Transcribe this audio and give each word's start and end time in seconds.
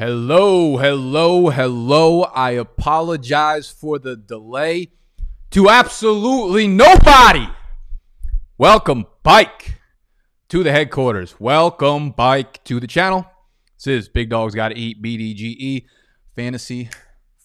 Hello, 0.00 0.78
hello, 0.78 1.50
hello. 1.50 2.22
I 2.22 2.52
apologize 2.52 3.68
for 3.68 3.98
the 3.98 4.16
delay 4.16 4.92
to 5.50 5.68
absolutely 5.68 6.66
nobody. 6.66 7.46
Welcome, 8.56 9.04
Bike, 9.22 9.78
to 10.48 10.62
the 10.62 10.72
headquarters. 10.72 11.38
Welcome, 11.38 12.12
Bike, 12.12 12.64
to 12.64 12.80
the 12.80 12.86
channel. 12.86 13.26
This 13.76 13.88
is 13.88 14.08
Big 14.08 14.30
Dogs 14.30 14.54
Gotta 14.54 14.74
Eat, 14.74 15.02
BDGE, 15.02 15.84
Fantasy 16.34 16.88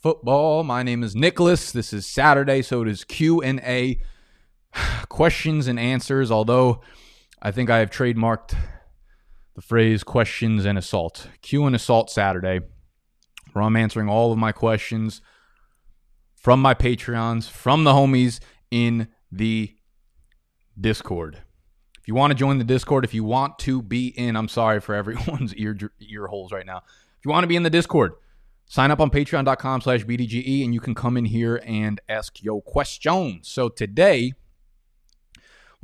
Football. 0.01 0.63
My 0.63 0.81
name 0.81 1.03
is 1.03 1.13
Nicholas. 1.13 1.73
This 1.73 1.91
is 1.91 2.07
Saturday, 2.07 2.61
so 2.61 2.83
it 2.83 2.87
is 2.87 3.03
Q&A, 3.03 3.99
questions 5.09 5.67
and 5.67 5.77
answers, 5.77 6.31
although 6.31 6.79
I 7.41 7.51
think 7.51 7.69
I 7.69 7.79
have 7.79 7.89
trademarked 7.89 8.55
the 9.55 9.61
phrase 9.61 10.03
questions 10.03 10.65
and 10.65 10.77
assault. 10.77 11.29
Q 11.41 11.65
and 11.65 11.75
assault 11.75 12.09
Saturday, 12.09 12.59
where 13.53 13.63
I'm 13.63 13.75
answering 13.75 14.09
all 14.09 14.31
of 14.31 14.37
my 14.37 14.51
questions 14.51 15.21
from 16.35 16.61
my 16.61 16.73
Patreons, 16.73 17.49
from 17.49 17.85
the 17.85 17.93
homies 17.93 18.39
in 18.69 19.07
the 19.31 19.73
Discord. 20.79 21.41
If 21.99 22.07
you 22.07 22.13
want 22.13 22.31
to 22.31 22.35
join 22.35 22.59
the 22.59 22.63
Discord, 22.63 23.03
if 23.03 23.13
you 23.13 23.23
want 23.23 23.57
to 23.59 23.81
be 23.81 24.09
in, 24.09 24.35
I'm 24.35 24.49
sorry 24.49 24.79
for 24.79 24.93
everyone's 24.95 25.55
ear 25.55 25.75
ear 25.99 26.27
holes 26.27 26.51
right 26.51 26.65
now. 26.65 26.77
If 26.77 27.25
you 27.25 27.31
want 27.31 27.43
to 27.43 27.47
be 27.47 27.55
in 27.55 27.63
the 27.63 27.69
Discord, 27.69 28.13
sign 28.67 28.91
up 28.91 28.99
on 28.99 29.09
patreon.com 29.09 29.81
slash 29.81 30.03
BDGE 30.03 30.63
and 30.63 30.73
you 30.73 30.81
can 30.81 30.93
come 30.93 31.17
in 31.17 31.25
here 31.25 31.61
and 31.65 31.99
ask 32.09 32.43
your 32.43 32.61
questions. 32.61 33.47
So 33.47 33.69
today, 33.69 34.33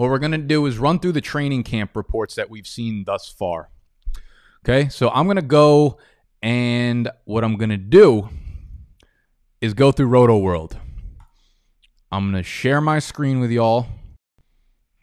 what 0.01 0.09
we're 0.09 0.17
going 0.17 0.31
to 0.31 0.39
do 0.39 0.65
is 0.65 0.79
run 0.79 0.97
through 0.97 1.11
the 1.11 1.21
training 1.21 1.61
camp 1.61 1.95
reports 1.95 2.33
that 2.33 2.49
we've 2.49 2.65
seen 2.65 3.03
thus 3.05 3.29
far. 3.29 3.69
Okay, 4.65 4.89
so 4.89 5.11
I'm 5.11 5.25
going 5.25 5.35
to 5.35 5.43
go 5.43 5.99
and 6.41 7.07
what 7.25 7.43
I'm 7.43 7.55
going 7.55 7.69
to 7.69 7.77
do 7.77 8.27
is 9.61 9.75
go 9.75 9.91
through 9.91 10.09
Rotoworld. 10.09 10.75
I'm 12.11 12.31
going 12.31 12.41
to 12.41 12.49
share 12.49 12.81
my 12.81 12.97
screen 12.97 13.39
with 13.39 13.51
y'all. 13.51 13.85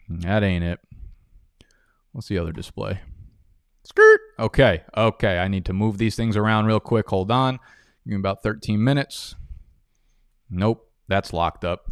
That 0.09 0.43
ain't 0.43 0.65
it. 0.65 0.79
What's 2.11 2.27
the 2.27 2.37
other 2.37 2.51
display? 2.51 2.99
Skirt. 3.85 4.19
Okay, 4.37 4.83
okay. 4.97 5.37
I 5.39 5.47
need 5.47 5.63
to 5.67 5.73
move 5.73 5.97
these 5.97 6.17
things 6.17 6.35
around 6.35 6.65
real 6.65 6.81
quick. 6.81 7.07
Hold 7.09 7.31
on. 7.31 7.53
Give 8.05 8.11
me 8.11 8.15
about 8.17 8.43
13 8.43 8.83
minutes. 8.83 9.35
Nope, 10.49 10.91
that's 11.07 11.31
locked 11.31 11.63
up. 11.63 11.89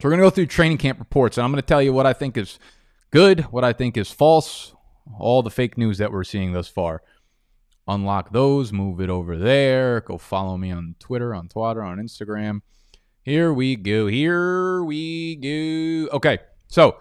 So 0.00 0.08
we're 0.08 0.12
going 0.12 0.20
to 0.20 0.26
go 0.26 0.30
through 0.30 0.46
training 0.46 0.78
camp 0.78 0.98
reports, 0.98 1.36
and 1.36 1.44
I'm 1.44 1.52
going 1.52 1.60
to 1.60 1.66
tell 1.66 1.82
you 1.82 1.92
what 1.92 2.06
I 2.06 2.14
think 2.14 2.38
is 2.38 2.58
good, 3.10 3.40
what 3.52 3.64
I 3.64 3.74
think 3.74 3.98
is 3.98 4.10
false, 4.10 4.74
all 5.18 5.42
the 5.42 5.50
fake 5.50 5.76
news 5.76 5.98
that 5.98 6.10
we're 6.10 6.24
seeing 6.24 6.54
thus 6.54 6.68
far. 6.68 7.02
Unlock 7.86 8.32
those, 8.32 8.72
move 8.72 9.02
it 9.02 9.10
over 9.10 9.36
there. 9.36 10.00
Go 10.00 10.16
follow 10.16 10.56
me 10.56 10.70
on 10.70 10.94
Twitter, 11.00 11.34
on 11.34 11.48
Twitter, 11.48 11.82
on 11.82 11.98
Instagram. 11.98 12.62
Here 13.22 13.52
we 13.52 13.76
go. 13.76 14.06
Here 14.06 14.82
we 14.82 15.36
go. 15.36 16.16
Okay, 16.16 16.38
so 16.66 16.96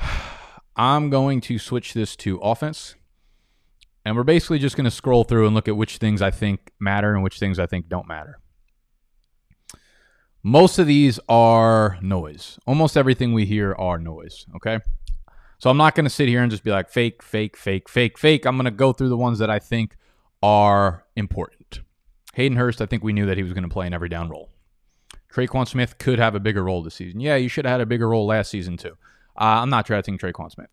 I'm 0.76 1.10
going 1.10 1.42
to 1.42 1.58
switch 1.58 1.92
this 1.92 2.16
to 2.16 2.38
offense. 2.38 2.94
And 4.06 4.16
we're 4.16 4.24
basically 4.24 4.60
just 4.60 4.76
going 4.76 4.86
to 4.86 4.90
scroll 4.90 5.24
through 5.24 5.44
and 5.44 5.54
look 5.54 5.68
at 5.68 5.76
which 5.76 5.98
things 5.98 6.22
I 6.22 6.30
think 6.30 6.72
matter 6.80 7.14
and 7.14 7.22
which 7.22 7.38
things 7.38 7.58
I 7.58 7.66
think 7.66 7.90
don't 7.90 8.08
matter. 8.08 8.38
Most 10.42 10.78
of 10.78 10.86
these 10.86 11.20
are 11.28 11.98
noise. 12.02 12.58
Almost 12.66 12.96
everything 12.96 13.32
we 13.32 13.46
hear 13.46 13.74
are 13.74 13.98
noise. 13.98 14.46
Okay. 14.56 14.80
So 15.58 15.70
I'm 15.70 15.76
not 15.76 15.94
going 15.94 16.04
to 16.04 16.10
sit 16.10 16.28
here 16.28 16.42
and 16.42 16.50
just 16.50 16.64
be 16.64 16.72
like 16.72 16.88
fake, 16.88 17.22
fake, 17.22 17.56
fake, 17.56 17.88
fake, 17.88 18.18
fake. 18.18 18.44
I'm 18.44 18.56
going 18.56 18.64
to 18.64 18.72
go 18.72 18.92
through 18.92 19.10
the 19.10 19.16
ones 19.16 19.38
that 19.38 19.50
I 19.50 19.60
think 19.60 19.96
are 20.42 21.04
important. 21.14 21.80
Hayden 22.34 22.58
Hurst, 22.58 22.82
I 22.82 22.86
think 22.86 23.04
we 23.04 23.12
knew 23.12 23.26
that 23.26 23.36
he 23.36 23.44
was 23.44 23.52
going 23.52 23.62
to 23.62 23.68
play 23.68 23.86
an 23.86 23.94
every 23.94 24.08
down 24.08 24.28
role. 24.28 24.50
Tre'Quan 25.32 25.68
Smith 25.68 25.98
could 25.98 26.18
have 26.18 26.34
a 26.34 26.40
bigger 26.40 26.64
role 26.64 26.82
this 26.82 26.96
season. 26.96 27.20
Yeah, 27.20 27.36
you 27.36 27.48
should 27.48 27.64
have 27.64 27.72
had 27.72 27.80
a 27.80 27.86
bigger 27.86 28.08
role 28.08 28.26
last 28.26 28.50
season 28.50 28.76
too. 28.76 28.96
Uh, 29.36 29.62
I'm 29.62 29.70
not 29.70 29.86
drafting 29.86 30.18
Tre'Quan 30.18 30.50
Smith. 30.50 30.70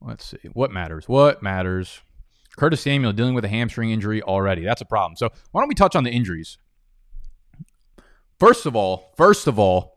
Let's 0.00 0.24
see. 0.24 0.48
What 0.52 0.70
matters? 0.70 1.08
What 1.08 1.42
matters? 1.42 2.00
Curtis 2.56 2.80
Samuel 2.82 3.12
dealing 3.12 3.34
with 3.34 3.44
a 3.44 3.48
hamstring 3.48 3.90
injury 3.90 4.22
already. 4.22 4.62
That's 4.62 4.80
a 4.80 4.86
problem. 4.86 5.16
So 5.16 5.30
why 5.50 5.60
don't 5.60 5.68
we 5.68 5.74
touch 5.74 5.96
on 5.96 6.04
the 6.04 6.10
injuries? 6.10 6.58
First 8.38 8.66
of 8.66 8.74
all, 8.74 9.12
first 9.16 9.46
of 9.46 9.58
all, 9.58 9.96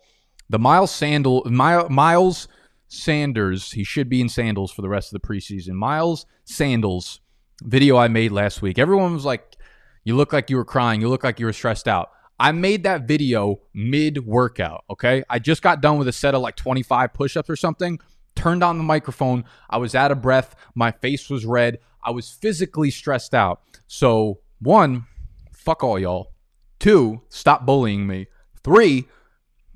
the 0.50 0.60
Miles 0.60 0.92
Sandal 0.92 1.44
Miles 1.50 2.48
Sanders, 2.88 3.72
he 3.72 3.84
should 3.84 4.10
be 4.10 4.22
in 4.22 4.30
sandals 4.30 4.72
for 4.72 4.82
the 4.82 4.90
rest 4.90 5.14
of 5.14 5.22
the 5.22 5.28
preseason. 5.28 5.74
Miles 5.74 6.26
Sandals 6.46 7.20
video 7.64 7.98
I 7.98 8.08
made 8.08 8.32
last 8.32 8.62
week. 8.62 8.80
Everyone 8.80 9.14
was 9.14 9.26
like, 9.26 9.58
"You 10.04 10.16
look 10.16 10.32
like 10.32 10.50
you 10.50 10.58
were 10.58 10.66
crying. 10.66 11.02
You 11.02 11.10
look 11.10 11.24
like 11.24 11.40
you 11.40 11.46
were 11.46 11.54
stressed 11.54 11.88
out." 11.88 12.12
I 12.40 12.52
made 12.52 12.84
that 12.84 13.08
video 13.08 13.60
mid 13.74 14.26
workout. 14.26 14.86
Okay, 14.90 15.24
I 15.30 15.40
just 15.40 15.62
got 15.62 15.82
done 15.82 15.98
with 15.98 16.08
a 16.08 16.14
set 16.14 16.36
of 16.36 16.42
like 16.42 16.56
25 16.56 17.14
push-ups 17.14 17.50
or 17.50 17.56
something. 17.56 18.00
Turned 18.36 18.64
on 18.64 18.78
the 18.78 18.84
microphone. 18.84 19.44
I 19.70 19.78
was 19.78 19.96
out 19.96 20.12
of 20.12 20.22
breath. 20.22 20.56
My 20.76 20.92
face 20.92 21.30
was 21.30 21.46
red. 21.46 21.80
I 22.04 22.12
was 22.12 22.30
physically 22.30 22.92
stressed 22.92 23.34
out. 23.34 23.62
So 23.88 24.40
one, 24.60 25.08
fuck 25.52 25.84
all 25.84 25.98
y'all. 25.98 26.32
Two, 26.80 27.22
stop 27.30 27.66
bullying 27.66 28.08
me. 28.08 28.28
Three, 28.64 29.08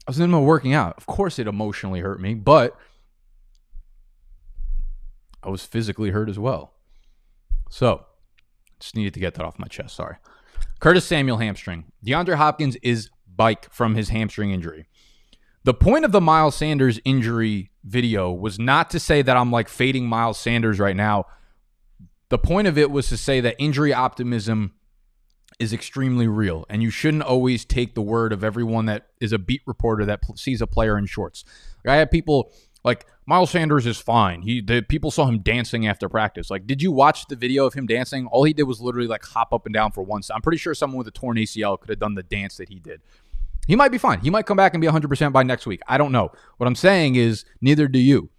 I 0.08 0.12
was 0.12 0.18
in 0.18 0.24
the 0.24 0.28
middle 0.28 0.42
of 0.42 0.48
working 0.48 0.74
out. 0.74 0.96
Of 0.98 1.06
course, 1.06 1.40
it 1.40 1.48
emotionally 1.48 2.02
hurt 2.02 2.20
me, 2.20 2.34
but 2.34 2.78
I 5.44 5.50
was 5.50 5.66
physically 5.66 6.12
hurt 6.12 6.30
as 6.30 6.38
well. 6.38 6.74
So, 7.70 8.06
just 8.80 8.96
needed 8.96 9.14
to 9.14 9.20
get 9.20 9.36
that 9.36 9.46
off 9.46 9.60
my 9.60 9.68
chest. 9.68 9.96
Sorry. 9.96 10.18
Curtis 10.80 11.06
Samuel 11.06 11.38
hamstring. 11.38 11.86
DeAndre 12.06 12.36
Hopkins 12.36 12.76
is 12.78 13.10
bike 13.34 13.72
from 13.72 13.96
his 13.96 14.10
hamstring 14.10 14.52
injury. 14.52 14.88
The 15.64 15.74
point 15.74 16.06
of 16.06 16.12
the 16.12 16.22
Miles 16.22 16.56
Sanders 16.56 17.00
injury 17.06 17.70
video 17.84 18.32
was 18.32 18.58
not 18.58 18.90
to 18.90 19.00
say 19.00 19.22
that 19.22 19.38
I'm 19.38 19.52
like 19.52 19.70
fading 19.70 20.08
Miles 20.08 20.40
Sanders 20.40 20.80
right 20.80 20.96
now. 20.96 21.26
The 22.30 22.40
point 22.40 22.68
of 22.68 22.78
it 22.78 22.90
was 22.90 23.10
to 23.10 23.18
say 23.18 23.42
that 23.42 23.56
injury 23.60 23.94
optimism 23.94 24.74
is 25.60 25.74
extremely 25.74 26.28
real, 26.28 26.66
and 26.70 26.82
you 26.82 26.90
shouldn't 26.90 27.24
always 27.24 27.66
take 27.66 27.96
the 27.96 28.02
word 28.02 28.34
of 28.34 28.44
everyone 28.44 28.86
that 28.86 29.08
is 29.20 29.32
a 29.32 29.40
beat 29.40 29.62
reporter 29.66 30.06
that 30.06 30.22
sees 30.36 30.62
a 30.62 30.68
player 30.68 30.98
in 30.98 31.06
shorts. 31.06 31.44
Like 31.86 31.94
I 31.94 31.98
have 31.98 32.12
people 32.12 32.54
like 32.84 33.06
Miles 33.26 33.52
Sanders 33.52 33.86
is 33.86 34.00
fine. 34.00 34.42
He 34.42 34.62
the 34.62 34.82
people 34.82 35.12
saw 35.12 35.26
him 35.26 35.40
dancing 35.40 35.88
after 35.88 36.10
practice. 36.10 36.50
Like, 36.50 36.66
did 36.66 36.82
you 36.82 36.92
watch 36.92 37.28
the 37.28 37.36
video 37.36 37.66
of 37.66 37.74
him 37.74 37.86
dancing? 37.86 38.28
All 38.28 38.44
he 38.44 38.54
did 38.54 38.64
was 38.64 38.82
literally 38.82 39.08
like 39.08 39.24
hop 39.24 39.54
up 39.54 39.66
and 39.66 39.74
down 39.74 39.92
for 39.92 40.02
once. 40.02 40.30
I'm 40.32 40.42
pretty 40.42 40.58
sure 40.58 40.74
someone 40.74 40.98
with 40.98 41.08
a 41.08 41.12
torn 41.12 41.38
ACL 41.38 41.80
could 41.80 41.90
have 41.90 42.00
done 42.00 42.16
the 42.16 42.24
dance 42.24 42.58
that 42.58 42.70
he 42.70 42.80
did. 42.80 43.02
He 43.68 43.76
might 43.76 43.92
be 43.92 43.98
fine. 43.98 44.20
He 44.20 44.30
might 44.30 44.48
come 44.48 44.58
back 44.58 44.74
and 44.74 44.82
be 44.82 44.88
100% 44.88 45.32
by 45.32 45.44
next 45.44 45.68
week. 45.68 45.82
I 45.88 45.98
don't 45.98 46.12
know. 46.12 46.32
What 46.58 46.68
I'm 46.68 46.76
saying 46.76 47.16
is, 47.16 47.46
neither 47.62 47.88
do 47.88 48.00
you. 48.00 48.30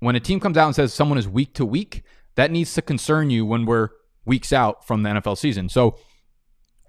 When 0.00 0.14
a 0.14 0.20
team 0.20 0.40
comes 0.40 0.56
out 0.56 0.66
and 0.66 0.76
says 0.76 0.92
someone 0.92 1.18
is 1.18 1.26
week 1.26 1.54
to 1.54 1.64
week, 1.64 2.04
that 2.34 2.50
needs 2.50 2.74
to 2.74 2.82
concern 2.82 3.30
you 3.30 3.46
when 3.46 3.64
we're 3.64 3.88
weeks 4.24 4.52
out 4.52 4.86
from 4.86 5.02
the 5.02 5.10
NFL 5.10 5.38
season. 5.38 5.68
So 5.68 5.98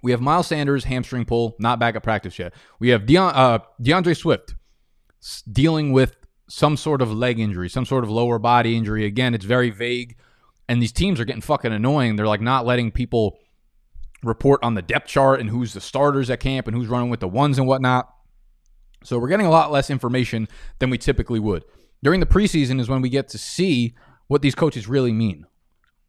we 0.02 0.10
have 0.12 0.20
Miles 0.20 0.46
Sanders 0.46 0.84
hamstring 0.84 1.24
pull, 1.24 1.56
not 1.58 1.78
back 1.78 1.96
at 1.96 2.02
practice 2.02 2.38
yet. 2.38 2.54
We 2.78 2.88
have 2.90 3.02
Deon, 3.02 3.32
uh, 3.34 3.58
D'Andre 3.80 4.14
Swift 4.14 4.54
dealing 5.50 5.92
with 5.92 6.16
some 6.48 6.76
sort 6.76 7.02
of 7.02 7.12
leg 7.12 7.38
injury, 7.38 7.68
some 7.68 7.84
sort 7.84 8.04
of 8.04 8.10
lower 8.10 8.38
body 8.38 8.76
injury. 8.76 9.04
Again, 9.04 9.34
it's 9.34 9.44
very 9.44 9.70
vague. 9.70 10.16
And 10.68 10.82
these 10.82 10.92
teams 10.92 11.20
are 11.20 11.24
getting 11.24 11.42
fucking 11.42 11.72
annoying. 11.72 12.16
They're 12.16 12.26
like 12.26 12.40
not 12.40 12.64
letting 12.64 12.90
people 12.90 13.38
report 14.22 14.62
on 14.62 14.74
the 14.74 14.82
depth 14.82 15.08
chart 15.08 15.40
and 15.40 15.50
who's 15.50 15.72
the 15.72 15.80
starters 15.80 16.30
at 16.30 16.40
camp 16.40 16.66
and 16.66 16.76
who's 16.76 16.88
running 16.88 17.10
with 17.10 17.20
the 17.20 17.28
ones 17.28 17.58
and 17.58 17.66
whatnot. 17.66 18.08
So 19.02 19.18
we're 19.18 19.28
getting 19.28 19.46
a 19.46 19.50
lot 19.50 19.72
less 19.72 19.90
information 19.90 20.48
than 20.78 20.90
we 20.90 20.98
typically 20.98 21.40
would. 21.40 21.64
During 22.02 22.20
the 22.20 22.26
preseason 22.26 22.80
is 22.80 22.88
when 22.88 23.02
we 23.02 23.08
get 23.08 23.28
to 23.28 23.38
see 23.38 23.94
what 24.28 24.42
these 24.42 24.54
coaches 24.54 24.88
really 24.88 25.12
mean. 25.12 25.46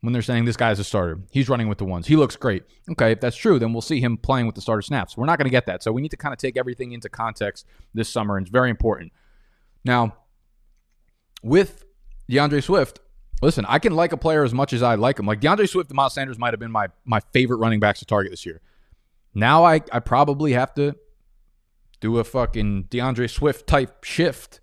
When 0.01 0.13
they're 0.13 0.23
saying 0.23 0.45
this 0.45 0.57
guy's 0.57 0.79
a 0.79 0.84
starter, 0.84 1.19
he's 1.29 1.47
running 1.47 1.68
with 1.68 1.77
the 1.77 1.86
ones, 1.86 2.07
he 2.07 2.15
looks 2.15 2.36
great. 2.36 2.63
Okay, 2.92 3.12
if 3.12 3.19
that's 3.19 3.38
true, 3.38 3.59
then 3.59 3.71
we'll 3.71 3.83
see 3.83 4.01
him 4.01 4.18
playing 4.18 4.48
with 4.48 4.56
the 4.56 4.62
starter 4.62 4.81
snaps. 4.81 5.15
We're 5.15 5.27
not 5.27 5.38
going 5.38 5.45
to 5.45 5.51
get 5.51 5.68
that. 5.68 5.83
So 5.83 5.92
we 5.92 6.01
need 6.01 6.09
to 6.09 6.18
kind 6.18 6.33
of 6.33 6.39
take 6.39 6.57
everything 6.57 6.92
into 6.92 7.07
context 7.07 7.68
this 7.94 8.09
summer, 8.09 8.36
and 8.36 8.45
it's 8.45 8.51
very 8.51 8.71
important. 8.71 9.12
Now, 9.86 10.15
with 11.44 11.86
D'Andre 12.30 12.62
Swift, 12.62 13.00
listen, 13.42 13.65
I 13.68 13.77
can 13.77 13.94
like 13.94 14.12
a 14.12 14.18
player 14.18 14.44
as 14.44 14.53
much 14.53 14.74
as 14.74 14.81
I 14.81 14.95
like 14.95 15.19
him. 15.19 15.25
Like 15.27 15.39
D'Andre 15.39 15.68
Swift 15.68 15.89
and 15.92 15.95
Miles 15.95 16.13
Sanders 16.13 16.39
might 16.39 16.53
have 16.53 16.59
been 16.59 16.71
my 16.71 16.88
my 17.06 17.19
favorite 17.31 17.57
running 17.57 17.80
backs 17.80 18.00
to 18.00 18.06
target 18.06 18.31
this 18.31 18.45
year. 18.45 18.62
Now 19.36 19.63
I 19.63 19.81
I 19.92 20.00
probably 20.00 20.53
have 20.53 20.74
to 20.75 20.95
do 22.00 22.18
a 22.18 22.24
fucking 22.24 22.83
D'Andre 22.83 23.27
Swift 23.27 23.68
type 23.68 24.03
shift 24.03 24.59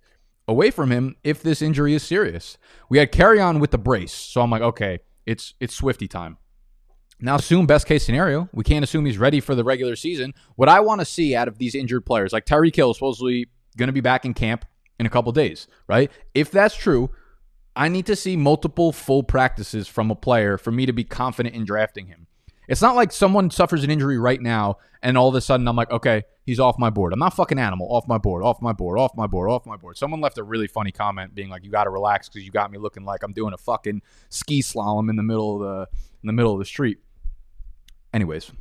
away 0.47 0.71
from 0.71 0.91
him 0.91 1.15
if 1.23 1.41
this 1.41 1.61
injury 1.61 1.93
is 1.93 2.03
serious. 2.03 2.57
We 2.89 2.97
had 2.97 3.11
carry 3.11 3.39
on 3.39 3.59
with 3.59 3.71
the 3.71 3.77
brace, 3.77 4.13
so 4.13 4.41
I'm 4.41 4.49
like, 4.49 4.61
okay, 4.61 4.99
it's 5.29 5.53
it's 5.59 5.75
Swifty 5.75 6.07
time. 6.07 6.37
Now 7.21 7.35
assume 7.35 7.67
best 7.67 7.85
case 7.85 8.03
scenario. 8.03 8.49
We 8.51 8.63
can't 8.63 8.83
assume 8.83 9.05
he's 9.05 9.17
ready 9.17 9.41
for 9.41 9.53
the 9.53 9.63
regular 9.63 9.95
season. 9.95 10.33
What 10.55 10.69
I 10.69 10.79
want 10.79 11.01
to 11.01 11.05
see 11.05 11.35
out 11.35 11.47
of 11.47 11.57
these 11.57 11.75
injured 11.75 12.05
players, 12.05 12.33
like 12.33 12.45
Tyreek 12.45 12.75
Hill, 12.75 12.93
supposedly 12.93 13.47
going 13.77 13.87
to 13.87 13.93
be 13.93 14.01
back 14.01 14.25
in 14.25 14.33
camp 14.33 14.65
in 14.99 15.05
a 15.05 15.09
couple 15.09 15.31
days, 15.31 15.67
right? 15.87 16.11
If 16.33 16.49
that's 16.49 16.75
true, 16.75 17.11
I 17.75 17.89
need 17.89 18.07
to 18.07 18.15
see 18.15 18.35
multiple 18.35 18.91
full 18.91 19.21
practices 19.21 19.87
from 19.87 20.09
a 20.09 20.15
player 20.15 20.57
for 20.57 20.71
me 20.71 20.85
to 20.85 20.93
be 20.93 21.03
confident 21.03 21.55
in 21.55 21.63
drafting 21.63 22.07
him. 22.07 22.25
It's 22.67 22.81
not 22.81 22.95
like 22.95 23.11
someone 23.11 23.51
suffers 23.51 23.83
an 23.83 23.91
injury 23.91 24.17
right 24.17 24.41
now 24.41 24.77
and 25.03 25.17
all 25.17 25.29
of 25.29 25.35
a 25.35 25.41
sudden 25.41 25.67
I'm 25.67 25.75
like, 25.75 25.91
okay, 25.91 26.23
he's 26.49 26.59
off 26.59 26.79
my 26.79 26.89
board. 26.89 27.13
I'm 27.13 27.19
not 27.19 27.35
fucking 27.35 27.59
animal. 27.59 27.87
Off 27.91 28.07
my 28.07 28.17
board, 28.17 28.43
off 28.43 28.59
my 28.61 28.73
board, 28.73 28.97
off 28.97 29.15
my 29.15 29.27
board, 29.27 29.49
off 29.49 29.65
my 29.65 29.77
board. 29.77 29.97
Someone 29.97 30.19
left 30.19 30.37
a 30.39 30.43
really 30.43 30.67
funny 30.67 30.91
comment 30.91 31.35
being 31.35 31.47
like, 31.47 31.63
you 31.63 31.69
got 31.69 31.83
to 31.83 31.91
relax 31.91 32.27
because 32.27 32.43
you 32.43 32.51
got 32.51 32.71
me 32.71 32.79
looking 32.79 33.05
like 33.05 33.21
I'm 33.23 33.33
doing 33.33 33.53
a 33.53 33.57
fucking 33.57 34.01
ski 34.29 34.61
slalom 34.61 35.09
in 35.09 35.15
the 35.15 35.23
middle 35.23 35.55
of 35.55 35.61
the 35.61 35.87
in 36.23 36.27
the 36.27 36.33
middle 36.33 36.51
of 36.51 36.59
the 36.59 36.65
street. 36.65 36.97
Anyways, 38.13 38.51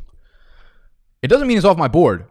it 1.23 1.29
doesn't 1.29 1.49
mean 1.49 1.56
he's 1.56 1.64
off 1.64 1.79
my 1.79 1.88
board, 1.88 2.26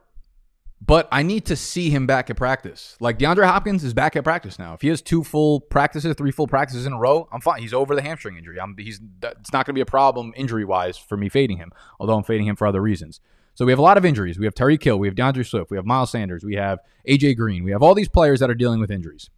but 0.80 1.08
I 1.12 1.24
need 1.24 1.48
to 1.48 1.56
see 1.56 1.90
him 1.90 2.06
back 2.06 2.30
at 2.30 2.38
practice. 2.38 2.96
Like 3.00 3.18
DeAndre 3.18 3.48
Hopkins 3.48 3.84
is 3.84 3.96
back 3.96 4.16
at 4.16 4.24
practice 4.24 4.60
now. 4.60 4.76
If 4.76 4.82
he 4.82 4.90
has 4.90 5.02
two 5.02 5.24
full 5.24 5.60
practices, 5.60 6.14
three 6.16 6.32
full 6.32 6.48
practices 6.48 6.86
in 6.86 6.94
a 6.94 7.00
row, 7.00 7.28
I'm 7.32 7.42
fine. 7.42 7.62
He's 7.62 7.74
over 7.74 7.96
the 7.96 8.04
hamstring 8.04 8.38
injury. 8.38 8.62
I'm 8.62 8.76
he's 8.78 9.02
it's 9.24 9.52
not 9.52 9.66
going 9.66 9.74
to 9.74 9.74
be 9.74 9.82
a 9.82 9.86
problem 9.86 10.34
injury 10.38 10.66
wise 10.66 10.98
for 10.98 11.18
me 11.18 11.30
fading 11.30 11.58
him. 11.58 11.72
Although 12.00 12.16
I'm 12.16 12.24
fading 12.24 12.46
him 12.46 12.56
for 12.56 12.68
other 12.68 12.82
reasons. 12.82 13.22
So 13.58 13.66
we 13.66 13.72
have 13.72 13.80
a 13.80 13.82
lot 13.82 13.98
of 13.98 14.06
injuries. 14.06 14.38
We 14.38 14.46
have 14.46 14.54
Tyreek 14.54 14.84
Hill, 14.84 15.00
we 15.00 15.08
have 15.08 15.16
D'Andre 15.16 15.44
Swift, 15.44 15.72
we 15.72 15.78
have 15.78 15.86
Miles 15.86 16.12
Sanders, 16.12 16.44
we 16.44 16.56
have 16.56 16.78
AJ 17.10 17.38
Green, 17.38 17.64
we 17.64 17.72
have 17.72 17.82
all 17.82 17.96
these 17.96 18.08
players 18.08 18.40
that 18.40 18.52
are 18.52 18.56
dealing 18.56 18.80
with 18.80 18.92
injuries. 18.92 19.32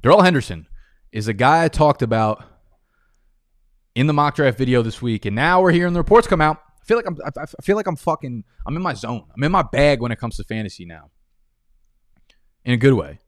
Darrell 0.00 0.22
Henderson 0.22 0.68
is 1.10 1.26
a 1.26 1.32
guy 1.32 1.64
I 1.64 1.68
talked 1.68 2.00
about 2.00 2.44
in 3.96 4.06
the 4.06 4.12
mock 4.12 4.36
draft 4.36 4.56
video 4.56 4.82
this 4.82 5.02
week, 5.02 5.26
and 5.26 5.34
now 5.34 5.60
we're 5.60 5.72
hearing 5.72 5.94
the 5.94 5.98
reports 5.98 6.28
come 6.28 6.40
out 6.40 6.62
I 6.80 6.84
feel 6.84 6.96
like 6.96 7.06
I'm 7.06 7.18
I 7.36 7.62
feel 7.62 7.74
like 7.74 7.88
I'm 7.88 7.96
fucking 7.96 8.44
I'm 8.66 8.76
in 8.76 8.82
my 8.82 8.94
zone. 8.94 9.24
I'm 9.36 9.42
in 9.42 9.50
my 9.50 9.62
bag 9.62 10.00
when 10.00 10.12
it 10.12 10.18
comes 10.18 10.36
to 10.36 10.44
fantasy 10.44 10.84
now. 10.84 11.10
In 12.64 12.72
a 12.72 12.76
good 12.76 12.94
way. 12.94 13.18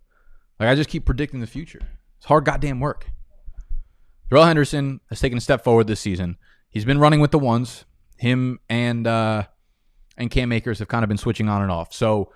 Like 0.60 0.68
I 0.68 0.74
just 0.76 0.88
keep 0.88 1.04
predicting 1.04 1.40
the 1.40 1.48
future. 1.48 1.80
It's 2.18 2.26
hard 2.26 2.44
goddamn 2.44 2.78
work. 2.78 3.10
Darrell 4.30 4.44
Henderson 4.44 5.00
has 5.08 5.18
taken 5.18 5.36
a 5.36 5.40
step 5.40 5.64
forward 5.64 5.88
this 5.88 5.98
season. 5.98 6.36
He's 6.68 6.84
been 6.84 7.00
running 7.00 7.18
with 7.18 7.32
the 7.32 7.40
ones. 7.40 7.86
Him 8.18 8.60
and 8.68 9.06
uh 9.06 9.46
and 10.20 10.30
Cam 10.30 10.52
Akers 10.52 10.78
have 10.78 10.88
kind 10.88 11.02
of 11.04 11.08
been 11.08 11.18
switching 11.18 11.48
on 11.48 11.62
and 11.62 11.70
off. 11.70 11.92
So 11.92 12.32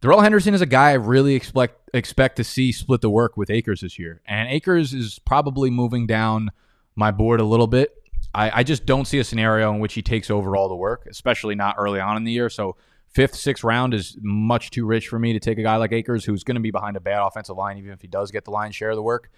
Darrell 0.00 0.20
Henderson 0.20 0.54
is 0.54 0.60
a 0.60 0.66
guy 0.66 0.90
I 0.90 0.94
really 0.94 1.34
expect 1.34 1.90
expect 1.92 2.36
to 2.36 2.44
see 2.44 2.72
split 2.72 3.00
the 3.00 3.10
work 3.10 3.36
with 3.36 3.50
Akers 3.50 3.80
this 3.80 3.98
year. 3.98 4.22
And 4.26 4.48
Akers 4.48 4.94
is 4.94 5.18
probably 5.18 5.70
moving 5.70 6.06
down 6.06 6.50
my 6.96 7.10
board 7.10 7.40
a 7.40 7.44
little 7.44 7.66
bit 7.66 7.92
I, 8.34 8.60
I 8.60 8.62
just 8.62 8.84
don't 8.86 9.06
see 9.06 9.18
a 9.18 9.24
scenario 9.24 9.72
in 9.72 9.80
which 9.80 9.94
he 9.94 10.02
takes 10.02 10.30
over 10.30 10.56
all 10.56 10.68
the 10.68 10.76
work, 10.76 11.06
especially 11.08 11.54
not 11.54 11.76
early 11.78 12.00
on 12.00 12.16
in 12.16 12.24
the 12.24 12.32
year. 12.32 12.50
So 12.50 12.76
fifth, 13.08 13.36
sixth 13.36 13.64
round 13.64 13.94
is 13.94 14.16
much 14.20 14.70
too 14.70 14.84
rich 14.86 15.08
for 15.08 15.18
me 15.18 15.32
to 15.32 15.40
take 15.40 15.58
a 15.58 15.62
guy 15.62 15.76
like 15.76 15.92
Akers, 15.92 16.24
who's 16.24 16.44
going 16.44 16.56
to 16.56 16.60
be 16.60 16.70
behind 16.70 16.96
a 16.96 17.00
bad 17.00 17.20
offensive 17.20 17.56
line, 17.56 17.78
even 17.78 17.92
if 17.92 18.00
he 18.00 18.08
does 18.08 18.30
get 18.30 18.44
the 18.44 18.50
lion's 18.50 18.74
share 18.74 18.90
of 18.90 18.96
the 18.96 19.02
work. 19.02 19.30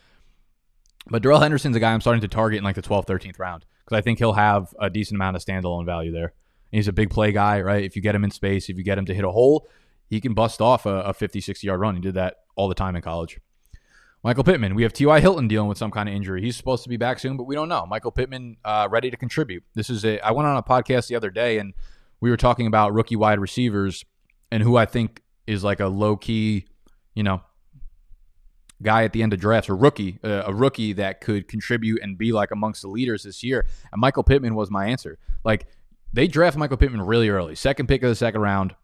But 1.09 1.23
Darrell 1.23 1.41
Henderson's 1.41 1.77
a 1.77 1.81
guy 1.81 1.93
I'm 1.93 2.01
starting 2.01 2.23
to 2.23 2.29
target 2.29 2.59
in 2.59 2.65
like 2.65 2.75
the 2.75 2.83
12th, 2.83 3.07
13th 3.07 3.39
round 3.39 3.65
because 3.85 3.97
I 3.97 4.01
think 4.01 4.19
he'll 4.19 4.33
have 4.33 4.75
a 4.81 4.91
decent 4.91 5.17
amount 5.17 5.37
of 5.37 5.45
standalone 5.45 5.87
value 5.87 6.11
there. 6.11 6.33
He's 6.73 6.89
a 6.89 6.93
big 6.93 7.11
play 7.11 7.33
guy, 7.33 7.61
right? 7.61 7.85
If 7.85 7.97
you 7.97 8.03
get 8.03 8.15
him 8.15 8.25
in 8.25 8.31
space, 8.31 8.69
if 8.69 8.77
you 8.77 8.85
get 8.85 8.99
him 8.99 9.07
to 9.07 9.15
hit 9.15 9.25
a 9.25 9.31
hole, 9.31 9.69
he 10.09 10.21
can 10.21 10.35
bust 10.35 10.61
off 10.61 10.87
a, 10.87 11.01
a 11.01 11.15
50, 11.15 11.41
60 11.41 11.67
yard 11.67 11.81
run. 11.81 11.95
He 11.95 12.01
did 12.01 12.15
that 12.15 12.39
all 12.57 12.69
the 12.69 12.75
time 12.75 12.97
in 12.97 13.03
college. 13.03 13.39
Michael 14.23 14.45
Pittman. 14.45 14.75
We 14.75 14.83
have 14.83 14.93
T.Y. 14.93 15.21
Hilton 15.21 15.47
dealing 15.47 15.69
with 15.69 15.79
some 15.79 15.91
kind 15.93 16.09
of 16.09 16.15
injury. 16.15 16.43
He's 16.43 16.57
supposed 16.57 16.83
to 16.83 16.89
be 16.89 16.97
back 16.97 17.21
soon, 17.21 17.37
but 17.37 17.45
we 17.45 17.55
don't 17.55 17.69
know. 17.69 17.87
Michael 17.87 18.11
Pittman 18.11 18.57
uh, 18.65 18.89
ready 18.91 19.11
to 19.11 19.17
contribute. 19.17 19.63
This 19.75 19.89
is 19.89 20.05
a. 20.05 20.19
I 20.21 20.33
went 20.33 20.49
on 20.49 20.57
a 20.57 20.63
podcast 20.63 21.07
the 21.07 21.15
other 21.15 21.31
day 21.31 21.59
and 21.59 21.75
we 22.21 22.31
were 22.31 22.37
talking 22.37 22.67
about 22.67 22.93
rookie 22.93 23.15
wide 23.15 23.39
receivers 23.39 24.05
and 24.51 24.63
who 24.63 24.77
I 24.77 24.85
think 24.85 25.23
is 25.47 25.63
like 25.63 25.81
a 25.81 25.87
low 25.87 26.17
key, 26.17 26.67
you 27.15 27.23
know, 27.23 27.43
guy 28.83 29.05
at 29.05 29.13
the 29.13 29.23
end 29.23 29.33
of 29.33 29.41
drafts, 29.41 29.71
or 29.71 29.77
rookie, 29.77 30.19
uh, 30.25 30.43
a 30.47 30.53
rookie 30.53 30.93
that 30.95 31.21
could 31.21 31.47
contribute 31.47 32.03
and 32.03 32.19
be 32.19 32.33
like 32.33 32.51
amongst 32.51 32.83
the 32.83 32.89
leaders 32.89 33.23
this 33.23 33.43
year. 33.45 33.67
And 33.93 34.01
Michael 34.01 34.25
Pittman 34.25 34.55
was 34.55 34.71
my 34.71 34.87
answer. 34.87 35.19
Like 35.45 35.67
they 36.17 36.27
draft 36.27 36.57
Michael 36.57 36.79
Pittman 36.79 37.03
really 37.03 37.29
early, 37.29 37.55
second 37.55 37.89
pick 37.89 38.03
of 38.03 38.09
the 38.09 38.15
second 38.15 38.41
round. 38.41 38.75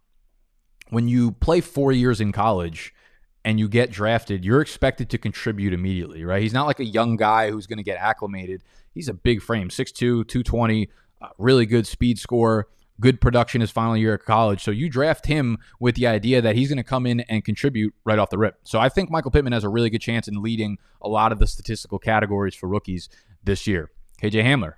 When 0.91 1.09
you 1.09 1.33
play 1.33 1.63
four 1.63 1.91
years 1.91 2.21
in 2.21 2.31
college 2.31 2.95
and 3.43 3.59
you 3.59 3.71
get 3.71 3.91
drafted, 3.91 4.45
you're 4.45 4.61
expected 4.61 5.09
to 5.09 5.19
contribute 5.19 5.73
immediately, 5.73 6.25
right? 6.25 6.43
He's 6.43 6.53
not 6.53 6.67
like 6.67 6.79
a 6.79 6.85
young 6.85 7.17
guy 7.17 7.51
who's 7.51 7.67
going 7.67 7.79
to 7.79 7.83
get 7.83 7.97
acclimated. 7.97 8.63
He's 8.93 9.09
a 9.09 9.15
big 9.15 9.41
frame, 9.41 9.71
6'2, 9.71 9.95
220, 10.29 10.91
uh, 11.23 11.29
really 11.39 11.65
good 11.65 11.87
speed 11.87 12.19
score, 12.19 12.69
good 13.01 13.19
production 13.19 13.63
his 13.63 13.71
final 13.71 13.97
year 13.97 14.13
of 14.13 14.27
college. 14.27 14.63
So 14.63 14.71
you 14.71 14.91
draft 14.91 15.25
him 15.25 15.57
with 15.81 15.95
the 15.95 16.07
idea 16.07 16.43
that 16.43 16.55
he's 16.55 16.69
going 16.69 16.77
to 16.77 16.85
come 16.85 17.07
in 17.07 17.21
and 17.21 17.43
contribute 17.43 17.95
right 18.05 18.19
off 18.19 18.29
the 18.29 18.37
rip. 18.37 18.59
So 18.65 18.79
I 18.79 18.91
think 18.91 19.11
Michael 19.11 19.31
Pittman 19.31 19.55
has 19.55 19.65
a 19.65 19.71
really 19.71 19.89
good 19.89 20.03
chance 20.03 20.29
in 20.29 20.43
leading 20.43 20.77
a 21.01 21.09
lot 21.09 21.33
of 21.33 21.39
the 21.39 21.47
statistical 21.47 21.99
categories 21.99 22.55
for 22.55 22.69
rookies 22.69 23.09
this 23.43 23.67
year. 23.67 23.91
KJ 24.21 24.45
Hamler, 24.45 24.75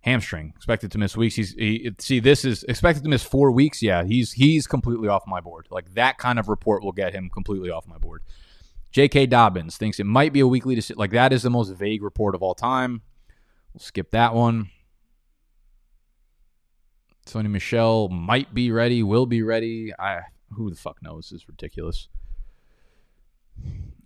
hamstring, 0.00 0.52
expected 0.56 0.92
to 0.92 0.98
miss 0.98 1.16
weeks. 1.16 1.34
He's 1.34 1.52
he, 1.54 1.90
see 1.98 2.20
this 2.20 2.44
is 2.44 2.64
expected 2.64 3.02
to 3.04 3.10
miss 3.10 3.22
four 3.22 3.50
weeks. 3.50 3.82
Yeah, 3.82 4.04
he's 4.04 4.32
he's 4.32 4.66
completely 4.66 5.08
off 5.08 5.24
my 5.26 5.40
board. 5.40 5.66
Like 5.70 5.94
that 5.94 6.18
kind 6.18 6.38
of 6.38 6.48
report 6.48 6.82
will 6.82 6.92
get 6.92 7.14
him 7.14 7.28
completely 7.30 7.70
off 7.70 7.86
my 7.86 7.98
board. 7.98 8.22
J.K. 8.90 9.26
Dobbins 9.26 9.76
thinks 9.76 10.00
it 10.00 10.04
might 10.04 10.32
be 10.32 10.40
a 10.40 10.46
weekly 10.46 10.74
decision. 10.74 10.98
Like 10.98 11.10
that 11.10 11.32
is 11.32 11.42
the 11.42 11.50
most 11.50 11.70
vague 11.70 12.02
report 12.02 12.34
of 12.34 12.42
all 12.42 12.54
time. 12.54 13.02
We'll 13.74 13.80
skip 13.80 14.10
that 14.12 14.34
one. 14.34 14.70
Sony 17.26 17.50
Michel 17.50 18.08
might 18.08 18.54
be 18.54 18.72
ready, 18.72 19.02
will 19.02 19.26
be 19.26 19.42
ready. 19.42 19.92
I 19.98 20.20
who 20.54 20.70
the 20.70 20.76
fuck 20.76 21.02
knows? 21.02 21.28
This 21.28 21.42
is 21.42 21.48
ridiculous. 21.48 22.08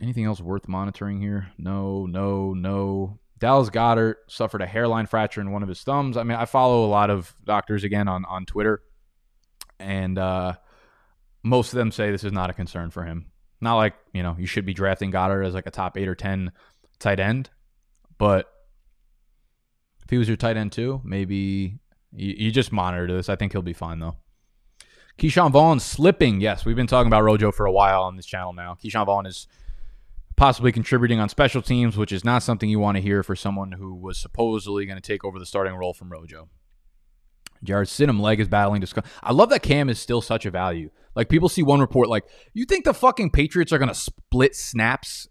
Anything 0.00 0.24
else 0.24 0.40
worth 0.40 0.66
monitoring 0.66 1.20
here? 1.20 1.52
No, 1.56 2.06
no, 2.06 2.54
no. 2.54 3.20
Dallas 3.42 3.70
Goedert 3.70 4.18
suffered 4.28 4.62
a 4.62 4.66
hairline 4.66 5.06
fracture 5.06 5.40
in 5.40 5.50
one 5.50 5.64
of 5.64 5.68
his 5.68 5.82
thumbs. 5.82 6.16
I 6.16 6.22
mean, 6.22 6.38
I 6.38 6.44
follow 6.44 6.86
a 6.86 6.86
lot 6.86 7.10
of 7.10 7.34
doctors 7.42 7.82
again 7.82 8.06
on, 8.06 8.24
on 8.26 8.46
Twitter, 8.46 8.84
and 9.80 10.16
uh, 10.16 10.52
most 11.42 11.72
of 11.72 11.76
them 11.76 11.90
say 11.90 12.12
this 12.12 12.22
is 12.22 12.30
not 12.30 12.50
a 12.50 12.52
concern 12.52 12.90
for 12.90 13.02
him. 13.02 13.32
Not 13.60 13.78
like, 13.78 13.94
you 14.12 14.22
know, 14.22 14.36
you 14.38 14.46
should 14.46 14.64
be 14.64 14.74
drafting 14.74 15.10
Goedert 15.10 15.44
as 15.44 15.54
like 15.54 15.66
a 15.66 15.72
top 15.72 15.98
eight 15.98 16.06
or 16.06 16.14
10 16.14 16.52
tight 17.00 17.18
end, 17.18 17.50
but 18.16 18.48
if 20.04 20.10
he 20.10 20.18
was 20.18 20.28
your 20.28 20.36
tight 20.36 20.56
end 20.56 20.70
too, 20.70 21.00
maybe 21.02 21.80
you, 22.12 22.34
you 22.38 22.52
just 22.52 22.70
monitor 22.70 23.12
this. 23.12 23.28
I 23.28 23.34
think 23.34 23.50
he'll 23.50 23.62
be 23.62 23.72
fine 23.72 23.98
though. 23.98 24.18
Ke'Shawn 25.18 25.50
Vaughn 25.50 25.80
slipping. 25.80 26.40
Yes, 26.40 26.64
we've 26.64 26.76
been 26.76 26.86
talking 26.86 27.08
about 27.08 27.24
Rojo 27.24 27.50
for 27.50 27.66
a 27.66 27.72
while 27.72 28.04
on 28.04 28.14
this 28.14 28.24
channel 28.24 28.52
now. 28.52 28.78
Ke'Shawn 28.80 29.06
Vaughn 29.06 29.26
is 29.26 29.48
possibly 30.37 30.73
contributing 30.73 31.20
on 31.20 31.29
special 31.29 31.62
teams, 31.62 31.96
which 31.96 32.12
is 32.12 32.25
not 32.25 32.43
something 32.43 32.69
you 32.69 32.79
want 32.79 32.96
to 32.96 33.02
hear 33.02 33.23
for 33.23 33.37
someone 33.37 33.73
who 33.73 33.94
was 33.94 34.19
supposedly 34.19 34.87
going 34.87 34.96
to 34.96 35.02
take 35.02 35.25
over 35.25 35.38
the 35.38 35.46
starting 35.46 35.75
role 35.75 35.94
from 35.94 36.11
Rojo. 36.11 36.49
Jarrett 37.64 37.89
Stidham 37.89 38.20
leg 38.20 38.41
is 38.41 38.48
battling 38.48 38.81
discuss. 38.81 39.05
I 39.22 39.32
love 39.32 39.51
that 39.51 39.62
Cam 39.62 39.89
is 39.89 40.01
still 40.01 40.20
such 40.20 40.46
a 40.46 40.51
value. 40.51 40.91
Like 41.15 41.29
people 41.29 41.48
see 41.48 41.62
one 41.62 41.81
report 41.81 42.08
like, 42.08 42.24
you 42.55 42.65
think 42.65 42.84
the 42.84 42.94
fucking 42.94 43.31
Patriots 43.31 43.72
are 43.72 43.79
going 43.79 43.89
to 43.89 43.94
split 43.94 44.56
snaps 44.56 45.29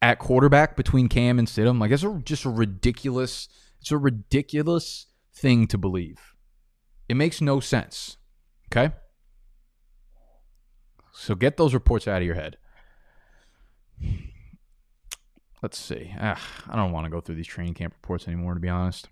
at 0.00 0.18
quarterback 0.18 0.76
between 0.76 1.08
Cam 1.08 1.38
and 1.38 1.48
Stidham? 1.48 1.80
Like 1.80 1.90
that's 1.90 2.02
a, 2.02 2.20
just 2.24 2.44
a 2.44 2.50
ridiculous. 2.50 3.48
It's 3.80 3.90
a 3.90 3.98
ridiculous 3.98 5.06
thing 5.34 5.66
to 5.66 5.76
believe. 5.76 6.18
It 7.08 7.16
makes 7.16 7.40
no 7.40 7.60
sense. 7.60 8.16
Okay. 8.72 8.94
So 11.12 11.34
get 11.34 11.56
those 11.56 11.74
reports 11.74 12.08
out 12.08 12.22
of 12.22 12.26
your 12.26 12.34
head. 12.34 12.56
Let's 15.62 15.78
see. 15.78 16.12
Ah, 16.20 16.40
I 16.68 16.76
don't 16.76 16.92
want 16.92 17.06
to 17.06 17.10
go 17.10 17.20
through 17.20 17.36
these 17.36 17.46
training 17.46 17.74
camp 17.74 17.94
reports 17.94 18.28
anymore, 18.28 18.54
to 18.54 18.60
be 18.60 18.68
honest. 18.68 19.08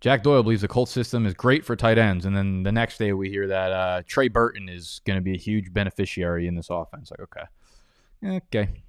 Jack 0.00 0.22
Doyle 0.22 0.42
believes 0.42 0.62
the 0.62 0.68
Colt 0.68 0.88
system 0.88 1.26
is 1.26 1.34
great 1.34 1.62
for 1.62 1.76
tight 1.76 1.98
ends, 1.98 2.24
and 2.24 2.34
then 2.34 2.62
the 2.62 2.72
next 2.72 2.96
day 2.96 3.12
we 3.12 3.28
hear 3.28 3.46
that 3.48 3.70
uh, 3.70 4.02
Trey 4.06 4.28
Burton 4.28 4.68
is 4.68 5.02
going 5.04 5.18
to 5.18 5.22
be 5.22 5.34
a 5.34 5.38
huge 5.38 5.74
beneficiary 5.74 6.46
in 6.46 6.54
this 6.54 6.70
offense. 6.70 7.10
Like, 7.10 7.20
okay, 7.20 8.36
okay. 8.36 8.82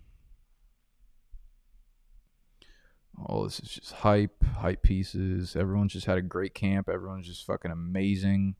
All 3.25 3.43
this 3.43 3.59
is 3.59 3.69
just 3.69 3.91
hype, 3.91 4.41
hype 4.57 4.83
pieces. 4.83 5.57
Everyone's 5.57 5.91
just 5.93 6.05
had 6.05 6.17
a 6.17 6.21
great 6.21 6.53
camp. 6.53 6.87
Everyone's 6.87 7.27
just 7.27 7.45
fucking 7.45 7.71
amazing. 7.71 8.55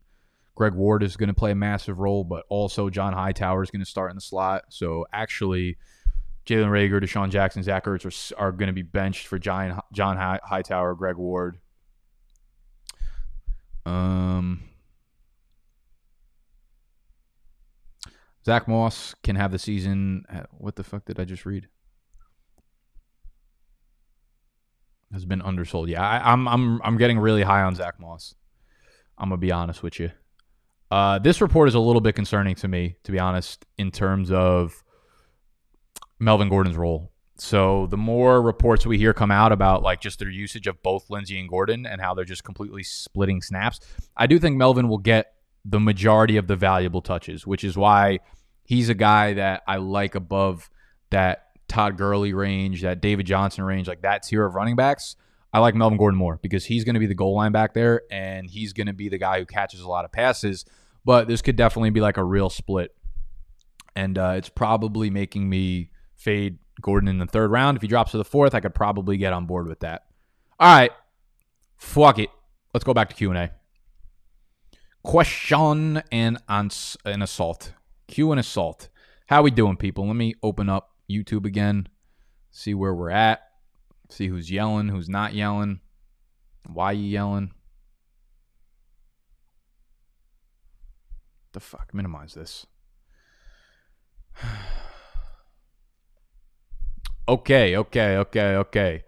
Greg 0.56 0.74
Ward 0.74 1.04
is 1.04 1.18
going 1.18 1.30
to 1.30 1.34
play 1.34 1.52
a 1.52 1.56
massive 1.56 2.00
role, 2.00 2.24
but 2.24 2.46
also 2.50 2.90
John 2.90 3.14
Hightower 3.14 3.64
is 3.64 3.72
going 3.72 3.80
to 3.82 3.86
start 3.86 4.12
in 4.12 4.16
the 4.16 4.22
slot. 4.22 4.66
So 4.70 5.06
actually, 5.14 5.78
Jalen 6.46 6.70
Reagor, 6.70 7.02
DeSean 7.02 7.30
Jackson, 7.30 7.64
Zach 7.64 7.86
Ertz 7.86 8.34
are, 8.38 8.44
are 8.48 8.52
going 8.52 8.68
to 8.68 8.74
be 8.74 8.82
benched 8.82 9.28
for 9.28 9.40
John, 9.40 9.80
John 9.94 10.18
Hightower, 10.18 10.96
Greg 10.96 11.16
Ward. 11.16 11.58
Um, 13.86 14.64
Zach 18.46 18.68
Moss 18.68 19.16
can 19.24 19.36
have 19.36 19.52
the 19.52 19.60
season. 19.60 20.26
What 20.52 20.76
the 20.76 20.84
fuck 20.84 21.06
did 21.06 21.20
I 21.20 21.26
just 21.26 21.46
read? 21.46 21.68
Has 25.12 25.26
been 25.26 25.42
undersold. 25.42 25.90
Yeah, 25.90 26.08
I, 26.08 26.32
I'm 26.32 26.48
I'm 26.48 26.82
I'm 26.84 26.98
getting 26.98 27.20
really 27.20 27.44
high 27.44 27.64
on 27.64 27.76
Zach 27.76 28.00
Moss. 28.00 28.34
I'm 29.18 29.30
gonna 29.30 29.38
be 29.38 29.52
honest 29.52 29.84
with 29.84 30.00
you. 30.00 30.12
Uh, 30.92 31.18
this 31.20 31.40
report 31.40 31.70
is 31.70 31.76
a 31.76 31.80
little 31.80 32.02
bit 32.02 32.16
concerning 32.16 32.54
to 32.56 32.68
me, 32.68 32.98
to 33.04 33.14
be 33.14 33.20
honest, 33.20 33.66
in 33.78 33.92
terms 33.92 34.30
of 34.30 34.84
Melvin 36.20 36.50
Gordon's 36.50 36.76
role. 36.76 37.12
So 37.38 37.88
the 37.88 37.98
more 37.98 38.42
reports 38.42 38.86
we 38.86 38.98
hear 38.98 39.14
come 39.14 39.32
out 39.32 39.52
about 39.52 39.82
like 39.82 40.02
just 40.02 40.20
their 40.20 40.30
usage 40.30 40.68
of 40.68 40.84
both 40.84 41.10
Lindsay 41.10 41.40
and 41.40 41.50
Gordon 41.50 41.88
and 41.88 42.00
how 42.00 42.14
they're 42.14 42.26
just 42.26 42.44
completely 42.44 42.84
splitting 42.84 43.42
snaps, 43.42 43.80
I 44.16 44.28
do 44.28 44.38
think 44.38 44.58
Melvin 44.58 44.90
will 44.90 45.00
get 45.00 45.34
the 45.66 45.80
majority 45.80 46.38
of 46.38 46.48
the 46.48 46.56
valuable 46.56 47.02
touches, 47.02 47.48
which 47.48 47.64
is 47.64 47.78
why 47.78 48.20
he's 48.64 48.90
a 48.90 48.94
guy 48.94 49.34
that 49.34 49.64
I 49.68 49.78
like 49.78 50.14
above 50.14 50.70
that 51.10 51.48
Todd 51.68 51.98
Gurley 51.98 52.34
range, 52.34 52.82
that 52.82 53.02
David 53.02 53.26
Johnson 53.26 53.64
range, 53.64 53.88
like 53.88 54.02
that 54.02 54.24
tier 54.24 54.46
of 54.46 54.56
running 54.56 54.76
backs. 54.76 55.16
I 55.54 55.60
like 55.60 55.74
Melvin 55.74 55.98
Gordon 55.98 56.18
more 56.18 56.38
because 56.42 56.66
he's 56.66 56.84
going 56.84 56.94
to 56.94 57.00
be 57.00 57.08
the 57.08 57.16
goal 57.16 57.36
line 57.36 57.52
back 57.52 57.74
there 57.74 58.04
and 58.12 58.48
he's 58.50 58.74
going 58.74 58.88
to 58.88 58.94
be 58.94 59.10
the 59.10 59.18
guy 59.18 59.40
who 59.40 59.46
catches 59.46 59.82
a 59.82 59.88
lot 59.88 60.06
of 60.06 60.12
passes. 60.12 60.66
But 61.04 61.28
this 61.28 61.42
could 61.42 61.56
definitely 61.56 61.90
be 61.90 62.02
like 62.02 62.18
a 62.18 62.24
real 62.24 62.50
split. 62.50 62.96
And 63.96 64.18
uh, 64.18 64.34
it's 64.38 64.50
probably 64.50 65.10
making 65.10 65.50
me 65.50 65.92
fade 66.16 66.60
Gordon 66.82 67.10
in 67.10 67.18
the 67.18 67.26
third 67.26 67.52
round. 67.52 67.78
If 67.78 67.82
he 67.82 67.88
drops 67.88 68.12
to 68.12 68.18
the 68.18 68.26
fourth, 68.26 68.54
I 68.54 68.60
could 68.60 68.76
probably 68.76 69.18
get 69.18 69.34
on 69.34 69.46
board 69.46 69.68
with 69.68 69.80
that. 69.82 70.04
All 70.60 70.74
right. 70.74 70.92
Fuck 71.78 72.20
it. 72.20 72.30
Let's 72.74 72.84
go 72.84 72.94
back 72.94 73.10
to 73.10 73.16
Q&A. 73.16 73.52
Question 75.04 76.04
and, 76.12 76.38
ans- 76.48 76.98
and 77.04 77.24
assault. 77.24 77.74
Q 78.08 78.32
and 78.32 78.40
assault. 78.40 78.90
How 79.28 79.42
we 79.42 79.52
doing, 79.52 79.78
people? 79.78 80.06
Let 80.06 80.16
me 80.16 80.36
open 80.44 80.70
up 80.70 80.92
YouTube 81.10 81.46
again, 81.46 81.88
see 82.52 82.74
where 82.74 82.94
we're 82.94 83.10
at. 83.10 83.42
See 84.10 84.28
who's 84.28 84.52
yelling, 84.52 84.90
who's 84.90 85.10
not 85.10 85.34
yelling, 85.34 85.80
why 86.68 86.92
you 86.92 87.06
yelling. 87.06 87.54
The 91.54 91.60
fuck? 91.60 91.94
Minimize 91.94 92.34
this. 92.34 92.66
okay, 97.28 97.76
okay, 97.78 98.18
okay, 98.18 98.56
okay. 98.56 99.04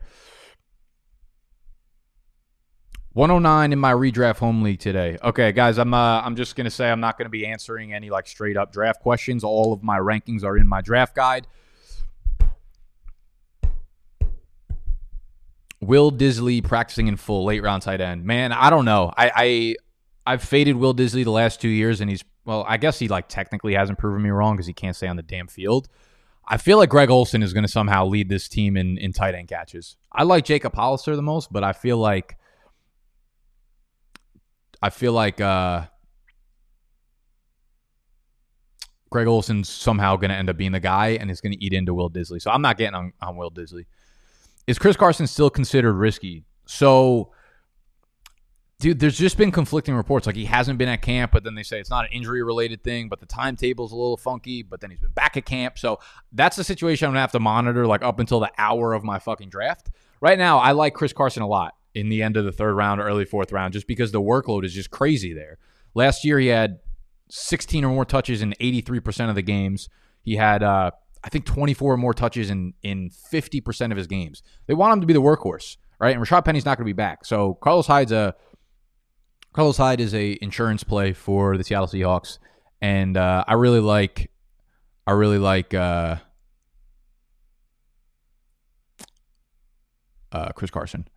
109 3.13 3.71
in 3.71 3.79
my 3.79 3.93
redraft 3.93 4.39
home 4.39 4.63
league 4.63 4.79
today. 4.79 5.17
Okay, 5.23 5.51
guys, 5.51 5.77
I'm 5.77 5.93
uh, 5.93 6.21
I'm 6.21 6.35
just 6.35 6.55
gonna 6.55 6.71
say 6.71 6.89
I'm 6.89 6.99
not 6.99 7.17
gonna 7.17 7.29
be 7.29 7.45
answering 7.45 7.93
any 7.93 8.09
like 8.09 8.27
straight 8.27 8.57
up 8.57 8.73
draft 8.73 9.01
questions. 9.01 9.43
All 9.43 9.71
of 9.71 9.83
my 9.83 9.99
rankings 9.99 10.43
are 10.43 10.57
in 10.57 10.67
my 10.67 10.81
draft 10.81 11.15
guide. 11.15 11.45
Will 15.79 16.11
Dissly 16.11 16.63
practicing 16.63 17.07
in 17.07 17.17
full 17.17 17.45
late 17.45 17.61
round 17.61 17.83
tight 17.83 18.01
end. 18.01 18.25
Man, 18.25 18.51
I 18.51 18.69
don't 18.69 18.85
know. 18.85 19.13
I, 19.15 19.31
I 19.35 19.75
I've 20.25 20.43
faded 20.43 20.77
Will 20.77 20.95
Dissly 20.95 21.23
the 21.23 21.31
last 21.31 21.61
two 21.61 21.69
years, 21.69 22.01
and 22.01 22.09
he's 22.09 22.23
well. 22.45 22.65
I 22.67 22.77
guess 22.77 22.99
he 22.99 23.07
like 23.07 23.27
technically 23.27 23.73
hasn't 23.73 23.99
proven 23.99 24.21
me 24.21 24.29
wrong 24.29 24.55
because 24.55 24.67
he 24.67 24.73
can't 24.73 24.95
stay 24.95 25.07
on 25.07 25.15
the 25.15 25.23
damn 25.23 25.47
field. 25.47 25.89
I 26.45 26.57
feel 26.57 26.77
like 26.77 26.89
Greg 26.89 27.09
Olsen 27.09 27.41
is 27.41 27.53
going 27.53 27.63
to 27.63 27.71
somehow 27.71 28.05
lead 28.05 28.29
this 28.29 28.47
team 28.47 28.75
in 28.77 28.97
in 28.97 29.13
tight 29.13 29.35
end 29.35 29.47
catches. 29.47 29.97
I 30.11 30.23
like 30.23 30.45
Jacob 30.45 30.73
Hollister 30.75 31.15
the 31.15 31.21
most, 31.21 31.51
but 31.51 31.63
I 31.63 31.73
feel 31.73 31.97
like 31.97 32.37
I 34.81 34.89
feel 34.89 35.13
like 35.13 35.39
uh, 35.39 35.85
Greg 39.09 39.27
Olsen's 39.27 39.69
somehow 39.69 40.17
going 40.17 40.29
to 40.29 40.35
end 40.35 40.49
up 40.49 40.57
being 40.57 40.73
the 40.73 40.79
guy, 40.79 41.17
and 41.19 41.31
is 41.31 41.41
going 41.41 41.53
to 41.53 41.63
eat 41.63 41.73
into 41.73 41.93
Will 41.93 42.09
Dissly. 42.09 42.41
So 42.41 42.51
I'm 42.51 42.61
not 42.61 42.77
getting 42.77 42.95
on, 42.95 43.13
on 43.21 43.37
Will 43.37 43.51
Dissly 43.51 43.85
is 44.67 44.79
Chris 44.79 44.95
Carson 44.95 45.27
still 45.27 45.49
considered 45.49 45.93
risky? 45.93 46.45
So, 46.65 47.31
dude, 48.83 48.99
there's 48.99 49.17
just 49.17 49.37
been 49.37 49.49
conflicting 49.49 49.95
reports. 49.95 50.27
Like 50.27 50.35
he 50.35 50.43
hasn't 50.43 50.77
been 50.77 50.89
at 50.89 51.01
camp, 51.01 51.31
but 51.31 51.45
then 51.45 51.55
they 51.55 51.63
say 51.63 51.79
it's 51.79 51.89
not 51.89 52.03
an 52.03 52.11
injury 52.11 52.43
related 52.43 52.83
thing, 52.83 53.07
but 53.07 53.21
the 53.21 53.25
timetable's 53.25 53.93
a 53.93 53.95
little 53.95 54.17
funky, 54.17 54.61
but 54.61 54.81
then 54.81 54.89
he's 54.89 54.99
been 54.99 55.13
back 55.13 55.37
at 55.37 55.45
camp. 55.45 55.79
So 55.79 55.99
that's 56.33 56.57
the 56.57 56.65
situation 56.65 57.05
I'm 57.05 57.11
gonna 57.11 57.21
have 57.21 57.31
to 57.31 57.39
monitor 57.39 57.87
like 57.87 58.03
up 58.03 58.19
until 58.19 58.41
the 58.41 58.51
hour 58.57 58.93
of 58.93 59.05
my 59.05 59.19
fucking 59.19 59.47
draft. 59.47 59.89
Right 60.19 60.37
now, 60.37 60.59
I 60.59 60.73
like 60.73 60.95
Chris 60.95 61.13
Carson 61.13 61.43
a 61.43 61.47
lot 61.47 61.75
in 61.95 62.09
the 62.09 62.21
end 62.21 62.35
of 62.35 62.43
the 62.43 62.51
third 62.51 62.73
round 62.73 62.99
or 62.99 63.05
early 63.05 63.23
fourth 63.23 63.53
round, 63.53 63.71
just 63.71 63.87
because 63.87 64.11
the 64.11 64.21
workload 64.21 64.65
is 64.65 64.73
just 64.73 64.91
crazy 64.91 65.33
there. 65.33 65.59
Last 65.93 66.25
year 66.25 66.37
he 66.37 66.47
had 66.47 66.79
16 67.29 67.85
or 67.85 67.93
more 67.93 68.03
touches 68.03 68.41
in 68.41 68.53
83% 68.59 69.29
of 69.29 69.35
the 69.35 69.41
games. 69.41 69.87
He 70.23 70.35
had 70.35 70.61
uh, 70.61 70.91
I 71.23 71.29
think 71.29 71.45
24 71.45 71.93
or 71.93 71.97
more 71.97 72.13
touches 72.13 72.49
in 72.49 72.73
in 72.83 73.11
50% 73.31 73.91
of 73.91 73.97
his 73.97 74.07
games. 74.07 74.43
They 74.67 74.73
want 74.73 74.91
him 74.91 74.99
to 74.99 75.07
be 75.07 75.13
the 75.13 75.21
workhorse, 75.21 75.77
right? 75.99 76.13
And 76.13 76.25
Rashaad 76.25 76.43
Penny's 76.43 76.65
not 76.65 76.77
going 76.77 76.85
to 76.85 76.89
be 76.89 76.91
back. 76.91 77.23
So 77.23 77.53
Carlos 77.61 77.87
Hyde's 77.87 78.11
a 78.11 78.35
Carlos 79.53 79.77
Hyde 79.77 80.01
is 80.01 80.15
a 80.15 80.37
insurance 80.41 80.83
play 80.83 81.13
for 81.13 81.57
the 81.57 81.63
Seattle 81.63 81.87
Seahawks, 81.87 82.39
and 82.81 83.15
uh, 83.15 83.43
I 83.47 83.53
really 83.53 83.79
like 83.79 84.31
I 85.05 85.11
really 85.11 85.37
like 85.37 85.75
uh, 85.75 86.17
uh, 90.31 90.49
Chris 90.53 90.71
Carson. 90.71 91.07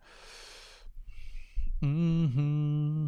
Mm-hmm. 1.83 3.07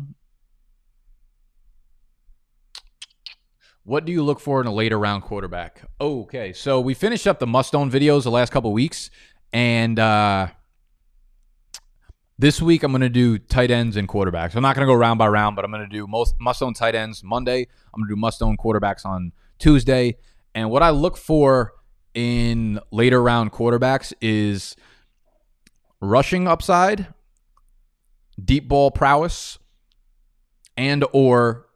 What 3.83 4.05
do 4.05 4.11
you 4.11 4.23
look 4.23 4.39
for 4.39 4.61
in 4.61 4.67
a 4.67 4.73
later 4.73 4.97
round 4.97 5.23
quarterback? 5.23 5.83
Okay, 6.01 6.53
so 6.53 6.79
we 6.79 6.93
finished 6.93 7.27
up 7.27 7.39
the 7.39 7.47
must 7.47 7.75
own 7.75 7.89
videos 7.91 8.23
the 8.23 8.31
last 8.31 8.51
couple 8.51 8.73
weeks, 8.73 9.11
and 9.53 9.99
uh, 9.99 10.47
this 12.39 12.61
week 12.61 12.83
I'm 12.83 12.91
going 12.93 13.01
to 13.01 13.09
do 13.09 13.37
tight 13.37 13.69
ends 13.69 13.97
and 13.97 14.07
quarterbacks. 14.07 14.55
I'm 14.55 14.63
not 14.63 14.73
going 14.73 14.87
to 14.87 14.91
go 14.91 14.95
round 14.97 15.19
by 15.19 15.27
round, 15.27 15.57
but 15.57 15.65
I'm 15.65 15.71
going 15.71 15.87
to 15.87 15.93
do 15.93 16.07
most 16.07 16.35
must 16.39 16.63
own 16.63 16.73
tight 16.73 16.95
ends 16.95 17.21
Monday. 17.21 17.67
I'm 17.93 17.99
going 17.99 18.07
to 18.07 18.15
do 18.15 18.19
must 18.19 18.41
own 18.41 18.55
quarterbacks 18.55 19.05
on 19.05 19.33
Tuesday. 19.59 20.17
And 20.55 20.71
what 20.71 20.81
I 20.81 20.89
look 20.89 21.17
for 21.17 21.73
in 22.13 22.79
later 22.91 23.21
round 23.21 23.51
quarterbacks 23.51 24.13
is 24.21 24.77
rushing 25.99 26.47
upside, 26.47 27.07
deep 28.43 28.69
ball 28.69 28.89
prowess, 28.89 29.59
and 30.77 31.03
or 31.11 31.67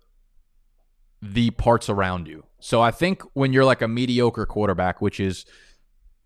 the 1.21 1.51
parts 1.51 1.89
around 1.89 2.29
you. 2.29 2.45
So 2.61 2.81
I 2.81 2.91
think 2.91 3.21
when 3.33 3.51
you're 3.51 3.65
like 3.65 3.81
a 3.81 3.87
mediocre 3.89 4.45
quarterback, 4.45 5.01
which 5.01 5.19
is 5.19 5.45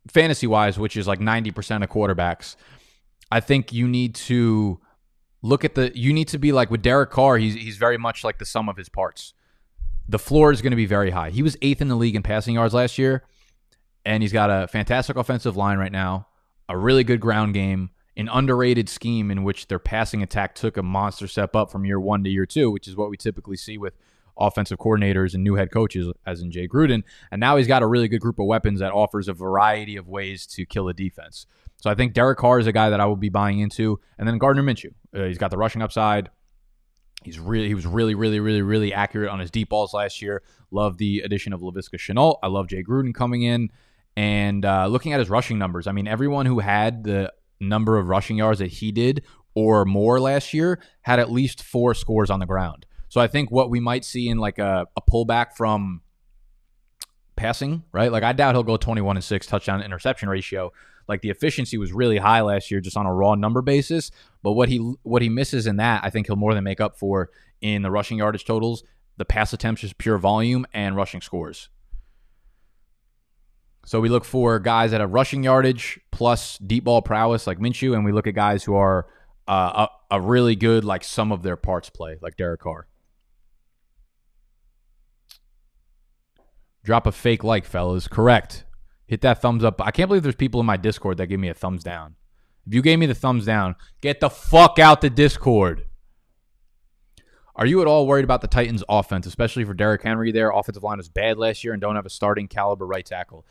fantasy 0.08 0.46
wise, 0.46 0.78
which 0.78 0.96
is 0.96 1.08
like 1.08 1.20
90% 1.20 1.84
of 1.84 1.90
quarterbacks, 1.90 2.56
I 3.32 3.40
think 3.40 3.74
you 3.74 3.88
need 3.88 4.16
to 4.16 4.80
look 5.42 5.64
at 5.66 5.76
the 5.76 5.92
you 5.98 6.14
need 6.14 6.28
to 6.30 6.38
be 6.38 6.52
like 6.52 6.72
with 6.72 6.82
Derek 6.82 7.12
Carr, 7.12 7.38
he's 7.38 7.56
he's 7.56 7.78
very 7.78 7.98
much 7.98 8.24
like 8.24 8.40
the 8.40 8.46
sum 8.46 8.70
of 8.70 8.78
his 8.78 8.90
parts. 8.90 9.34
The 10.10 10.20
floor 10.20 10.52
is 10.52 10.62
going 10.62 10.72
to 10.72 10.78
be 10.78 10.86
very 10.86 11.12
high. 11.12 11.32
He 11.32 11.44
was 11.44 11.58
8th 11.58 11.82
in 11.82 11.90
the 11.90 11.96
league 11.96 12.16
in 12.16 12.24
passing 12.24 12.56
yards 12.56 12.74
last 12.74 12.98
year, 12.98 13.26
and 14.06 14.24
he's 14.24 14.32
got 14.32 14.50
a 14.50 14.68
fantastic 14.68 15.18
offensive 15.18 15.58
line 15.58 15.78
right 15.78 15.92
now, 15.92 16.28
a 16.70 16.78
really 16.78 17.04
good 17.04 17.20
ground 17.20 17.54
game, 17.54 17.90
an 18.16 18.30
underrated 18.32 18.88
scheme 18.88 19.30
in 19.30 19.44
which 19.44 19.68
their 19.68 19.80
passing 19.80 20.24
attack 20.24 20.56
took 20.56 20.78
a 20.78 20.84
monster 20.84 21.28
step 21.28 21.58
up 21.58 21.70
from 21.70 21.86
year 21.86 22.00
1 22.00 22.24
to 22.24 22.30
year 22.30 22.46
2, 22.46 22.72
which 22.72 22.88
is 22.88 22.96
what 22.96 23.10
we 23.10 23.18
typically 23.18 23.58
see 23.58 23.78
with 23.78 23.98
offensive 24.38 24.78
coordinators 24.78 25.34
and 25.34 25.44
new 25.44 25.56
head 25.56 25.72
coaches, 25.72 26.12
as 26.26 26.42
in 26.42 26.52
Jay 26.52 26.68
Gruden. 26.68 27.04
And 27.32 27.40
now 27.40 27.58
he's 27.58 27.68
got 27.68 27.84
a 27.84 27.88
really 27.88 28.08
good 28.08 28.22
group 28.22 28.40
of 28.40 28.46
weapons 28.46 28.80
that 28.80 28.94
offers 28.94 29.28
a 29.28 29.34
variety 29.34 29.98
of 29.98 30.08
ways 30.08 30.46
to 30.48 30.66
kill 30.66 30.88
a 30.88 30.94
defense. 30.94 31.46
So 31.78 31.90
I 31.90 31.96
think 31.96 32.14
Derek 32.14 32.40
Carr 32.40 32.60
is 32.60 32.68
a 32.68 32.72
guy 32.72 32.90
that 32.90 33.00
I 33.00 33.06
will 33.06 33.16
be 33.16 33.30
buying 33.30 33.60
into. 33.60 34.00
And 34.18 34.28
then 34.28 34.38
Gardner 34.38 34.64
Minshew. 34.64 34.94
Uh, 35.16 35.26
he's 35.26 35.38
got 35.38 35.52
the 35.52 35.58
rushing 35.58 35.82
upside. 35.82 36.30
He's 37.24 37.40
really 37.40 37.68
he 37.68 37.76
was 37.76 37.86
really 37.86 38.16
really 38.16 38.40
really 38.40 38.62
really 38.62 38.94
accurate 38.94 39.30
on 39.30 39.40
his 39.40 39.52
deep 39.52 39.70
balls 39.70 39.94
last 39.94 40.22
year. 40.22 40.44
Love 40.72 40.98
the 40.98 41.22
addition 41.22 41.52
of 41.52 41.62
Laviska 41.62 41.98
Shenault. 41.98 42.38
I 42.44 42.48
love 42.48 42.68
Jay 42.68 42.84
Gruden 42.84 43.14
coming 43.14 43.42
in 43.42 43.70
and 44.16 44.64
uh, 44.66 44.88
looking 44.88 45.14
at 45.14 45.20
his 45.20 45.30
rushing 45.30 45.58
numbers. 45.58 45.88
I 45.88 45.92
mean, 45.92 46.08
everyone 46.08 46.46
who 46.46 46.60
had 46.60 47.04
the 47.04 47.34
number 47.60 47.98
of 47.98 48.08
rushing 48.08 48.38
yards 48.38 48.60
that 48.60 48.68
he 48.68 48.92
did 48.92 49.24
or 49.56 49.86
more 49.86 50.20
last 50.20 50.54
year 50.54 50.80
had 51.02 51.20
at 51.20 51.32
least 51.32 51.64
four 51.64 51.94
scores 51.94 52.30
on 52.30 52.40
the 52.40 52.46
ground. 52.46 52.86
So 53.10 53.22
I 53.22 53.28
think 53.28 53.52
what 53.52 53.70
we 53.70 53.80
might 53.80 54.06
see 54.06 54.30
in 54.30 54.38
like 54.38 54.60
a, 54.60 54.86
a 54.96 55.02
pullback 55.02 55.54
from 55.56 56.02
passing, 57.36 57.84
right? 57.92 58.12
Like 58.12 58.24
I 58.24 58.34
doubt 58.34 58.56
he'll 58.56 58.64
go 58.64 58.78
21 58.78 59.18
and 59.18 59.24
6 59.24 59.48
touchdown 59.48 59.82
interception 59.82 60.30
ratio. 60.30 60.72
Like 61.08 61.22
the 61.22 61.30
efficiency 61.30 61.78
was 61.78 61.94
really 61.94 62.18
high 62.18 62.42
last 62.42 62.70
year 62.70 62.82
just 62.82 62.98
on 62.98 63.06
a 63.06 63.14
raw 63.14 63.36
number 63.36 63.62
basis, 63.62 64.12
but 64.44 64.54
what 64.54 64.70
he 64.70 64.78
what 65.04 65.22
he 65.22 65.30
misses 65.30 65.68
in 65.68 65.78
that, 65.78 66.04
I 66.04 66.10
think 66.10 66.28
he'll 66.28 66.36
more 66.36 66.54
than 66.54 66.64
make 66.64 66.82
up 66.82 66.98
for 66.98 67.30
in 67.62 67.82
the 67.82 67.92
rushing 67.92 68.18
yardage 68.18 68.46
totals, 68.46 68.84
the 69.18 69.26
pass 69.26 69.54
attempts 69.54 69.82
just 69.82 69.98
pure 69.98 70.18
volume 70.18 70.66
and 70.74 70.96
rushing 70.96 71.22
scores. 71.22 71.70
So 73.86 74.02
we 74.02 74.10
look 74.10 74.26
for 74.26 74.60
guys 74.60 74.92
that 74.92 75.00
have 75.00 75.14
rushing 75.14 75.44
yardage 75.44 75.98
plus 76.12 76.58
deep 76.58 76.84
ball 76.84 77.02
prowess 77.02 77.48
like 77.48 77.58
Minshew, 77.58 77.94
and 77.96 78.04
we 78.04 78.12
look 78.12 78.28
at 78.28 78.36
guys 78.36 78.66
who 78.66 78.76
are 78.76 79.08
uh, 79.48 79.88
a, 80.12 80.16
a 80.18 80.22
really 80.22 80.58
good 80.58 80.84
like 80.84 81.06
some 81.06 81.32
of 81.32 81.42
their 81.42 81.56
parts 81.56 81.90
play 81.90 82.18
like 82.22 82.36
Derek 82.36 82.60
Carr. 82.60 82.88
Drop 86.84 87.08
a 87.08 87.12
fake 87.12 87.44
like, 87.44 87.66
fellas. 87.66 88.08
Correct. 88.08 88.66
Hit 89.08 89.22
that 89.22 89.42
thumbs 89.42 89.64
up. 89.64 89.82
I 89.82 89.92
can't 89.92 90.10
believe 90.10 90.24
there's 90.24 90.36
people 90.36 90.60
in 90.60 90.66
my 90.66 90.78
Discord 90.78 91.18
that 91.18 91.28
give 91.28 91.40
me 91.40 91.50
a 91.50 91.54
thumbs 91.54 91.84
down. 91.84 92.16
If 92.68 92.74
you 92.74 92.82
gave 92.82 93.00
me 93.00 93.06
the 93.06 93.16
thumbs 93.16 93.46
down, 93.46 93.76
get 94.02 94.20
the 94.20 94.30
fuck 94.30 94.78
out 94.78 95.02
the 95.02 95.10
Discord. 95.10 95.86
Are 97.56 97.66
you 97.66 97.82
at 97.82 97.88
all 97.88 98.06
worried 98.06 98.26
about 98.26 98.42
the 98.42 98.48
Titans' 98.48 98.84
offense, 98.88 99.26
especially 99.26 99.64
for 99.64 99.74
Derrick 99.74 100.04
Henry? 100.04 100.32
Their 100.32 100.52
offensive 100.52 100.84
line 100.84 100.98
was 100.98 101.10
bad 101.10 101.38
last 101.38 101.64
year 101.64 101.74
and 101.74 101.82
don't 101.82 101.96
have 101.96 102.06
a 102.06 102.10
starting 102.10 102.48
caliber 102.48 102.86
right 102.86 103.06
tackle. 103.06 103.46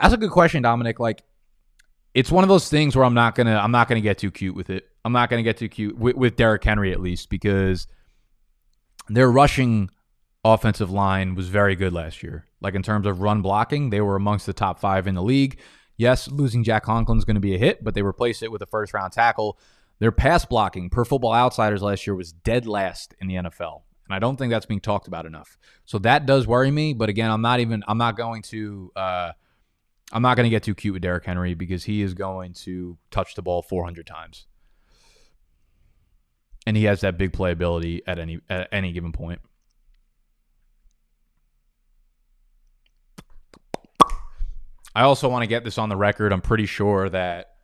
That's 0.00 0.14
a 0.14 0.16
good 0.16 0.30
question, 0.30 0.62
Dominic. 0.62 0.98
Like, 0.98 1.22
it's 2.14 2.32
one 2.32 2.42
of 2.42 2.48
those 2.48 2.68
things 2.68 2.96
where 2.96 3.04
I'm 3.04 3.14
not 3.14 3.34
gonna 3.34 3.56
I'm 3.56 3.70
not 3.70 3.88
gonna 3.88 4.00
get 4.00 4.18
too 4.18 4.30
cute 4.30 4.54
with 4.54 4.70
it. 4.70 4.88
I'm 5.04 5.12
not 5.12 5.30
gonna 5.30 5.42
get 5.42 5.58
too 5.58 5.68
cute 5.68 5.96
with, 5.96 6.16
with 6.16 6.36
Derrick 6.36 6.64
Henry 6.64 6.92
at 6.92 7.00
least 7.00 7.30
because 7.30 7.86
their 9.08 9.30
rushing 9.30 9.90
offensive 10.44 10.90
line 10.90 11.34
was 11.34 11.48
very 11.48 11.76
good 11.76 11.92
last 11.92 12.22
year. 12.22 12.46
Like 12.60 12.74
in 12.74 12.82
terms 12.82 13.06
of 13.06 13.20
run 13.20 13.42
blocking, 13.42 13.90
they 13.90 14.00
were 14.00 14.16
amongst 14.16 14.46
the 14.46 14.52
top 14.52 14.78
five 14.78 15.06
in 15.06 15.14
the 15.14 15.22
league. 15.22 15.58
Yes, 15.96 16.28
losing 16.28 16.64
Jack 16.64 16.84
Conklin's 16.84 17.24
going 17.24 17.36
to 17.36 17.40
be 17.40 17.54
a 17.54 17.58
hit, 17.58 17.84
but 17.84 17.94
they 17.94 18.02
replaced 18.02 18.42
it 18.42 18.50
with 18.50 18.62
a 18.62 18.66
first 18.66 18.94
round 18.94 19.12
tackle. 19.12 19.58
Their 19.98 20.12
pass 20.12 20.44
blocking 20.44 20.90
per 20.90 21.04
football 21.04 21.32
outsiders 21.32 21.82
last 21.82 22.06
year 22.06 22.16
was 22.16 22.32
dead 22.32 22.66
last 22.66 23.14
in 23.20 23.28
the 23.28 23.34
NFL. 23.34 23.82
And 24.08 24.16
I 24.16 24.18
don't 24.18 24.36
think 24.36 24.50
that's 24.50 24.66
being 24.66 24.80
talked 24.80 25.06
about 25.06 25.26
enough. 25.26 25.56
So 25.84 25.98
that 26.00 26.26
does 26.26 26.46
worry 26.46 26.70
me. 26.70 26.92
But 26.92 27.08
again, 27.08 27.30
I'm 27.30 27.42
not 27.42 27.60
even, 27.60 27.84
I'm 27.86 27.98
not 27.98 28.16
going 28.16 28.42
to, 28.42 28.90
uh, 28.96 29.32
I'm 30.12 30.22
not 30.22 30.36
going 30.36 30.44
to 30.44 30.50
get 30.50 30.64
too 30.64 30.74
cute 30.74 30.94
with 30.94 31.02
Derrick 31.02 31.24
Henry 31.24 31.54
because 31.54 31.84
he 31.84 32.02
is 32.02 32.14
going 32.14 32.52
to 32.64 32.98
touch 33.10 33.34
the 33.34 33.42
ball 33.42 33.62
400 33.62 34.06
times. 34.06 34.46
And 36.66 36.76
he 36.76 36.84
has 36.84 37.00
that 37.00 37.16
big 37.16 37.32
playability 37.32 38.00
at 38.06 38.18
any 38.18 38.40
at 38.48 38.68
any 38.70 38.92
given 38.92 39.12
point. 39.12 39.40
I 44.94 45.02
also 45.02 45.28
want 45.28 45.42
to 45.42 45.46
get 45.46 45.64
this 45.64 45.78
on 45.78 45.88
the 45.88 45.96
record. 45.96 46.32
I'm 46.32 46.40
pretty 46.40 46.66
sure 46.66 47.08
that 47.08 47.54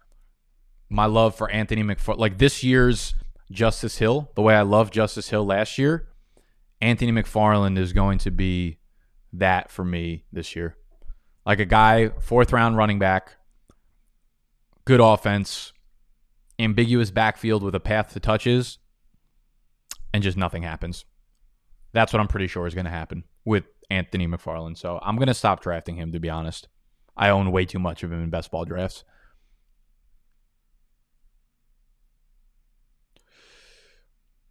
my 0.88 1.06
love 1.06 1.35
for 1.35 1.50
Anthony 1.50 1.82
McFarland, 1.82 2.18
like 2.18 2.38
this 2.38 2.64
year's 2.64 3.14
Justice 3.50 3.99
Hill, 3.99 4.30
the 4.35 4.42
way 4.42 4.54
I 4.54 4.62
loved 4.62 4.92
Justice 4.92 5.28
Hill 5.28 5.44
last 5.44 5.78
year, 5.78 6.08
Anthony 6.80 7.12
McFarland 7.12 7.78
is 7.78 7.92
going 7.92 8.18
to 8.18 8.30
be 8.30 8.78
that 9.32 9.70
for 9.70 9.85
me 9.85 10.25
this 10.32 10.56
year. 10.56 10.76
Like 11.44 11.61
a 11.61 11.64
guy, 11.64 12.08
fourth 12.20 12.52
round 12.52 12.76
running 12.76 12.99
back, 12.99 13.37
good 14.85 15.00
offense, 15.00 15.73
ambiguous 16.58 17.11
backfield 17.11 17.62
with 17.62 17.75
a 17.75 17.80
path 17.80 18.12
to 18.12 18.20
touches, 18.20 18.78
and 20.12 20.23
just 20.23 20.37
nothing 20.37 20.62
happens. 20.62 21.04
That's 21.92 22.12
what 22.12 22.20
I'm 22.20 22.28
pretty 22.28 22.47
sure 22.47 22.66
is 22.66 22.75
going 22.75 22.85
to 22.85 22.90
happen 22.90 23.25
with 23.44 23.64
Anthony 23.90 24.26
McFarland. 24.26 24.76
So 24.78 24.99
I'm 25.02 25.16
going 25.16 25.28
to 25.28 25.35
stop 25.35 25.62
drafting 25.62 25.97
him, 25.97 26.12
to 26.12 26.20
be 26.20 26.30
honest. 26.30 26.68
I 27.18 27.30
own 27.30 27.50
way 27.50 27.64
too 27.64 27.80
much 27.80 28.02
of 28.02 28.12
him 28.12 28.22
in 28.22 28.30
best 28.30 28.50
ball 28.50 28.64
drafts. 28.64 29.04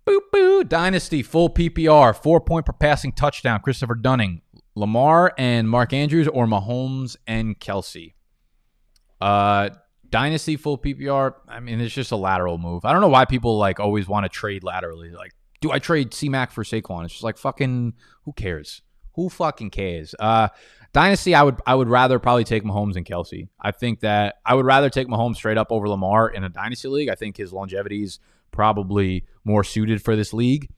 Boop 0.06 0.20
boo. 0.32 0.64
Dynasty 0.64 1.24
full 1.24 1.50
PPR, 1.50 2.16
four 2.16 2.42
point 2.42 2.66
per 2.66 2.74
passing 2.74 3.12
touchdown. 3.12 3.62
Christopher 3.62 3.96
Dunning, 3.96 4.42
Lamar 4.76 5.34
and 5.38 5.70
Mark 5.70 5.94
Andrews, 5.94 6.28
or 6.28 6.46
Mahomes 6.46 7.16
and 7.26 7.60
Kelsey. 7.60 8.16
Uh, 9.20 9.70
Dynasty 10.10 10.56
full 10.56 10.78
PPR. 10.78 11.34
I 11.48 11.60
mean, 11.60 11.82
it's 11.82 11.94
just 11.94 12.12
a 12.12 12.16
lateral 12.16 12.58
move. 12.58 12.86
I 12.86 12.92
don't 12.92 13.02
know 13.02 13.10
why 13.10 13.26
people 13.26 13.58
like 13.58 13.80
always 13.80 14.08
want 14.08 14.26
to 14.26 14.30
trade 14.30 14.64
laterally. 14.64 15.12
Like, 15.12 15.34
do 15.62 15.72
I 15.72 15.80
trade 15.80 16.14
C 16.14 16.30
Mac 16.30 16.52
for 16.52 16.64
Saquon? 16.64 17.06
It's 17.06 17.14
just 17.14 17.24
like 17.24 17.38
fucking. 17.38 17.94
Who 18.24 18.34
cares? 18.34 18.82
Who 19.16 19.30
fucking 19.30 19.72
cares? 19.72 20.16
Uh, 20.20 20.50
Dynasty, 20.94 21.36
I 21.36 21.44
would 21.44 21.60
I 21.66 21.76
would 21.76 21.90
rather 21.90 22.20
probably 22.20 22.44
take 22.44 22.64
Mahomes 22.64 22.96
and 22.96 23.06
Kelsey. 23.06 23.50
I 23.60 23.72
think 23.72 24.02
that 24.02 24.36
I 24.46 24.54
would 24.54 24.66
rather 24.66 24.90
take 24.90 25.08
Mahomes 25.08 25.36
straight 25.36 25.58
up 25.58 25.72
over 25.72 25.88
Lamar 25.88 26.30
in 26.30 26.44
a 26.44 26.50
Dynasty 26.50 26.88
league. 26.88 27.10
I 27.10 27.16
think 27.16 27.38
his 27.38 27.54
longevity 27.54 28.04
is 28.04 28.20
probably 28.52 29.26
more 29.44 29.64
suited 29.64 30.02
for 30.02 30.16
this 30.16 30.34
league 30.34 30.70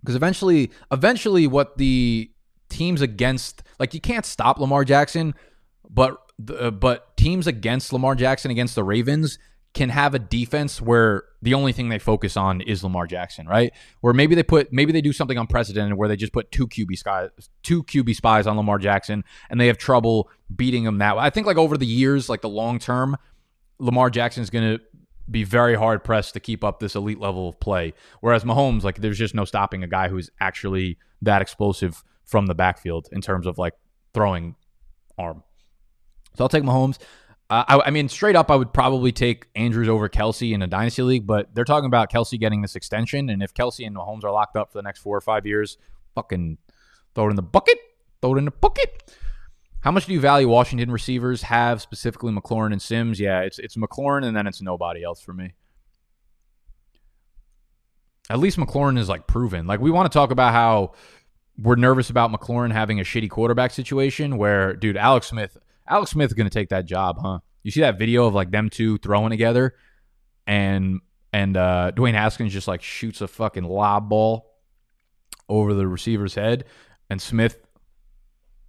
because 0.00 0.14
eventually, 0.14 0.70
eventually, 0.90 1.46
what 1.46 1.76
the 1.78 2.30
teams 2.68 3.00
against 3.00 3.62
like 3.78 3.94
you 3.94 4.00
can't 4.00 4.26
stop 4.26 4.58
Lamar 4.58 4.84
Jackson, 4.84 5.34
but 5.88 6.18
but 6.38 7.16
teams 7.16 7.46
against 7.46 7.92
Lamar 7.92 8.14
Jackson 8.14 8.50
against 8.50 8.74
the 8.74 8.84
Ravens 8.84 9.38
can 9.74 9.88
have 9.88 10.14
a 10.14 10.18
defense 10.18 10.82
where 10.82 11.24
the 11.40 11.54
only 11.54 11.72
thing 11.72 11.88
they 11.88 11.98
focus 11.98 12.36
on 12.36 12.60
is 12.60 12.84
Lamar 12.84 13.06
Jackson, 13.06 13.46
right? 13.46 13.72
Where 14.00 14.12
maybe 14.12 14.34
they 14.34 14.42
put 14.42 14.72
maybe 14.72 14.92
they 14.92 15.00
do 15.00 15.12
something 15.12 15.38
unprecedented 15.38 15.94
where 15.94 16.08
they 16.08 16.16
just 16.16 16.32
put 16.32 16.52
two 16.52 16.68
QB 16.68 16.98
spies 16.98 17.30
two 17.62 17.82
QB 17.84 18.14
spies 18.14 18.46
on 18.46 18.56
Lamar 18.56 18.78
Jackson 18.78 19.24
and 19.48 19.60
they 19.60 19.68
have 19.68 19.78
trouble 19.78 20.30
beating 20.54 20.84
him 20.84 20.98
that 20.98 21.16
way. 21.16 21.22
I 21.22 21.30
think 21.30 21.46
like 21.46 21.56
over 21.56 21.78
the 21.78 21.86
years, 21.86 22.28
like 22.28 22.42
the 22.42 22.48
long 22.48 22.78
term, 22.78 23.16
Lamar 23.78 24.10
Jackson 24.10 24.42
is 24.42 24.50
going 24.50 24.76
to 24.76 24.84
be 25.30 25.44
very 25.44 25.74
hard 25.74 26.04
pressed 26.04 26.34
to 26.34 26.40
keep 26.40 26.62
up 26.62 26.80
this 26.80 26.94
elite 26.94 27.18
level 27.18 27.48
of 27.48 27.58
play. 27.58 27.94
Whereas 28.20 28.44
Mahomes, 28.44 28.82
like 28.82 29.00
there's 29.00 29.18
just 29.18 29.34
no 29.34 29.44
stopping 29.44 29.82
a 29.82 29.88
guy 29.88 30.08
who's 30.08 30.30
actually 30.40 30.98
that 31.22 31.40
explosive 31.40 32.04
from 32.24 32.46
the 32.46 32.54
backfield 32.54 33.08
in 33.12 33.20
terms 33.20 33.46
of 33.46 33.56
like 33.56 33.74
throwing 34.12 34.54
arm. 35.18 35.42
So 36.36 36.44
I'll 36.44 36.48
take 36.48 36.64
Mahomes. 36.64 36.98
Uh, 37.52 37.64
I, 37.68 37.88
I, 37.88 37.90
mean, 37.90 38.08
straight 38.08 38.34
up, 38.34 38.50
I 38.50 38.56
would 38.56 38.72
probably 38.72 39.12
take 39.12 39.46
Andrews 39.54 39.86
over 39.86 40.08
Kelsey 40.08 40.54
in 40.54 40.62
a 40.62 40.66
dynasty 40.66 41.02
league, 41.02 41.26
but 41.26 41.54
they're 41.54 41.66
talking 41.66 41.84
about 41.84 42.10
Kelsey 42.10 42.38
getting 42.38 42.62
this 42.62 42.76
extension, 42.76 43.28
and 43.28 43.42
if 43.42 43.52
Kelsey 43.52 43.84
and 43.84 43.94
Mahomes 43.94 44.24
are 44.24 44.30
locked 44.30 44.56
up 44.56 44.72
for 44.72 44.78
the 44.78 44.82
next 44.82 45.00
four 45.00 45.14
or 45.14 45.20
five 45.20 45.44
years, 45.44 45.76
fucking 46.14 46.56
throw 47.14 47.26
it 47.26 47.30
in 47.30 47.36
the 47.36 47.42
bucket, 47.42 47.76
throw 48.22 48.36
it 48.36 48.38
in 48.38 48.46
the 48.46 48.52
bucket. 48.52 49.14
How 49.80 49.90
much 49.90 50.06
do 50.06 50.14
you 50.14 50.20
value 50.20 50.48
Washington 50.48 50.90
receivers 50.90 51.42
have 51.42 51.82
specifically 51.82 52.32
McLaurin 52.32 52.72
and 52.72 52.80
Sims? 52.80 53.20
Yeah, 53.20 53.40
it's 53.40 53.58
it's 53.58 53.76
McLaurin 53.76 54.24
and 54.24 54.34
then 54.34 54.46
it's 54.46 54.62
nobody 54.62 55.02
else 55.02 55.20
for 55.20 55.34
me. 55.34 55.52
At 58.30 58.38
least 58.38 58.56
McLaurin 58.56 58.98
is 58.98 59.10
like 59.10 59.26
proven. 59.26 59.66
Like 59.66 59.80
we 59.80 59.90
want 59.90 60.10
to 60.10 60.16
talk 60.16 60.30
about 60.30 60.54
how 60.54 60.92
we're 61.58 61.76
nervous 61.76 62.08
about 62.08 62.32
McLaurin 62.32 62.72
having 62.72 62.98
a 62.98 63.02
shitty 63.02 63.28
quarterback 63.28 63.72
situation 63.72 64.38
where, 64.38 64.72
dude, 64.72 64.96
Alex 64.96 65.26
Smith 65.26 65.58
Alex 65.88 66.12
Smith 66.12 66.30
is 66.30 66.34
going 66.34 66.48
to 66.48 66.54
take 66.54 66.70
that 66.70 66.86
job, 66.86 67.18
huh? 67.20 67.38
You 67.62 67.70
see 67.70 67.80
that 67.80 67.98
video 67.98 68.26
of 68.26 68.34
like 68.34 68.50
them 68.50 68.70
two 68.70 68.98
throwing 68.98 69.30
together, 69.30 69.74
and 70.46 71.00
and 71.32 71.56
uh, 71.56 71.92
Dwayne 71.94 72.14
Haskins 72.14 72.52
just 72.52 72.68
like 72.68 72.82
shoots 72.82 73.20
a 73.20 73.28
fucking 73.28 73.64
lob 73.64 74.08
ball 74.08 74.50
over 75.48 75.74
the 75.74 75.86
receiver's 75.86 76.34
head, 76.34 76.64
and 77.08 77.20
Smith 77.20 77.58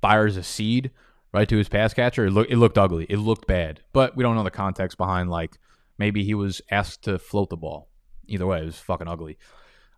fires 0.01 0.37
a 0.37 0.43
seed 0.43 0.91
right 1.33 1.49
to 1.49 1.57
his 1.57 1.69
pass 1.69 1.93
catcher. 1.93 2.25
It, 2.27 2.31
look, 2.31 2.49
it 2.49 2.57
looked 2.57 2.77
ugly. 2.77 3.05
It 3.09 3.17
looked 3.17 3.47
bad, 3.47 3.81
but 3.93 4.15
we 4.15 4.23
don't 4.23 4.35
know 4.35 4.43
the 4.43 4.51
context 4.51 4.97
behind 4.97 5.29
like 5.29 5.57
maybe 5.97 6.23
he 6.23 6.33
was 6.33 6.61
asked 6.69 7.03
to 7.03 7.19
float 7.19 7.49
the 7.49 7.57
ball. 7.57 7.89
Either 8.27 8.45
way, 8.45 8.61
it 8.61 8.65
was 8.65 8.77
fucking 8.77 9.07
ugly. 9.07 9.37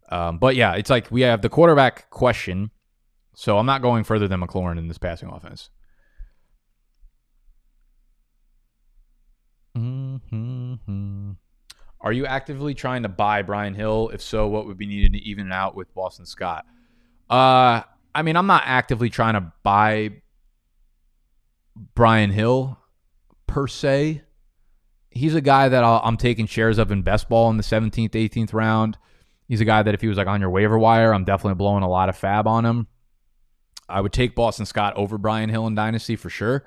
Um, 0.10 0.38
but 0.38 0.56
yeah, 0.56 0.74
it's 0.74 0.90
like 0.90 1.12
we 1.12 1.22
have 1.22 1.42
the 1.42 1.50
quarterback 1.50 2.10
question. 2.10 2.72
So 3.36 3.58
I'm 3.58 3.66
not 3.66 3.82
going 3.82 4.06
further 4.06 4.28
than 4.28 4.42
McLaurin 4.42 4.78
in 4.78 4.88
this 4.88 4.98
passing 4.98 5.30
offense. 5.30 5.70
Mm-hmm. 9.76 11.32
Are 12.02 12.12
you 12.14 12.26
actively 12.26 12.74
trying 12.74 13.04
to 13.04 13.10
buy 13.10 13.42
Brian 13.42 13.74
Hill? 13.74 14.10
If 14.14 14.22
so, 14.22 14.48
what 14.48 14.68
would 14.68 14.78
be 14.78 14.86
needed 14.86 15.14
to 15.14 15.20
even 15.20 15.48
it 15.48 15.54
out 15.54 15.76
with 15.76 15.94
Boston 15.94 16.26
Scott? 16.26 16.66
Uh, 17.30 17.82
I 18.14 18.22
mean, 18.22 18.36
I'm 18.36 18.48
not 18.48 18.64
actively 18.66 19.10
trying 19.10 19.34
to 19.34 19.52
buy 19.64 20.22
Brian 21.96 22.32
Hill 22.32 22.78
per 23.48 23.68
se. 23.68 24.22
He's 25.10 25.34
a 25.34 25.42
guy 25.42 25.70
that 25.70 25.84
i 25.84 26.02
am 26.06 26.18
taking 26.18 26.46
shares 26.46 26.78
of 26.78 26.92
in 26.92 27.02
best 27.02 27.30
ball 27.30 27.50
in 27.50 27.58
the 27.58 27.64
17th, 27.64 28.12
18th 28.12 28.54
round. 28.54 28.98
He's 29.48 29.62
a 29.62 29.66
guy 29.66 29.82
that 29.82 29.94
if 29.94 30.02
he 30.02 30.08
was 30.08 30.18
like 30.18 30.28
on 30.28 30.42
your 30.42 30.50
waiver 30.50 30.78
wire, 30.78 31.14
I'm 31.14 31.24
definitely 31.24 31.56
blowing 31.56 31.84
a 31.84 31.90
lot 31.90 32.10
of 32.10 32.18
fab 32.18 32.48
on 32.48 32.66
him. 32.66 32.88
I 33.88 34.02
would 34.02 34.14
take 34.14 34.36
Boston 34.36 34.66
Scott 34.66 34.96
over 34.96 35.18
Brian 35.18 35.50
Hill 35.50 35.68
in 35.68 35.76
Dynasty 35.76 36.16
for 36.16 36.30
sure. 36.30 36.66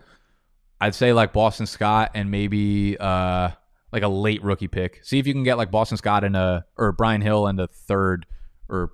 I'd 0.81 0.95
say 0.95 1.13
like 1.13 1.33
Boston 1.33 1.67
Scott 1.67 2.13
and 2.15 2.31
maybe 2.31 2.97
uh 2.99 3.51
like 3.93 4.03
a 4.03 4.09
late 4.09 4.43
rookie 4.43 4.69
pick. 4.69 5.01
See 5.05 5.19
if 5.19 5.27
you 5.27 5.33
can 5.33 5.43
get 5.43 5.57
like 5.59 5.71
Boston 5.71 5.97
Scott 5.97 6.25
and 6.25 6.37
a 6.37 6.65
or 6.77 6.93
Brian 6.93 7.21
Hill 7.21 7.47
and 7.47 7.59
a 7.59 7.67
third 7.67 8.27
or 8.69 8.93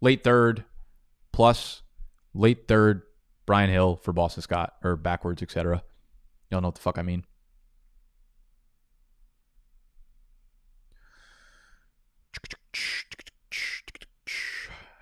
late 0.00 0.22
third 0.22 0.64
plus 1.32 1.82
late 2.34 2.68
third 2.68 3.02
Brian 3.46 3.70
Hill 3.70 3.96
for 3.96 4.12
Boston 4.12 4.42
Scott 4.42 4.74
or 4.84 4.96
backwards, 4.96 5.42
etc. 5.42 5.82
Y'all 6.50 6.60
know 6.60 6.68
what 6.68 6.74
the 6.76 6.80
fuck 6.80 6.98
I 6.98 7.02
mean. 7.02 7.24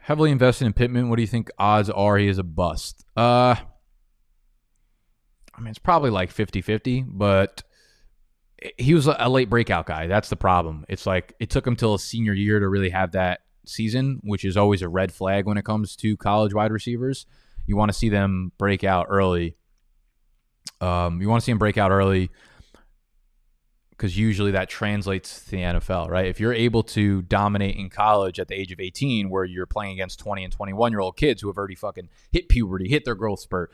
Heavily 0.02 0.31
invested 0.31 0.66
in 0.66 0.72
Pittman. 0.72 1.09
What 1.09 1.16
do 1.16 1.22
you 1.22 1.29
think 1.29 1.50
odds 1.59 1.90
are 1.90 2.16
he 2.16 2.29
is 2.29 2.38
a 2.38 2.44
bust? 2.44 3.05
Uh 3.16 3.57
I 5.57 5.61
mean, 5.61 5.71
it's 5.71 5.79
probably 5.79 6.11
like 6.11 6.31
50 6.31 6.61
50, 6.61 7.03
but 7.09 7.62
he 8.79 8.95
was 8.95 9.07
a 9.07 9.29
late 9.29 9.51
breakout 9.51 9.87
guy. 9.87 10.07
That's 10.07 10.29
the 10.29 10.37
problem. 10.37 10.85
It's 10.88 11.07
like 11.07 11.35
it 11.40 11.51
took 11.51 11.66
him 11.66 11.77
till 11.77 11.92
his 11.92 12.03
senior 12.03 12.33
year 12.33 12.59
to 12.59 12.69
really 12.69 12.90
have 12.90 13.12
that 13.12 13.40
season, 13.66 14.21
which 14.23 14.45
is 14.45 14.57
always 14.57 14.83
a 14.83 14.88
red 14.88 15.12
flag 15.12 15.47
when 15.47 15.59
it 15.59 15.64
comes 15.64 15.97
to 15.97 16.16
college 16.16 16.55
wide 16.55 16.73
receivers. 16.73 17.27
You 17.66 17.77
want 17.77 17.90
to 17.90 17.99
see 17.99 18.09
them 18.09 18.53
break 18.59 18.85
out 18.85 19.07
early. 19.11 19.57
Um, 20.81 21.21
you 21.21 21.29
want 21.29 21.40
to 21.42 21.45
see 21.45 21.53
them 21.53 21.59
break 21.59 21.79
out 21.79 21.90
early 21.90 22.31
because 23.96 24.16
usually 24.16 24.50
that 24.50 24.68
translates 24.68 25.44
to 25.44 25.50
the 25.52 25.56
NFL, 25.56 26.11
right? 26.11 26.26
If 26.26 26.38
you're 26.38 26.52
able 26.52 26.82
to 26.82 27.22
dominate 27.22 27.76
in 27.76 27.88
college 27.88 28.38
at 28.38 28.48
the 28.48 28.54
age 28.54 28.70
of 28.70 28.78
18, 28.78 29.30
where 29.30 29.44
you're 29.44 29.66
playing 29.66 29.92
against 29.92 30.18
20 30.18 30.44
and 30.44 30.52
21 30.52 30.92
year 30.92 31.00
old 31.00 31.16
kids 31.16 31.40
who 31.40 31.48
have 31.48 31.56
already 31.56 31.74
fucking 31.74 32.11
hit 32.30 32.48
puberty, 32.48 32.88
hit 32.88 33.06
their 33.06 33.14
growth 33.14 33.40
spurt, 33.40 33.72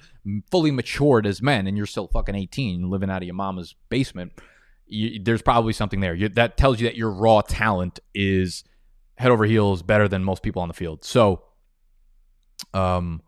fully 0.50 0.70
matured 0.70 1.26
as 1.26 1.42
men, 1.42 1.66
and 1.66 1.76
you're 1.76 1.86
still 1.86 2.06
fucking 2.06 2.36
18 2.36 2.88
living 2.88 3.10
out 3.10 3.22
of 3.22 3.24
your 3.24 3.34
mama's 3.34 3.74
basement, 3.88 4.32
you, 4.86 5.20
there's 5.22 5.42
probably 5.42 5.72
something 5.72 6.00
there. 6.00 6.14
You, 6.14 6.28
that 6.30 6.56
tells 6.56 6.80
you 6.80 6.86
that 6.86 6.96
your 6.96 7.10
raw 7.10 7.40
talent 7.40 7.98
is 8.14 8.62
head 9.18 9.32
over 9.32 9.44
heels 9.44 9.82
better 9.82 10.06
than 10.06 10.22
most 10.22 10.42
people 10.42 10.62
on 10.62 10.68
the 10.68 10.74
field. 10.74 11.04
So, 11.04 11.42
um, 12.74 13.22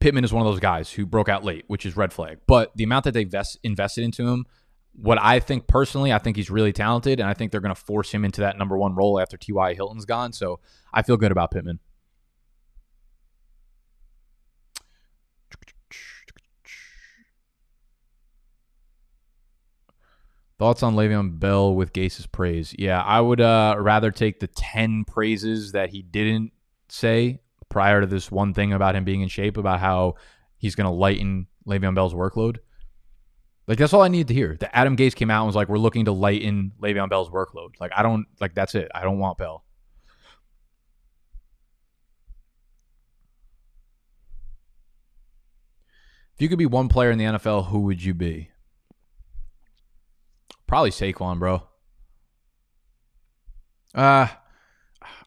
Pittman 0.00 0.24
is 0.24 0.32
one 0.32 0.46
of 0.46 0.52
those 0.52 0.60
guys 0.60 0.92
who 0.92 1.06
broke 1.06 1.28
out 1.28 1.44
late, 1.44 1.64
which 1.66 1.84
is 1.84 1.96
red 1.96 2.12
flag. 2.12 2.38
But 2.46 2.76
the 2.76 2.84
amount 2.84 3.04
that 3.04 3.14
they 3.14 3.24
vest, 3.24 3.58
invested 3.62 4.04
into 4.04 4.26
him, 4.26 4.46
what 4.92 5.18
I 5.20 5.40
think 5.40 5.66
personally, 5.66 6.12
I 6.12 6.18
think 6.18 6.36
he's 6.36 6.50
really 6.50 6.72
talented, 6.72 7.20
and 7.20 7.28
I 7.28 7.34
think 7.34 7.52
they're 7.52 7.60
going 7.60 7.74
to 7.74 7.80
force 7.80 8.10
him 8.10 8.24
into 8.24 8.40
that 8.42 8.58
number 8.58 8.76
one 8.76 8.94
role 8.94 9.20
after 9.20 9.36
T.Y. 9.36 9.74
Hilton's 9.74 10.04
gone. 10.04 10.32
So 10.32 10.60
I 10.92 11.02
feel 11.02 11.16
good 11.16 11.32
about 11.32 11.50
Pittman. 11.50 11.80
Thoughts 20.58 20.82
on 20.82 20.96
Le'Veon 20.96 21.38
Bell 21.38 21.72
with 21.72 21.92
Gase's 21.92 22.26
praise? 22.26 22.74
Yeah, 22.76 23.00
I 23.00 23.20
would 23.20 23.40
uh, 23.40 23.76
rather 23.78 24.10
take 24.10 24.40
the 24.40 24.48
10 24.48 25.04
praises 25.04 25.70
that 25.70 25.90
he 25.90 26.02
didn't 26.02 26.50
say 26.88 27.38
prior 27.68 28.00
to 28.00 28.06
this 28.06 28.30
one 28.30 28.54
thing 28.54 28.72
about 28.72 28.94
him 28.94 29.04
being 29.04 29.20
in 29.20 29.28
shape, 29.28 29.56
about 29.56 29.80
how 29.80 30.14
he's 30.56 30.74
going 30.74 30.86
to 30.86 30.90
lighten 30.90 31.46
Le'Veon 31.66 31.94
Bell's 31.94 32.14
workload. 32.14 32.58
Like, 33.66 33.78
that's 33.78 33.92
all 33.92 34.02
I 34.02 34.08
needed 34.08 34.28
to 34.28 34.34
hear. 34.34 34.56
That 34.60 34.76
Adam 34.76 34.96
Gase 34.96 35.14
came 35.14 35.30
out 35.30 35.42
and 35.42 35.46
was 35.46 35.56
like, 35.56 35.68
we're 35.68 35.78
looking 35.78 36.06
to 36.06 36.12
lighten 36.12 36.72
Le'Veon 36.80 37.10
Bell's 37.10 37.28
workload. 37.28 37.74
Like, 37.78 37.92
I 37.94 38.02
don't, 38.02 38.26
like, 38.40 38.54
that's 38.54 38.74
it. 38.74 38.90
I 38.94 39.02
don't 39.02 39.18
want 39.18 39.36
Bell. 39.38 39.64
If 46.34 46.42
you 46.42 46.48
could 46.48 46.58
be 46.58 46.66
one 46.66 46.88
player 46.88 47.10
in 47.10 47.18
the 47.18 47.24
NFL, 47.24 47.66
who 47.66 47.80
would 47.80 48.02
you 48.02 48.14
be? 48.14 48.50
Probably 50.68 50.90
Saquon, 50.90 51.38
bro. 51.40 51.64
Uh 53.94 54.28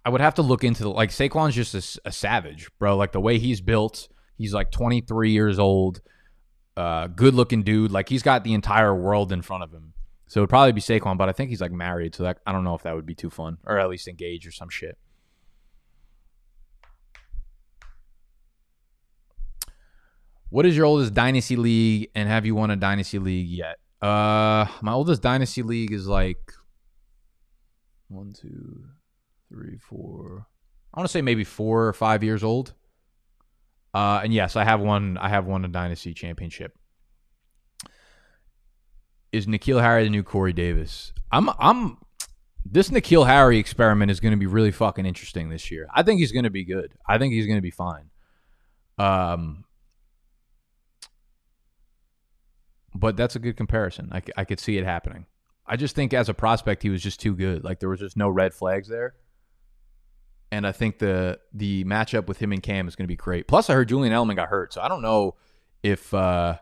I 0.04 0.10
would 0.10 0.22
have 0.22 0.36
to 0.36 0.42
look 0.42 0.64
into 0.64 0.84
the 0.84 0.90
like 0.90 1.10
Saquon's 1.10 1.56
just 1.56 1.76
a, 1.76 2.10
a, 2.10 2.12
savage, 2.12 2.70
bro. 2.80 2.98
Like 2.98 3.12
the 3.12 3.20
way 3.20 3.38
he's 3.38 3.62
built, 3.62 4.08
he's 4.38 4.54
like 4.54 4.72
23 4.72 5.32
years 5.32 5.60
old, 5.60 6.02
uh, 6.76 7.08
good 7.08 7.36
looking 7.36 7.62
dude. 7.64 7.92
Like 7.92 8.10
he's 8.10 8.24
got 8.24 8.44
the 8.44 8.54
entire 8.54 8.96
world 8.96 9.32
in 9.32 9.42
front 9.42 9.64
of 9.64 9.72
him. 9.72 9.94
So 10.28 10.40
it'd 10.40 10.50
probably 10.50 10.72
be 10.72 10.82
Saquon, 10.82 11.18
but 11.18 11.30
I 11.30 11.34
think 11.34 11.50
he's 11.50 11.62
like 11.62 11.74
married, 11.74 12.16
so 12.16 12.24
that 12.24 12.40
I 12.48 12.52
don't 12.52 12.64
know 12.64 12.74
if 12.74 12.84
that 12.84 12.96
would 12.96 13.06
be 13.06 13.16
too 13.16 13.30
fun, 13.30 13.58
or 13.66 13.78
at 13.78 13.90
least 13.90 14.08
engage 14.08 14.48
or 14.48 14.52
some 14.52 14.70
shit. 14.70 14.98
What 20.50 20.66
is 20.66 20.76
your 20.76 20.86
oldest 20.86 21.14
dynasty 21.14 21.56
league, 21.56 22.10
and 22.16 22.28
have 22.28 22.46
you 22.46 22.56
won 22.56 22.72
a 22.72 22.76
dynasty 22.76 23.20
league 23.20 23.50
yet? 23.50 23.78
Uh, 24.02 24.66
my 24.82 24.94
oldest 24.94 25.22
dynasty 25.22 25.64
league 25.64 25.92
is 25.92 26.08
like 26.08 26.54
one, 28.08 28.34
two, 28.34 28.86
three, 29.52 29.78
four. 29.78 30.48
I 30.94 31.00
want 31.00 31.08
to 31.08 31.12
say 31.12 31.22
maybe 31.22 31.44
four 31.44 31.88
or 31.88 31.94
five 31.94 32.24
years 32.24 32.44
old. 32.44 32.74
Uh, 33.94 34.22
and 34.24 34.34
yes, 34.34 34.56
I 34.56 34.64
have 34.64 34.80
one. 34.80 35.18
I 35.18 35.30
have 35.30 35.46
won 35.46 35.66
a 35.66 35.68
dynasty 35.68 36.14
championship. 36.14 36.78
Is 39.32 39.48
N'Keal 39.48 39.82
Harry 39.82 40.04
the 40.04 40.10
new 40.10 40.24
Corey 40.24 40.54
Davis? 40.54 41.14
I'm. 41.32 41.50
I'm. 41.60 41.98
This 42.64 42.90
N'Keal 42.90 43.26
Harry 43.26 43.58
experiment 43.58 44.12
is 44.12 44.20
going 44.20 44.34
to 44.34 44.38
be 44.38 44.46
really 44.46 44.72
fucking 44.72 45.06
interesting 45.06 45.50
this 45.50 45.72
year. 45.72 45.88
I 45.94 46.04
think 46.04 46.20
he's 46.20 46.32
going 46.32 46.44
to 46.44 46.50
be 46.50 46.64
good. 46.64 46.94
I 47.08 47.18
think 47.18 47.34
he's 47.34 47.48
going 47.48 47.58
to 47.58 47.62
be 47.62 47.72
fine. 47.72 48.10
Um, 48.98 49.66
but 52.94 53.18
that's 53.18 53.36
a 53.36 53.40
good 53.40 53.58
comparison. 53.58 54.10
I, 54.12 54.22
I 54.38 54.46
could 54.46 54.60
see 54.60 54.78
it 54.78 54.86
happening. 54.86 55.26
I 55.66 55.76
just 55.76 55.96
think 55.96 56.14
as 56.14 56.30
a 56.30 56.34
prospect, 56.34 56.84
he 56.84 56.90
was 56.90 57.02
just 57.02 57.20
too 57.20 57.36
good. 57.36 57.64
Like 57.64 57.80
there 57.80 57.90
was 57.90 58.00
just 58.00 58.18
no 58.18 58.30
red 58.30 58.54
flags 58.54 58.88
there. 58.88 59.16
And 60.52 60.68
I 60.68 60.74
think 60.74 61.00
the 61.00 61.40
the 61.54 61.86
matchup 61.86 62.28
with 62.28 62.40
him 62.40 62.52
and 62.52 62.62
Cam 62.62 62.88
is 62.88 62.96
going 62.96 63.06
to 63.06 63.12
be 63.12 63.16
great. 63.16 63.48
Plus, 63.48 63.70
I 63.70 63.74
heard 63.74 63.88
Julian 63.88 64.14
Edelman 64.14 64.36
got 64.36 64.50
hurt, 64.50 64.74
so 64.74 64.82
I 64.82 64.90
don't 64.90 65.02
know 65.02 65.36
if 65.82 66.14
uh, 66.14 66.58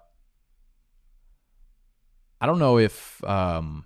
I 2.40 2.46
don't 2.46 2.60
know 2.60 2.78
if 2.78 3.24
um, 3.24 3.86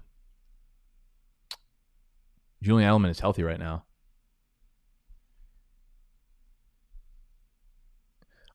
Julian 2.61 2.89
Edelman 2.89 3.09
is 3.09 3.19
healthy 3.19 3.43
right 3.43 3.59
now. 3.59 3.85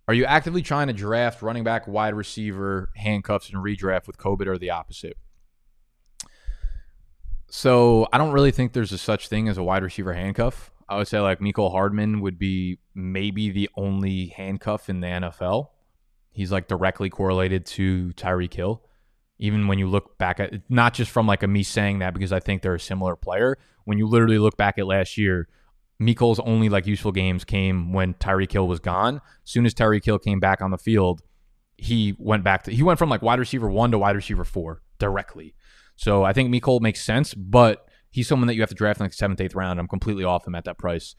Are 0.07 0.15
you 0.15 0.25
actively 0.25 0.63
trying 0.63 0.87
to 0.87 0.95
draft 0.95 1.43
running 1.43 1.65
back, 1.65 1.87
wide 1.87 2.15
receiver, 2.15 2.91
handcuffs, 2.97 3.51
and 3.51 3.63
redraft 3.63 4.07
with 4.07 4.17
COVID 4.17 4.47
or 4.47 4.57
the 4.57 4.71
opposite? 4.71 5.19
So 7.51 8.09
I 8.11 8.19
don't 8.19 8.33
really 8.33 8.51
think 8.51 8.73
there's 8.73 8.93
a 8.93 8.99
such 8.99 9.29
thing 9.29 9.49
as 9.49 9.59
a 9.59 9.63
wide 9.63 9.83
receiver 9.83 10.15
handcuff. 10.15 10.71
I 10.89 10.97
would 10.97 11.09
say 11.09 11.21
like 11.21 11.41
Mecole 11.41 11.71
Hardman 11.71 12.21
would 12.21 12.39
be 12.39 12.79
maybe 12.95 13.51
the 13.51 13.69
only 13.77 14.27
handcuff 14.29 14.89
in 14.89 15.01
the 15.01 15.07
NFL. 15.07 15.69
He's 16.33 16.51
like 16.51 16.69
directly 16.69 17.11
correlated 17.11 17.67
to 17.67 18.13
Tyreek 18.17 18.55
Hill. 18.55 18.83
Even 19.39 19.69
when 19.69 19.79
you 19.79 19.87
look 19.87 20.19
back 20.19 20.41
at 20.41 20.53
not 20.69 20.95
just 20.95 21.11
from 21.11 21.27
like 21.27 21.43
a 21.43 21.47
me 21.47 21.63
saying 21.63 22.01
that 22.01 22.15
because 22.15 22.33
I 22.33 22.41
think 22.41 22.63
they're 22.63 22.75
a 22.75 22.81
similar 22.81 23.17
player. 23.17 23.59
When 23.85 23.99
you 23.99 24.07
literally 24.07 24.39
look 24.39 24.57
back 24.57 24.79
at 24.79 24.87
last 24.87 25.17
year, 25.17 25.49
Mecole's 26.01 26.41
only 26.41 26.69
like 26.69 26.87
useful 26.87 27.13
games 27.13 27.45
came 27.45 27.93
when 27.93 28.15
Tyreek 28.15 28.53
Hill 28.53 28.67
was 28.69 28.81
gone. 28.81 29.17
As 29.17 29.51
soon 29.51 29.67
as 29.67 29.75
Tyreek 29.75 30.05
Hill 30.05 30.19
came 30.19 30.41
back 30.41 30.61
on 30.61 30.71
the 30.71 30.79
field, 30.79 31.23
he 31.77 32.15
went 32.19 32.45
back 32.45 32.65
to 32.65 32.73
he 32.73 32.83
went 32.83 32.99
from 32.99 33.09
like 33.09 33.23
wide 33.23 33.39
receiver 33.39 33.69
one 33.69 33.91
to 33.91 33.99
wide 33.99 34.17
receiver 34.17 34.45
four 34.45 34.83
directly. 34.99 35.55
So 35.97 36.25
I 36.25 36.33
think 36.33 36.51
Mecole 36.51 36.81
makes 36.81 37.03
sense, 37.03 37.35
but 37.35 37.88
he's 38.11 38.29
someone 38.29 38.47
that 38.47 38.55
you 38.55 38.61
have 38.61 38.69
to 38.71 38.75
draft 38.75 39.01
in 39.01 39.05
like 39.05 39.13
seventh, 39.13 39.41
eighth 39.41 39.55
round. 39.55 39.79
I'm 39.79 39.89
completely 39.89 40.25
off 40.25 40.47
him 40.47 40.55
at 40.55 40.65
that 40.65 40.79
price. 40.79 41.15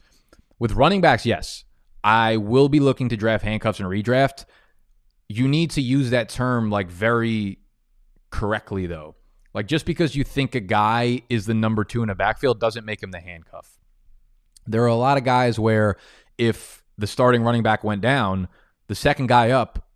With 0.58 0.72
running 0.72 1.00
backs, 1.00 1.24
yes. 1.24 1.64
I 2.02 2.36
will 2.36 2.68
be 2.68 2.80
looking 2.80 3.08
to 3.10 3.16
draft 3.16 3.44
handcuffs 3.44 3.80
and 3.80 3.88
redraft. 3.88 4.44
You 5.28 5.46
need 5.48 5.70
to 5.72 5.82
use 5.82 6.10
that 6.10 6.28
term 6.28 6.70
like 6.70 6.90
very 6.90 7.58
correctly 8.30 8.86
though. 8.86 9.16
Like 9.52 9.66
just 9.66 9.84
because 9.84 10.14
you 10.14 10.24
think 10.24 10.54
a 10.54 10.60
guy 10.60 11.22
is 11.28 11.46
the 11.46 11.54
number 11.54 11.84
two 11.84 12.02
in 12.02 12.10
a 12.10 12.14
backfield 12.14 12.60
doesn't 12.60 12.84
make 12.84 13.02
him 13.02 13.10
the 13.10 13.20
handcuff. 13.20 13.78
There 14.66 14.82
are 14.82 14.86
a 14.86 14.94
lot 14.94 15.18
of 15.18 15.24
guys 15.24 15.58
where 15.58 15.96
if 16.38 16.82
the 16.96 17.06
starting 17.06 17.42
running 17.42 17.62
back 17.62 17.82
went 17.82 18.00
down, 18.02 18.48
the 18.86 18.94
second 18.94 19.26
guy 19.26 19.50
up 19.50 19.86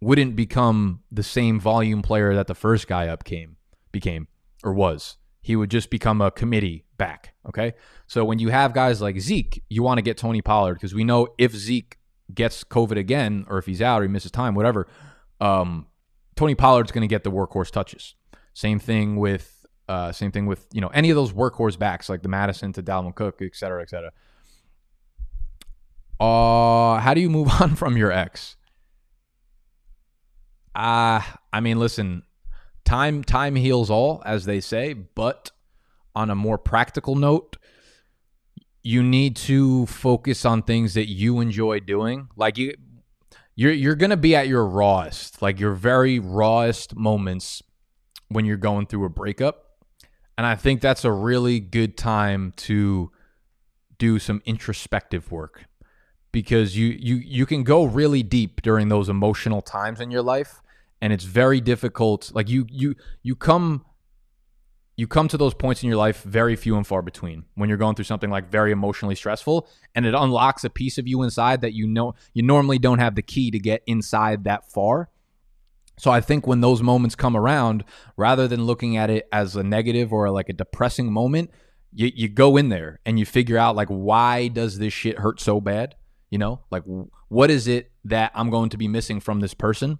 wouldn't 0.00 0.36
become 0.36 1.00
the 1.10 1.22
same 1.22 1.58
volume 1.60 2.02
player 2.02 2.34
that 2.34 2.46
the 2.46 2.54
first 2.54 2.86
guy 2.86 3.08
up 3.08 3.24
came 3.24 3.56
became 3.92 4.28
or 4.62 4.72
was. 4.72 5.16
He 5.48 5.56
would 5.56 5.70
just 5.70 5.88
become 5.88 6.20
a 6.20 6.30
committee 6.30 6.84
back. 6.98 7.32
Okay. 7.48 7.72
So 8.06 8.22
when 8.22 8.38
you 8.38 8.50
have 8.50 8.74
guys 8.74 9.00
like 9.00 9.18
Zeke, 9.18 9.64
you 9.70 9.82
want 9.82 9.96
to 9.96 10.02
get 10.02 10.18
Tony 10.18 10.42
Pollard 10.42 10.74
because 10.74 10.92
we 10.94 11.04
know 11.04 11.28
if 11.38 11.52
Zeke 11.52 11.96
gets 12.34 12.64
COVID 12.64 12.98
again 12.98 13.46
or 13.48 13.56
if 13.56 13.64
he's 13.64 13.80
out 13.80 14.02
or 14.02 14.04
he 14.04 14.08
misses 14.08 14.30
time, 14.30 14.54
whatever, 14.54 14.86
um, 15.40 15.86
Tony 16.36 16.54
Pollard's 16.54 16.92
going 16.92 17.00
to 17.00 17.08
get 17.08 17.24
the 17.24 17.30
workhorse 17.30 17.70
touches. 17.70 18.14
Same 18.52 18.78
thing 18.78 19.16
with 19.16 19.64
uh, 19.88 20.12
same 20.12 20.32
thing 20.32 20.44
with 20.44 20.66
you 20.70 20.82
know 20.82 20.88
any 20.88 21.08
of 21.08 21.16
those 21.16 21.32
workhorse 21.32 21.78
backs 21.78 22.10
like 22.10 22.20
the 22.20 22.28
Mattison 22.28 22.74
to 22.74 22.82
Dalvin 22.82 23.14
Cook, 23.14 23.40
et 23.40 23.56
cetera, 23.56 23.80
et 23.80 23.88
cetera. 23.88 24.10
Uh, 26.20 27.00
how 27.00 27.14
do 27.14 27.22
you 27.22 27.30
move 27.30 27.48
on 27.62 27.74
from 27.74 27.96
your 27.96 28.12
ex? 28.12 28.56
Uh, 30.74 31.22
I 31.54 31.60
mean, 31.60 31.78
listen, 31.78 32.24
time 32.88 33.22
time 33.22 33.54
heals 33.54 33.90
all, 33.90 34.22
as 34.24 34.46
they 34.46 34.60
say. 34.60 34.94
But 34.94 35.50
on 36.14 36.30
a 36.30 36.34
more 36.34 36.58
practical 36.58 37.14
note, 37.14 37.56
you 38.82 39.02
need 39.02 39.36
to 39.36 39.86
focus 39.86 40.44
on 40.44 40.62
things 40.62 40.94
that 40.94 41.08
you 41.08 41.40
enjoy 41.40 41.80
doing. 41.80 42.28
Like 42.36 42.56
you, 42.56 42.74
you're 43.54 43.72
you're 43.72 43.94
gonna 43.94 44.16
be 44.16 44.34
at 44.34 44.48
your 44.48 44.66
rawest, 44.66 45.42
like 45.42 45.60
your 45.60 45.74
very 45.74 46.18
rawest 46.18 46.96
moments 46.96 47.62
when 48.28 48.44
you're 48.44 48.56
going 48.56 48.86
through 48.86 49.04
a 49.04 49.10
breakup. 49.10 49.64
And 50.38 50.46
I 50.46 50.54
think 50.54 50.80
that's 50.80 51.04
a 51.04 51.12
really 51.12 51.60
good 51.60 51.96
time 51.96 52.52
to 52.58 53.10
do 53.98 54.18
some 54.18 54.40
introspective 54.46 55.30
work 55.30 55.64
because 56.32 56.76
you 56.76 56.96
you 56.98 57.16
you 57.16 57.44
can 57.44 57.64
go 57.64 57.84
really 57.84 58.22
deep 58.22 58.62
during 58.62 58.88
those 58.88 59.08
emotional 59.08 59.60
times 59.60 60.00
in 60.00 60.10
your 60.10 60.22
life 60.22 60.62
and 61.00 61.12
it's 61.12 61.24
very 61.24 61.60
difficult 61.60 62.30
like 62.34 62.48
you 62.48 62.66
you 62.70 62.94
you 63.22 63.34
come 63.34 63.84
you 64.96 65.06
come 65.06 65.28
to 65.28 65.36
those 65.36 65.54
points 65.54 65.82
in 65.82 65.88
your 65.88 65.96
life 65.96 66.22
very 66.22 66.56
few 66.56 66.76
and 66.76 66.86
far 66.86 67.02
between 67.02 67.44
when 67.54 67.68
you're 67.68 67.78
going 67.78 67.94
through 67.94 68.04
something 68.04 68.30
like 68.30 68.50
very 68.50 68.72
emotionally 68.72 69.14
stressful 69.14 69.68
and 69.94 70.06
it 70.06 70.14
unlocks 70.14 70.64
a 70.64 70.70
piece 70.70 70.98
of 70.98 71.06
you 71.06 71.22
inside 71.22 71.60
that 71.60 71.72
you 71.72 71.86
know 71.86 72.14
you 72.34 72.42
normally 72.42 72.78
don't 72.78 72.98
have 72.98 73.14
the 73.14 73.22
key 73.22 73.50
to 73.50 73.58
get 73.58 73.82
inside 73.86 74.44
that 74.44 74.70
far 74.70 75.08
so 75.98 76.12
I 76.12 76.20
think 76.20 76.46
when 76.46 76.60
those 76.60 76.80
moments 76.80 77.16
come 77.16 77.36
around, 77.36 77.84
rather 78.16 78.46
than 78.48 78.64
looking 78.64 78.96
at 78.96 79.10
it 79.10 79.28
as 79.32 79.56
a 79.56 79.64
negative 79.64 80.12
or 80.12 80.30
like 80.30 80.48
a 80.48 80.52
depressing 80.52 81.12
moment, 81.12 81.50
you, 81.92 82.10
you 82.14 82.28
go 82.28 82.56
in 82.56 82.68
there 82.68 83.00
and 83.04 83.18
you 83.18 83.26
figure 83.26 83.58
out 83.58 83.76
like 83.76 83.88
why 83.88 84.48
does 84.48 84.78
this 84.78 84.92
shit 84.92 85.18
hurt 85.18 85.40
so 85.40 85.60
bad? 85.60 85.96
You 86.30 86.38
know, 86.38 86.60
like 86.70 86.84
what 87.28 87.50
is 87.50 87.66
it 87.66 87.90
that 88.04 88.30
I'm 88.34 88.50
going 88.50 88.70
to 88.70 88.76
be 88.76 88.86
missing 88.86 89.18
from 89.18 89.40
this 89.40 89.54
person? 89.54 89.98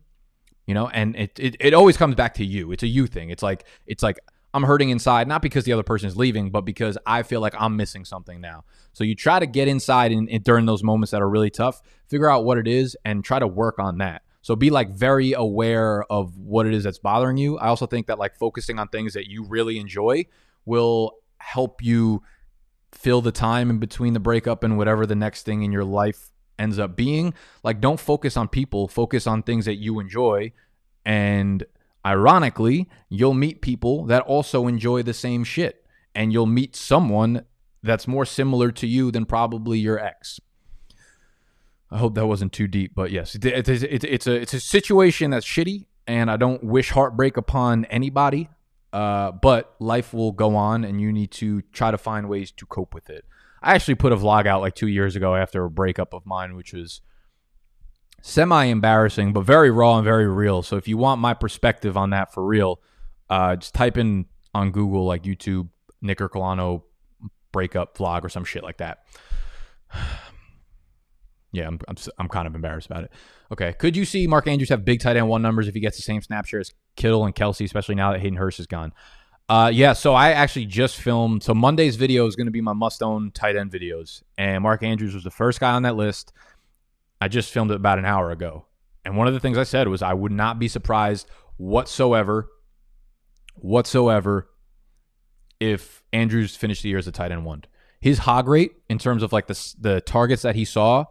You 0.69 0.75
know, 0.75 0.89
and 0.89 1.17
it, 1.17 1.33
it 1.41 1.57
it 1.61 1.75
always 1.75 1.97
comes 1.97 2.15
back 2.15 2.35
to 2.35 2.45
you. 2.45 2.73
It's 2.73 2.83
a 2.83 2.87
you 2.87 3.07
thing. 3.07 3.31
It's 3.31 3.43
like 3.43 3.65
it's 3.87 4.03
like 4.03 4.21
I'm 4.53 4.65
hurting 4.65 4.91
inside, 4.91 5.27
not 5.27 5.41
because 5.41 5.65
the 5.65 5.73
other 5.73 5.83
person 5.83 6.09
is 6.09 6.17
leaving, 6.17 6.51
but 6.51 6.61
because 6.61 6.99
I 7.07 7.23
feel 7.23 7.41
like 7.41 7.55
I'm 7.59 7.75
missing 7.75 8.05
something 8.05 8.39
now. 8.43 8.65
So 8.93 9.03
you 9.03 9.15
try 9.15 9.39
to 9.39 9.47
get 9.47 9.67
inside 9.67 10.13
and, 10.13 10.29
and 10.29 10.45
during 10.45 10.67
those 10.67 10.83
moments 10.83 11.11
that 11.13 11.23
are 11.23 11.29
really 11.29 11.49
tough, 11.49 11.81
figure 12.09 12.31
out 12.31 12.45
what 12.45 12.59
it 12.59 12.69
is 12.69 12.99
and 13.03 13.25
try 13.25 13.39
to 13.39 13.47
work 13.47 13.79
on 13.79 13.97
that. 13.99 14.23
So 14.43 14.57
be 14.57 14.69
like 14.69 14.91
very 14.91 15.33
aware 15.33 16.05
of 16.13 16.37
what 16.37 16.67
it 16.67 16.75
is 16.75 16.85
that's 16.85 16.99
bothering 16.99 17.39
you. 17.39 17.57
I 17.57 17.69
also 17.69 17.87
think 17.87 18.07
that 18.09 18.19
like 18.19 18.37
focusing 18.37 18.79
on 18.79 18.89
things 18.89 19.15
that 19.15 19.27
you 19.27 19.45
really 19.45 19.79
enjoy 19.79 20.27
will 20.67 21.13
help 21.39 21.83
you 21.83 22.23
fill 22.93 23.23
the 23.23 23.33
time 23.33 23.71
in 23.71 23.79
between 23.79 24.13
the 24.13 24.21
breakup 24.21 24.65
and 24.65 24.77
whatever 24.77 25.07
the 25.07 25.17
next 25.17 25.45
thing 25.45 25.63
in 25.63 25.73
your 25.73 25.85
life 25.85 26.31
ends 26.59 26.79
up 26.79 26.97
being. 26.97 27.35
Like 27.63 27.81
don't 27.81 28.01
focus 28.01 28.37
on 28.37 28.49
people, 28.49 28.89
focus 28.89 29.27
on 29.27 29.43
things 29.43 29.65
that 29.65 29.77
you 29.77 30.01
enjoy 30.01 30.53
and 31.05 31.65
ironically, 32.05 32.89
you'll 33.09 33.35
meet 33.35 33.63
people 33.63 34.05
that 34.05 34.23
also 34.23 34.67
enjoy 34.67 35.03
the 35.03 35.15
same 35.15 35.43
shit 35.43 35.87
and 36.15 36.33
you'll 36.33 36.47
meet 36.47 36.77
someone 36.77 37.45
that's 37.83 38.07
more 38.07 38.27
similar 38.27 38.71
to 38.73 38.87
you 38.87 39.11
than 39.11 39.25
probably 39.25 39.79
your 39.79 39.99
ex. 39.99 40.41
I 41.91 41.99
hope 41.99 42.15
that 42.17 42.27
wasn't 42.27 42.53
too 42.53 42.67
deep, 42.67 42.93
but 42.95 43.11
yes, 43.11 43.35
it's, 43.35 43.47
it's, 43.83 44.27
a 44.27 44.35
it's 44.35 44.53
a 44.53 44.61
situation 44.61 45.31
that's 45.31 45.47
shitty, 45.47 45.87
and 46.07 46.31
I 46.31 46.37
don't 46.37 46.63
wish 46.63 46.91
heartbreak 46.91 47.39
upon 47.39 47.87
anybody. 47.87 48.51
Uh, 48.93 49.33
but 49.33 49.75
life 49.79 50.13
will 50.13 50.33
go 50.33 50.57
on, 50.57 50.85
and 50.85 51.01
you 51.01 51.13
need 51.13 51.31
to 51.31 51.63
try 51.73 51.91
to 51.91 51.99
find 51.99 52.29
ways 52.29 52.51
to 52.53 52.67
cope 52.67 52.95
with 52.95 53.09
it. 53.09 53.25
I 53.63 53.75
actually 53.75 53.97
put 53.97 54.13
a 54.13 54.17
vlog 54.17 54.47
out 54.47 54.61
like 54.61 54.75
two 54.75 54.89
years 54.89 55.17
ago 55.17 55.35
after 55.35 55.65
a 55.65 55.71
breakup 55.71 56.15
of 56.15 56.27
mine, 56.27 56.55
which 56.55 56.73
was 56.73 57.01
semi 58.23 58.65
embarrassing, 58.65 59.33
but 59.33 59.43
very 59.43 59.71
raw 59.71 59.97
and 59.97 60.05
very 60.05 60.29
real. 60.29 60.63
So 60.63 60.77
if 60.77 60.89
you 60.89 60.97
want 60.97 61.21
my 61.21 61.35
perspective 61.35 61.97
on 61.97 62.11
that 62.11 62.33
for 62.33 62.45
real, 62.45 62.81
uh, 63.31 63.57
just 63.57 63.75
type 63.75 63.97
in 63.97 64.27
on 64.55 64.71
Google 64.71 65.05
like 65.05 65.23
YouTube 65.23 65.69
Nick 66.01 66.19
Ercolano 66.19 66.83
breakup 67.53 67.97
vlog 67.97 68.25
or 68.25 68.29
some 68.29 68.45
shit 68.45 68.63
like 68.63 68.79
that. 68.79 69.05
yeah, 71.53 71.67
I'm, 71.67 71.79
I'm, 71.89 71.97
I'm 72.19 72.29
kind 72.29 72.47
of 72.47 72.55
embarrassed 72.55 72.87
about 72.87 73.05
it. 73.05 73.13
Okay, 73.53 73.73
could 73.79 73.97
you 73.97 74.05
see 74.05 74.27
Mark 74.27 74.47
Andrews 74.47 74.69
have 74.69 74.85
big 74.85 75.01
tight 75.01 75.17
end 75.17 75.29
one 75.29 75.43
numbers 75.43 75.69
if 75.69 75.75
he 75.75 75.81
gets 75.81 75.97
the 75.97 76.03
same 76.03 76.21
snap 76.21 76.47
share 76.47 76.61
as 76.61 76.73
Kittle 76.97 77.25
and 77.25 77.35
Kelsey, 77.35 77.65
especially 77.65 77.95
now 77.95 78.13
that 78.13 78.21
Hayden 78.21 78.37
Hurst 78.37 78.61
is 78.61 78.67
gone? 78.67 78.93
Uh, 79.49 79.71
yeah, 79.73 79.95
so 79.95 80.13
I 80.13 80.33
actually 80.33 80.67
just 80.67 81.01
filmed. 81.01 81.43
So 81.43 81.55
Monday's 81.55 81.97
video 81.97 82.27
is 82.27 82.37
going 82.37 82.47
to 82.47 82.53
be 82.53 82.61
my 82.61 82.75
must 82.75 83.03
own 83.03 83.31
tight 83.31 83.57
end 83.57 83.71
videos, 83.71 84.23
and 84.37 84.63
Mark 84.63 84.83
Andrews 84.83 85.15
was 85.15 85.25
the 85.25 85.31
first 85.31 85.59
guy 85.59 85.73
on 85.73 85.83
that 85.85 85.97
list. 85.97 86.33
I 87.21 87.29
just 87.29 87.51
filmed 87.51 87.71
it 87.71 87.77
about 87.77 87.99
an 87.99 88.05
hour 88.05 88.31
ago. 88.31 88.67
And 89.05 89.17
one 89.17 89.27
of 89.27 89.35
the 89.35 89.41
things 89.41 89.57
I 89.57 89.65
said 89.65 89.89
was 89.89 90.03
I 90.03 90.13
would 90.13 90.33
not 90.33 90.59
be 90.59 90.69
surprised 90.69 91.29
whatsoever, 91.57 92.49
whatsoever, 93.55 94.51
if 95.59 96.03
Andrews 96.13 96.55
finished 96.55 96.83
the 96.83 96.91
year 96.91 96.99
as 96.99 97.09
a 97.09 97.13
tight 97.13 97.33
end 97.33 97.45
one. 97.45 97.65
His 98.01 98.19
hog 98.19 98.49
rate 98.49 98.73
in 98.89 98.99
terms 98.99 99.23
of 99.23 99.33
like 99.33 99.47
the 99.47 99.75
the 99.81 100.01
targets 100.03 100.43
that 100.43 100.55
he 100.55 100.65
saw 100.65 101.07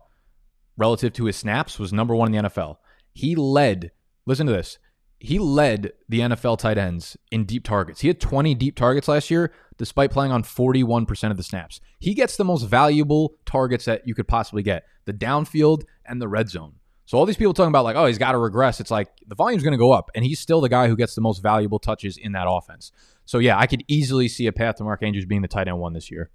relative 0.78 1.12
to 1.14 1.26
his 1.26 1.36
snaps 1.36 1.80
was 1.80 1.92
number 1.92 2.16
one 2.16 2.34
in 2.34 2.44
the 2.44 2.50
NFL. 2.50 2.78
He 3.14 3.36
led. 3.36 3.92
Listen 4.26 4.46
to 4.46 4.54
this. 4.54 4.78
He 5.20 5.40
led 5.40 5.94
the 6.08 6.20
NFL 6.20 6.60
tight 6.60 6.78
ends 6.78 7.18
in 7.32 7.46
deep 7.46 7.64
targets. 7.64 8.02
He 8.02 8.08
had 8.08 8.20
20 8.20 8.54
deep 8.56 8.76
targets 8.76 9.08
last 9.08 9.32
year, 9.32 9.52
despite 9.78 10.12
playing 10.12 10.32
on 10.32 10.44
41% 10.44 11.32
of 11.32 11.38
the 11.38 11.44
snaps. 11.44 11.82
He 12.00 12.14
gets 12.14 12.38
the 12.38 12.44
most 12.44 12.64
valuable 12.64 13.36
targets 13.46 13.86
that 13.86 14.08
you 14.08 14.14
could 14.14 14.28
possibly 14.28 14.62
get 14.62 14.84
the 15.06 15.14
downfield 15.14 15.84
and 16.06 16.22
the 16.22 16.28
red 16.28 16.50
zone. 16.50 16.76
So 17.06 17.18
all 17.18 17.26
these 17.26 17.38
people 17.38 17.54
talking 17.54 17.70
about 17.70 17.86
like, 17.86 17.96
oh, 17.96 18.06
he's 18.06 18.18
got 18.18 18.34
to 18.34 18.38
regress. 18.38 18.80
It's 18.80 18.92
like 18.92 19.08
the 19.26 19.34
volume's 19.34 19.64
going 19.64 19.72
to 19.72 19.78
go 19.78 19.92
up, 19.92 20.12
and 20.14 20.26
he's 20.26 20.40
still 20.40 20.60
the 20.60 20.70
guy 20.70 20.88
who 20.88 20.96
gets 20.96 21.16
the 21.16 21.22
most 21.22 21.42
valuable 21.42 21.80
touches 21.80 22.18
in 22.18 22.34
that 22.34 22.48
offense. 22.50 22.92
So 23.24 23.40
yeah, 23.40 23.58
I 23.58 23.66
could 23.66 23.84
easily 23.88 24.28
see 24.28 24.46
a 24.46 24.52
path 24.52 24.76
to 24.76 24.84
Mark 24.84 25.02
Andrews 25.02 25.26
being 25.26 25.42
the 25.42 25.48
tight 25.48 25.68
end 25.68 25.80
one 25.80 25.94
this 25.94 26.12
year. 26.12 26.30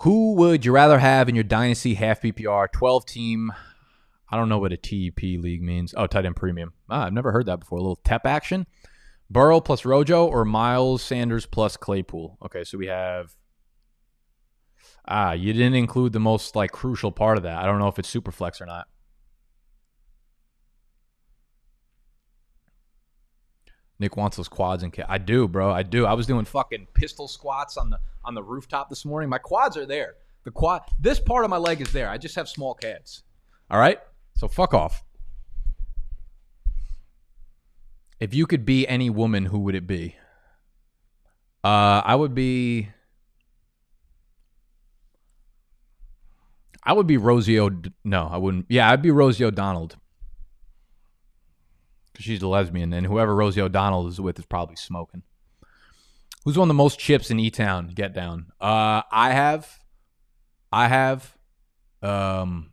Who 0.00 0.34
would 0.34 0.64
you 0.64 0.72
rather 0.72 0.98
have 0.98 1.28
in 1.28 1.34
your 1.34 1.44
dynasty 1.44 1.94
half 1.94 2.20
PPR 2.20 2.70
12 2.70 3.06
team? 3.06 3.52
I 4.30 4.36
don't 4.36 4.48
know 4.48 4.58
what 4.58 4.72
a 4.72 4.76
TEP 4.76 5.20
league 5.22 5.62
means. 5.62 5.94
Oh, 5.96 6.06
tight 6.06 6.26
end 6.26 6.36
premium. 6.36 6.72
Ah, 6.90 7.06
I've 7.06 7.12
never 7.12 7.32
heard 7.32 7.46
that 7.46 7.60
before. 7.60 7.78
A 7.78 7.82
little 7.82 7.96
TEP 7.96 8.26
action. 8.26 8.66
Burrow 9.30 9.60
plus 9.60 9.84
Rojo 9.84 10.26
or 10.26 10.44
Miles 10.44 11.02
Sanders 11.02 11.46
plus 11.46 11.76
Claypool. 11.76 12.38
Okay, 12.44 12.64
so 12.64 12.78
we 12.78 12.86
have 12.86 13.34
Ah, 15.10 15.32
you 15.32 15.54
didn't 15.54 15.74
include 15.74 16.12
the 16.12 16.20
most 16.20 16.54
like 16.54 16.70
crucial 16.70 17.10
part 17.10 17.38
of 17.38 17.42
that. 17.44 17.58
I 17.58 17.64
don't 17.64 17.78
know 17.78 17.88
if 17.88 17.98
it's 17.98 18.08
super 18.08 18.30
flex 18.30 18.60
or 18.60 18.66
not. 18.66 18.86
Nick 23.98 24.16
wants 24.16 24.36
those 24.36 24.48
quads 24.48 24.82
and 24.82 24.94
I 25.08 25.18
do, 25.18 25.48
bro. 25.48 25.72
I 25.72 25.82
do. 25.82 26.06
I 26.06 26.12
was 26.12 26.26
doing 26.26 26.44
fucking 26.44 26.88
pistol 26.94 27.26
squats 27.26 27.76
on 27.76 27.90
the 27.90 27.98
on 28.24 28.34
the 28.34 28.42
rooftop 28.42 28.90
this 28.90 29.04
morning. 29.04 29.28
My 29.30 29.38
quads 29.38 29.76
are 29.76 29.86
there. 29.86 30.14
The 30.44 30.50
quad 30.50 30.82
this 31.00 31.18
part 31.18 31.44
of 31.44 31.50
my 31.50 31.56
leg 31.56 31.80
is 31.80 31.90
there. 31.92 32.08
I 32.08 32.18
just 32.18 32.36
have 32.36 32.48
small 32.48 32.74
calves. 32.74 33.22
All 33.70 33.80
right? 33.80 33.98
So 34.38 34.46
fuck 34.46 34.72
off. 34.72 35.02
If 38.20 38.32
you 38.32 38.46
could 38.46 38.64
be 38.64 38.86
any 38.86 39.10
woman, 39.10 39.46
who 39.46 39.58
would 39.60 39.74
it 39.74 39.86
be? 39.86 40.14
Uh 41.64 42.02
I 42.04 42.14
would 42.14 42.34
be 42.34 42.88
I 46.84 46.92
would 46.92 47.08
be 47.08 47.16
Rosie 47.16 47.58
O. 47.58 47.70
No, 48.04 48.28
I 48.30 48.36
wouldn't. 48.36 48.66
Yeah, 48.68 48.90
I'd 48.90 49.02
be 49.02 49.10
Rosie 49.10 49.44
O'Donnell. 49.44 49.90
Because 52.12 52.24
she's 52.24 52.40
a 52.40 52.48
lesbian, 52.48 52.94
and 52.94 53.06
whoever 53.06 53.34
Rosie 53.34 53.60
O'Donnell 53.60 54.06
is 54.06 54.20
with 54.20 54.38
is 54.38 54.46
probably 54.46 54.76
smoking. 54.76 55.22
Who's 56.44 56.56
won 56.56 56.68
the 56.68 56.74
most 56.74 56.98
chips 56.98 57.30
in 57.30 57.38
E 57.40 57.50
Town? 57.50 57.88
Get 57.88 58.14
down. 58.14 58.46
Uh, 58.58 59.02
I 59.12 59.32
have. 59.32 59.80
I 60.72 60.88
have. 60.88 61.36
Um, 62.00 62.70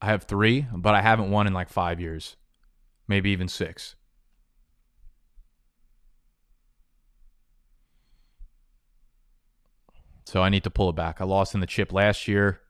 I 0.00 0.06
have 0.06 0.24
three, 0.24 0.66
but 0.72 0.94
I 0.94 1.02
haven't 1.02 1.30
won 1.30 1.46
in 1.46 1.52
like 1.52 1.68
five 1.68 2.00
years, 2.00 2.36
maybe 3.08 3.30
even 3.30 3.48
six. 3.48 3.96
So 10.24 10.42
I 10.42 10.50
need 10.50 10.64
to 10.64 10.70
pull 10.70 10.90
it 10.90 10.96
back. 10.96 11.20
I 11.20 11.24
lost 11.24 11.54
in 11.54 11.60
the 11.60 11.66
chip 11.66 11.92
last 11.92 12.28
year. 12.28 12.60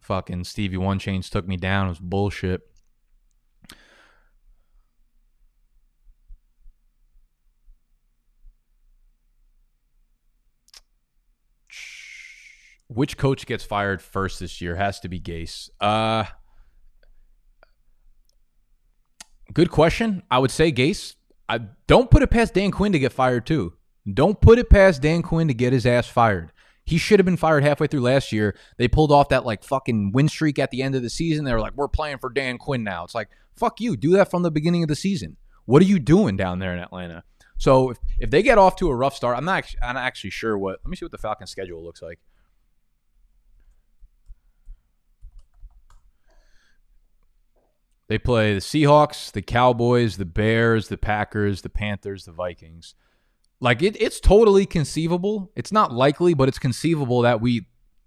Fucking 0.00 0.44
Stevie 0.44 0.76
One 0.76 0.98
Chains 0.98 1.28
took 1.28 1.46
me 1.46 1.56
down. 1.56 1.86
It 1.86 1.90
was 1.90 1.98
bullshit. 1.98 2.62
Which 12.86 13.18
coach 13.18 13.44
gets 13.44 13.64
fired 13.64 14.00
first 14.00 14.40
this 14.40 14.60
year? 14.60 14.76
Has 14.76 14.98
to 15.00 15.08
be 15.08 15.20
Gase. 15.20 15.68
Uh, 15.80 16.24
good 19.52 19.70
question. 19.70 20.22
I 20.30 20.38
would 20.38 20.50
say 20.50 20.72
Gase. 20.72 21.14
I 21.48 21.60
don't 21.86 22.10
put 22.10 22.22
it 22.22 22.30
past 22.30 22.54
Dan 22.54 22.70
Quinn 22.70 22.92
to 22.92 22.98
get 22.98 23.12
fired 23.12 23.46
too. 23.46 23.74
Don't 24.12 24.40
put 24.40 24.58
it 24.58 24.70
past 24.70 25.02
Dan 25.02 25.22
Quinn 25.22 25.48
to 25.48 25.54
get 25.54 25.72
his 25.72 25.86
ass 25.86 26.06
fired. 26.06 26.52
He 26.84 26.96
should 26.96 27.18
have 27.18 27.26
been 27.26 27.36
fired 27.36 27.64
halfway 27.64 27.86
through 27.86 28.00
last 28.00 28.32
year. 28.32 28.56
They 28.78 28.88
pulled 28.88 29.12
off 29.12 29.28
that 29.28 29.44
like 29.44 29.62
fucking 29.62 30.12
win 30.12 30.28
streak 30.28 30.58
at 30.58 30.70
the 30.70 30.82
end 30.82 30.94
of 30.94 31.02
the 31.02 31.10
season. 31.10 31.44
They 31.44 31.52
were 31.52 31.60
like, 31.60 31.74
we're 31.74 31.88
playing 31.88 32.18
for 32.18 32.30
Dan 32.30 32.56
Quinn 32.56 32.82
now. 32.82 33.04
It's 33.04 33.14
like, 33.14 33.28
fuck 33.56 33.80
you. 33.80 33.96
Do 33.96 34.12
that 34.12 34.30
from 34.30 34.42
the 34.42 34.50
beginning 34.50 34.82
of 34.82 34.88
the 34.88 34.96
season. 34.96 35.36
What 35.66 35.82
are 35.82 35.86
you 35.86 35.98
doing 35.98 36.36
down 36.36 36.60
there 36.60 36.72
in 36.72 36.78
Atlanta? 36.78 37.24
So 37.58 37.90
if, 37.90 37.98
if 38.18 38.30
they 38.30 38.42
get 38.42 38.56
off 38.56 38.76
to 38.76 38.88
a 38.88 38.96
rough 38.96 39.14
start, 39.14 39.36
I'm 39.36 39.44
not 39.44 39.64
I'm 39.82 39.96
not 39.96 40.04
actually 40.04 40.30
sure 40.30 40.56
what. 40.56 40.80
Let 40.82 40.88
me 40.88 40.96
see 40.96 41.04
what 41.04 41.12
the 41.12 41.18
Falcons 41.18 41.50
schedule 41.50 41.84
looks 41.84 42.00
like. 42.00 42.20
They 48.08 48.18
play 48.18 48.54
the 48.54 48.60
Seahawks, 48.60 49.30
the 49.30 49.42
Cowboys, 49.42 50.16
the 50.16 50.24
Bears, 50.24 50.88
the 50.88 50.96
Packers, 50.96 51.60
the 51.60 51.68
Panthers, 51.68 52.24
the 52.24 52.32
Vikings. 52.32 52.94
Like 53.60 53.82
it, 53.82 54.00
it's 54.00 54.18
totally 54.18 54.64
conceivable. 54.64 55.52
It's 55.54 55.72
not 55.72 55.92
likely, 55.92 56.32
but 56.32 56.48
it's 56.48 56.58
conceivable 56.58 57.22
that 57.22 57.40
we 57.40 57.66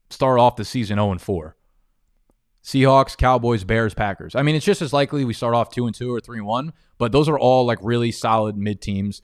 start 0.09 0.39
off 0.39 0.55
the 0.55 0.65
season 0.65 0.97
0 0.97 1.11
and 1.11 1.21
4. 1.21 1.55
Seahawks, 2.63 3.17
Cowboys, 3.17 3.63
Bears, 3.63 3.93
Packers. 3.93 4.35
I 4.35 4.43
mean, 4.43 4.55
it's 4.55 4.65
just 4.65 4.81
as 4.81 4.93
likely 4.93 5.25
we 5.25 5.33
start 5.33 5.55
off 5.55 5.71
2 5.71 5.85
and 5.85 5.95
2 5.95 6.13
or 6.13 6.19
3 6.19 6.39
and 6.39 6.47
1, 6.47 6.73
but 6.97 7.11
those 7.11 7.29
are 7.29 7.39
all 7.39 7.65
like 7.65 7.79
really 7.81 8.11
solid 8.11 8.57
mid 8.57 8.81
teams. 8.81 9.21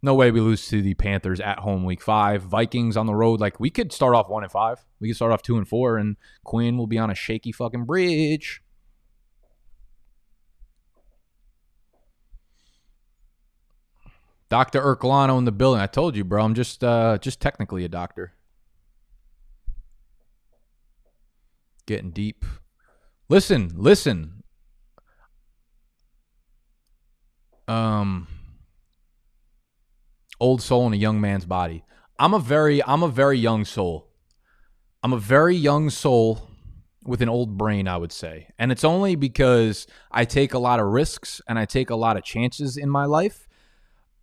No 0.00 0.14
way 0.14 0.30
we 0.30 0.40
lose 0.40 0.68
to 0.68 0.80
the 0.80 0.94
Panthers 0.94 1.40
at 1.40 1.58
home 1.60 1.84
week 1.84 2.00
5. 2.00 2.42
Vikings 2.42 2.96
on 2.96 3.06
the 3.06 3.14
road 3.14 3.40
like 3.40 3.58
we 3.58 3.68
could 3.70 3.92
start 3.92 4.14
off 4.14 4.28
1 4.28 4.42
and 4.42 4.52
5. 4.52 4.84
We 5.00 5.08
could 5.08 5.16
start 5.16 5.32
off 5.32 5.42
2 5.42 5.56
and 5.56 5.66
4 5.66 5.96
and 5.96 6.16
Quinn 6.44 6.76
will 6.76 6.86
be 6.86 6.98
on 6.98 7.10
a 7.10 7.14
shaky 7.14 7.52
fucking 7.52 7.84
bridge. 7.84 8.62
Dr. 14.48 14.80
Ercolano 14.80 15.38
in 15.38 15.44
the 15.44 15.52
building. 15.52 15.80
I 15.80 15.86
told 15.86 16.16
you, 16.16 16.24
bro. 16.24 16.42
I'm 16.42 16.54
just 16.54 16.82
uh 16.82 17.18
just 17.18 17.40
technically 17.40 17.84
a 17.84 17.88
doctor. 17.88 18.32
Getting 21.86 22.10
deep. 22.10 22.44
Listen, 23.28 23.72
listen. 23.74 24.42
Um, 27.66 28.26
old 30.40 30.62
soul 30.62 30.86
in 30.86 30.94
a 30.94 30.96
young 30.96 31.20
man's 31.20 31.44
body. 31.44 31.84
I'm 32.18 32.34
a 32.34 32.38
very 32.38 32.82
I'm 32.84 33.02
a 33.02 33.08
very 33.08 33.38
young 33.38 33.64
soul. 33.64 34.08
I'm 35.02 35.12
a 35.12 35.18
very 35.18 35.54
young 35.54 35.90
soul 35.90 36.48
with 37.04 37.22
an 37.22 37.28
old 37.28 37.56
brain, 37.56 37.88
I 37.88 37.96
would 37.96 38.12
say. 38.12 38.48
And 38.58 38.72
it's 38.72 38.84
only 38.84 39.14
because 39.16 39.86
I 40.10 40.24
take 40.24 40.52
a 40.54 40.58
lot 40.58 40.80
of 40.80 40.86
risks 40.86 41.40
and 41.48 41.58
I 41.58 41.64
take 41.64 41.90
a 41.90 41.96
lot 41.96 42.16
of 42.16 42.24
chances 42.24 42.76
in 42.76 42.90
my 42.90 43.04
life. 43.04 43.47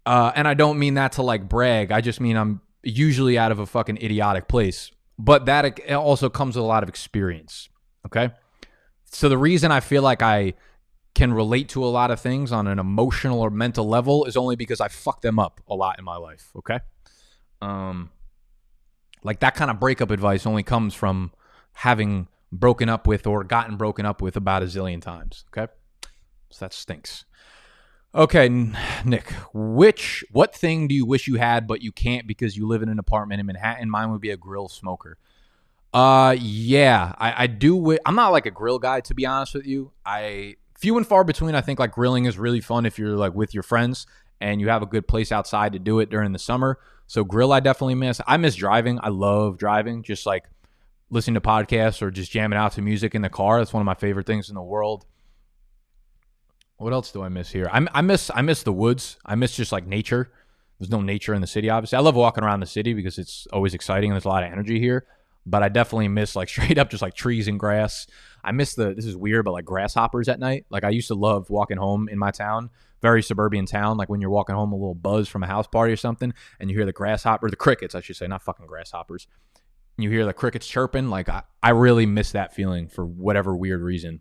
Uh, 0.05 0.31
and 0.35 0.47
I 0.47 0.53
don't 0.53 0.77
mean 0.77 0.95
that 0.95 1.13
to 1.13 1.23
like 1.23 1.49
brag. 1.49 1.91
I 1.91 2.01
just 2.01 2.21
mean 2.21 2.37
I'm 2.37 2.61
usually 2.83 3.37
out 3.37 3.51
of 3.51 3.59
a 3.59 3.65
fucking 3.65 3.97
idiotic 3.97 4.47
place. 4.47 4.91
But 5.17 5.45
that 5.45 5.89
also 5.91 6.29
comes 6.29 6.55
with 6.55 6.63
a 6.63 6.67
lot 6.67 6.83
of 6.83 6.89
experience. 6.89 7.69
Okay. 8.05 8.31
So 9.05 9.29
the 9.29 9.37
reason 9.37 9.71
I 9.71 9.79
feel 9.79 10.03
like 10.03 10.21
I 10.21 10.53
can 11.13 11.33
relate 11.33 11.69
to 11.69 11.83
a 11.83 11.87
lot 11.87 12.11
of 12.11 12.19
things 12.19 12.51
on 12.51 12.67
an 12.67 12.77
emotional 12.77 13.39
or 13.39 13.49
mental 13.49 13.87
level 13.87 14.25
is 14.25 14.35
only 14.35 14.57
because 14.57 14.81
I 14.81 14.89
fucked 14.89 15.21
them 15.21 15.39
up 15.39 15.61
a 15.67 15.73
lot 15.73 15.97
in 15.97 16.05
my 16.05 16.17
life. 16.17 16.51
Okay. 16.57 16.79
Um, 17.61 18.11
like 19.23 19.39
that 19.39 19.55
kind 19.55 19.71
of 19.71 19.79
breakup 19.79 20.11
advice 20.11 20.45
only 20.45 20.63
comes 20.63 20.93
from 20.93 21.31
having 21.73 22.27
broken 22.51 22.89
up 22.89 23.07
with 23.07 23.25
or 23.25 23.43
gotten 23.43 23.77
broken 23.77 24.05
up 24.05 24.21
with 24.21 24.35
about 24.35 24.61
a 24.61 24.65
zillion 24.65 25.01
times. 25.01 25.45
Okay. 25.55 25.71
So 26.49 26.65
that 26.65 26.73
stinks. 26.73 27.25
Okay, 28.15 28.47
Nick, 29.03 29.29
which 29.53 30.23
what 30.31 30.55
thing 30.55 30.87
do 30.87 30.95
you 30.95 31.05
wish 31.05 31.27
you 31.27 31.35
had 31.35 31.67
but 31.67 31.81
you 31.81 31.91
can't 31.91 32.25
because 32.25 32.55
you 32.55 32.65
live 32.65 32.81
in 32.81 32.87
an 32.87 32.97
apartment 32.97 33.41
in 33.41 33.45
Manhattan? 33.45 33.89
Mine 33.89 34.09
would 34.11 34.21
be 34.21 34.29
a 34.29 34.37
grill 34.37 34.69
smoker. 34.69 35.17
Uh, 35.93 36.33
yeah, 36.39 37.13
I, 37.17 37.43
I 37.43 37.47
do. 37.47 37.77
W- 37.77 37.99
I'm 38.05 38.15
not 38.15 38.29
like 38.29 38.45
a 38.45 38.51
grill 38.51 38.79
guy 38.79 39.01
to 39.01 39.13
be 39.13 39.25
honest 39.25 39.53
with 39.53 39.65
you. 39.65 39.91
I 40.05 40.55
few 40.77 40.95
and 40.95 41.05
far 41.05 41.25
between. 41.25 41.55
I 41.55 41.61
think 41.61 41.77
like 41.77 41.91
grilling 41.91 42.23
is 42.23 42.37
really 42.37 42.61
fun 42.61 42.85
if 42.85 42.97
you're 42.97 43.17
like 43.17 43.33
with 43.33 43.53
your 43.53 43.63
friends 43.63 44.07
and 44.39 44.61
you 44.61 44.69
have 44.69 44.81
a 44.81 44.85
good 44.85 45.09
place 45.09 45.33
outside 45.33 45.73
to 45.73 45.79
do 45.79 45.99
it 45.99 46.09
during 46.09 46.31
the 46.31 46.39
summer. 46.39 46.79
So 47.07 47.25
grill, 47.25 47.51
I 47.51 47.59
definitely 47.59 47.95
miss. 47.95 48.21
I 48.25 48.37
miss 48.37 48.55
driving. 48.55 48.97
I 49.03 49.09
love 49.09 49.57
driving. 49.57 50.03
Just 50.03 50.25
like 50.25 50.45
listening 51.09 51.35
to 51.35 51.41
podcasts 51.41 52.01
or 52.01 52.11
just 52.11 52.31
jamming 52.31 52.57
out 52.57 52.71
to 52.73 52.81
music 52.81 53.13
in 53.13 53.21
the 53.21 53.29
car. 53.29 53.59
That's 53.59 53.73
one 53.73 53.81
of 53.81 53.85
my 53.85 53.93
favorite 53.93 54.25
things 54.25 54.47
in 54.47 54.55
the 54.55 54.61
world. 54.61 55.05
What 56.77 56.93
else 56.93 57.11
do 57.11 57.21
I 57.21 57.29
miss 57.29 57.51
here? 57.51 57.69
I, 57.71 57.85
I 57.93 58.01
miss 58.01 58.29
I 58.33 58.41
miss 58.41 58.63
the 58.63 58.73
woods. 58.73 59.17
I 59.25 59.35
miss 59.35 59.55
just 59.55 59.71
like 59.71 59.87
nature. 59.87 60.31
There's 60.79 60.89
no 60.89 61.01
nature 61.01 61.33
in 61.33 61.41
the 61.41 61.47
city, 61.47 61.69
obviously. 61.69 61.97
I 61.97 62.01
love 62.01 62.15
walking 62.15 62.43
around 62.43 62.59
the 62.59 62.65
city 62.65 62.93
because 62.93 63.17
it's 63.17 63.47
always 63.53 63.73
exciting 63.73 64.11
and 64.11 64.15
there's 64.15 64.25
a 64.25 64.29
lot 64.29 64.43
of 64.43 64.51
energy 64.51 64.79
here. 64.79 65.05
But 65.45 65.63
I 65.63 65.69
definitely 65.69 66.09
miss 66.09 66.35
like 66.35 66.49
straight 66.49 66.77
up 66.77 66.89
just 66.89 67.01
like 67.01 67.13
trees 67.13 67.47
and 67.47 67.59
grass. 67.59 68.07
I 68.43 68.51
miss 68.51 68.75
the 68.75 68.93
this 68.93 69.05
is 69.05 69.15
weird, 69.15 69.45
but 69.45 69.51
like 69.51 69.65
grasshoppers 69.65 70.27
at 70.27 70.39
night. 70.39 70.65
Like 70.69 70.83
I 70.83 70.89
used 70.89 71.07
to 71.07 71.15
love 71.15 71.49
walking 71.49 71.77
home 71.77 72.09
in 72.09 72.19
my 72.19 72.31
town, 72.31 72.69
very 73.01 73.23
suburban 73.23 73.65
town. 73.65 73.95
Like 73.97 74.09
when 74.09 74.19
you're 74.19 74.29
walking 74.29 74.55
home, 74.55 74.73
a 74.73 74.75
little 74.75 74.95
buzz 74.95 75.29
from 75.29 75.43
a 75.43 75.47
house 75.47 75.67
party 75.67 75.93
or 75.93 75.97
something, 75.97 76.33
and 76.59 76.69
you 76.69 76.75
hear 76.75 76.85
the 76.85 76.91
grasshopper, 76.91 77.49
the 77.49 77.55
crickets, 77.55 77.95
I 77.95 78.01
should 78.01 78.17
say, 78.17 78.27
not 78.27 78.43
fucking 78.43 78.67
grasshoppers. 78.67 79.27
You 79.97 80.09
hear 80.09 80.25
the 80.25 80.33
crickets 80.33 80.67
chirping. 80.67 81.09
Like 81.09 81.29
I, 81.29 81.43
I 81.63 81.69
really 81.69 82.05
miss 82.05 82.33
that 82.33 82.53
feeling 82.53 82.89
for 82.89 83.05
whatever 83.05 83.55
weird 83.55 83.81
reason. 83.81 84.19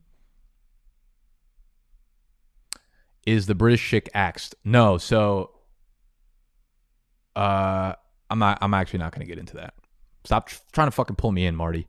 Is 3.26 3.46
the 3.46 3.54
British 3.54 3.88
chick 3.88 4.08
axed? 4.14 4.54
No. 4.64 4.98
So, 4.98 5.50
uh, 7.36 7.94
I'm 8.30 8.38
not. 8.38 8.58
I'm 8.60 8.74
actually 8.74 9.00
not 9.00 9.12
going 9.12 9.26
to 9.26 9.30
get 9.30 9.38
into 9.38 9.56
that. 9.56 9.74
Stop 10.24 10.50
trying 10.72 10.86
to 10.86 10.92
fucking 10.92 11.16
pull 11.16 11.32
me 11.32 11.46
in, 11.46 11.54
Marty. 11.54 11.88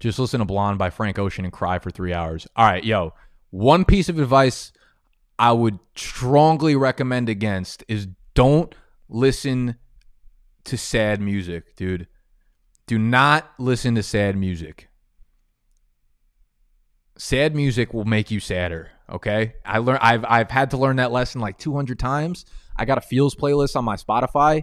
Just 0.00 0.18
listen 0.18 0.40
to 0.40 0.46
Blonde 0.46 0.78
by 0.78 0.90
Frank 0.90 1.18
Ocean 1.18 1.44
and 1.44 1.52
cry 1.52 1.78
for 1.78 1.90
three 1.90 2.12
hours. 2.12 2.46
All 2.56 2.66
right, 2.66 2.82
yo, 2.82 3.12
one 3.50 3.84
piece 3.84 4.08
of 4.08 4.18
advice 4.18 4.72
I 5.38 5.52
would 5.52 5.78
strongly 5.94 6.74
recommend 6.74 7.28
against 7.28 7.84
is 7.86 8.08
don't 8.34 8.74
listen 9.08 9.76
to 10.64 10.76
sad 10.76 11.20
music, 11.20 11.76
dude. 11.76 12.06
Do 12.86 12.98
not 12.98 13.50
listen 13.58 13.94
to 13.94 14.02
sad 14.02 14.36
music. 14.36 14.88
Sad 17.16 17.54
music 17.54 17.92
will 17.92 18.04
make 18.04 18.30
you 18.30 18.40
sadder. 18.40 18.90
Okay, 19.08 19.54
I 19.64 19.78
learn. 19.78 19.98
I've 20.00 20.24
I've 20.24 20.50
had 20.50 20.70
to 20.70 20.76
learn 20.76 20.96
that 20.96 21.12
lesson 21.12 21.40
like 21.40 21.58
200 21.58 21.98
times. 21.98 22.46
I 22.76 22.84
got 22.84 22.98
a 22.98 23.02
feels 23.02 23.34
playlist 23.34 23.76
on 23.76 23.84
my 23.84 23.96
Spotify 23.96 24.62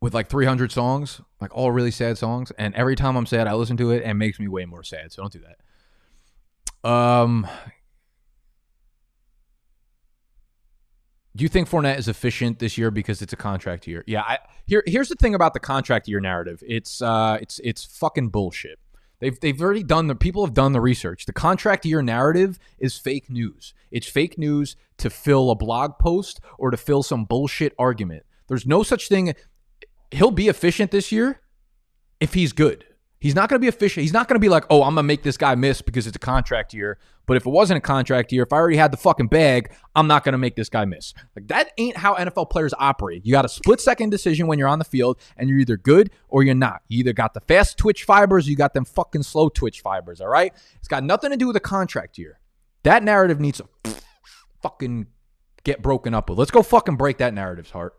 with 0.00 0.12
like 0.12 0.28
300 0.28 0.72
songs, 0.72 1.20
like 1.40 1.54
all 1.54 1.70
really 1.70 1.90
sad 1.90 2.18
songs. 2.18 2.52
And 2.58 2.74
every 2.74 2.96
time 2.96 3.16
I'm 3.16 3.26
sad, 3.26 3.46
I 3.46 3.54
listen 3.54 3.76
to 3.78 3.90
it 3.90 4.02
and 4.02 4.12
it 4.12 4.14
makes 4.14 4.38
me 4.38 4.48
way 4.48 4.64
more 4.64 4.82
sad. 4.82 5.12
So 5.12 5.22
don't 5.22 5.32
do 5.32 5.40
that. 5.40 6.88
Um, 6.88 7.46
do 11.36 11.42
you 11.42 11.48
think 11.48 11.68
Fournette 11.68 11.98
is 11.98 12.08
efficient 12.08 12.58
this 12.58 12.76
year 12.76 12.90
because 12.90 13.22
it's 13.22 13.32
a 13.32 13.36
contract 13.36 13.86
year? 13.86 14.04
Yeah. 14.06 14.22
I, 14.22 14.38
here, 14.66 14.82
here's 14.86 15.08
the 15.08 15.16
thing 15.16 15.34
about 15.34 15.54
the 15.54 15.60
contract 15.60 16.08
year 16.08 16.20
narrative. 16.20 16.62
It's 16.66 17.02
uh, 17.02 17.38
it's 17.40 17.58
it's 17.64 17.84
fucking 17.84 18.28
bullshit. 18.28 18.78
They've 19.20 19.38
they've 19.38 19.60
already 19.60 19.82
done 19.82 20.06
the 20.06 20.14
people 20.14 20.44
have 20.44 20.54
done 20.54 20.72
the 20.72 20.80
research. 20.80 21.26
The 21.26 21.32
contract 21.32 21.84
year 21.84 22.02
narrative 22.02 22.58
is 22.78 22.96
fake 22.96 23.30
news. 23.30 23.74
It's 23.90 24.06
fake 24.06 24.38
news 24.38 24.76
to 24.98 25.10
fill 25.10 25.50
a 25.50 25.54
blog 25.54 25.98
post 25.98 26.40
or 26.58 26.70
to 26.70 26.76
fill 26.76 27.02
some 27.02 27.24
bullshit 27.24 27.74
argument. 27.78 28.24
There's 28.48 28.66
no 28.66 28.82
such 28.82 29.08
thing 29.08 29.34
he'll 30.10 30.30
be 30.30 30.48
efficient 30.48 30.90
this 30.90 31.12
year 31.12 31.40
if 32.20 32.34
he's 32.34 32.52
good. 32.52 32.84
He's 33.20 33.34
not 33.34 33.50
going 33.50 33.60
to 33.60 33.60
be 33.60 33.68
efficient. 33.68 34.02
He's 34.02 34.14
not 34.14 34.28
going 34.28 34.36
to 34.36 34.40
be 34.40 34.48
like, 34.48 34.64
oh, 34.70 34.82
I'm 34.82 34.94
going 34.94 35.04
to 35.04 35.06
make 35.06 35.22
this 35.22 35.36
guy 35.36 35.54
miss 35.54 35.82
because 35.82 36.06
it's 36.06 36.16
a 36.16 36.20
contract 36.20 36.72
year. 36.72 36.98
But 37.26 37.36
if 37.36 37.44
it 37.44 37.50
wasn't 37.50 37.76
a 37.76 37.80
contract 37.82 38.32
year, 38.32 38.44
if 38.44 38.52
I 38.52 38.56
already 38.56 38.78
had 38.78 38.92
the 38.92 38.96
fucking 38.96 39.28
bag, 39.28 39.72
I'm 39.94 40.06
not 40.06 40.24
going 40.24 40.32
to 40.32 40.38
make 40.38 40.56
this 40.56 40.70
guy 40.70 40.86
miss. 40.86 41.12
Like, 41.36 41.46
that 41.48 41.70
ain't 41.76 41.98
how 41.98 42.14
NFL 42.14 42.48
players 42.48 42.72
operate. 42.78 43.26
You 43.26 43.32
got 43.32 43.44
a 43.44 43.48
split 43.48 43.78
second 43.78 44.08
decision 44.08 44.46
when 44.46 44.58
you're 44.58 44.68
on 44.68 44.78
the 44.78 44.86
field, 44.86 45.20
and 45.36 45.50
you're 45.50 45.58
either 45.58 45.76
good 45.76 46.10
or 46.30 46.42
you're 46.42 46.54
not. 46.54 46.80
You 46.88 47.00
either 47.00 47.12
got 47.12 47.34
the 47.34 47.40
fast 47.40 47.76
twitch 47.76 48.04
fibers 48.04 48.46
or 48.46 48.50
you 48.50 48.56
got 48.56 48.72
them 48.72 48.86
fucking 48.86 49.22
slow 49.22 49.50
twitch 49.50 49.82
fibers, 49.82 50.22
all 50.22 50.28
right? 50.28 50.54
It's 50.76 50.88
got 50.88 51.04
nothing 51.04 51.30
to 51.30 51.36
do 51.36 51.46
with 51.46 51.56
a 51.56 51.60
contract 51.60 52.16
year. 52.16 52.40
That 52.84 53.02
narrative 53.02 53.38
needs 53.38 53.58
to 53.58 53.94
fucking 54.62 55.08
get 55.62 55.82
broken 55.82 56.14
up 56.14 56.30
with. 56.30 56.38
Let's 56.38 56.50
go 56.50 56.62
fucking 56.62 56.96
break 56.96 57.18
that 57.18 57.34
narrative's 57.34 57.70
heart. 57.70 57.94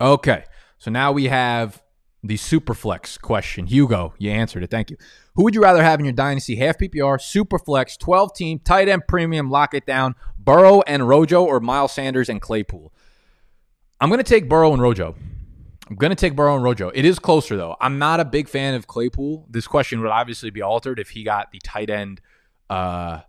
Okay. 0.00 0.44
So 0.78 0.90
now 0.90 1.12
we 1.12 1.24
have 1.24 1.82
the 2.22 2.36
Superflex 2.36 3.20
question. 3.20 3.66
Hugo, 3.66 4.14
you 4.18 4.30
answered 4.30 4.62
it. 4.62 4.70
Thank 4.70 4.90
you. 4.90 4.96
Who 5.34 5.44
would 5.44 5.54
you 5.54 5.62
rather 5.62 5.82
have 5.82 5.98
in 5.98 6.04
your 6.04 6.12
dynasty? 6.12 6.56
Half 6.56 6.78
PPR, 6.78 7.18
Superflex, 7.18 7.98
12 7.98 8.34
team, 8.34 8.58
tight 8.58 8.88
end 8.88 9.02
premium, 9.06 9.50
lock 9.50 9.74
it 9.74 9.86
down, 9.86 10.14
Burrow 10.38 10.82
and 10.86 11.08
Rojo, 11.08 11.44
or 11.44 11.60
Miles 11.60 11.92
Sanders 11.92 12.28
and 12.28 12.40
Claypool? 12.40 12.92
I'm 14.00 14.08
going 14.08 14.18
to 14.18 14.24
take 14.24 14.48
Burrow 14.48 14.72
and 14.72 14.82
Rojo. 14.82 15.14
I'm 15.88 15.96
going 15.96 16.10
to 16.10 16.16
take 16.16 16.34
Burrow 16.34 16.56
and 16.56 16.64
Rojo. 16.64 16.88
It 16.88 17.04
is 17.04 17.18
closer, 17.18 17.56
though. 17.56 17.76
I'm 17.80 17.98
not 17.98 18.18
a 18.18 18.24
big 18.24 18.48
fan 18.48 18.74
of 18.74 18.86
Claypool. 18.86 19.46
This 19.48 19.66
question 19.66 20.00
would 20.00 20.10
obviously 20.10 20.50
be 20.50 20.60
altered 20.60 20.98
if 20.98 21.10
he 21.10 21.22
got 21.22 21.52
the 21.52 21.60
tight 21.62 21.90
end 21.90 22.20
uh, 22.68 23.20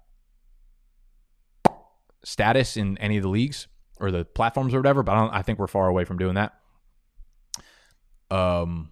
status 2.24 2.76
in 2.76 2.97
any 2.97 3.18
of 3.18 3.24
the 3.24 3.30
leagues 3.30 3.68
or 4.00 4.12
the 4.12 4.26
platforms 4.26 4.74
or 4.74 4.80
whatever, 4.80 5.04
but 5.04 5.14
I, 5.14 5.39
I 5.39 5.41
think 5.41 5.60
we're 5.60 5.68
far 5.68 5.88
away 5.88 6.06
from 6.06 6.18
doing 6.18 6.36
that. 6.36 6.54
Um, 8.30 8.89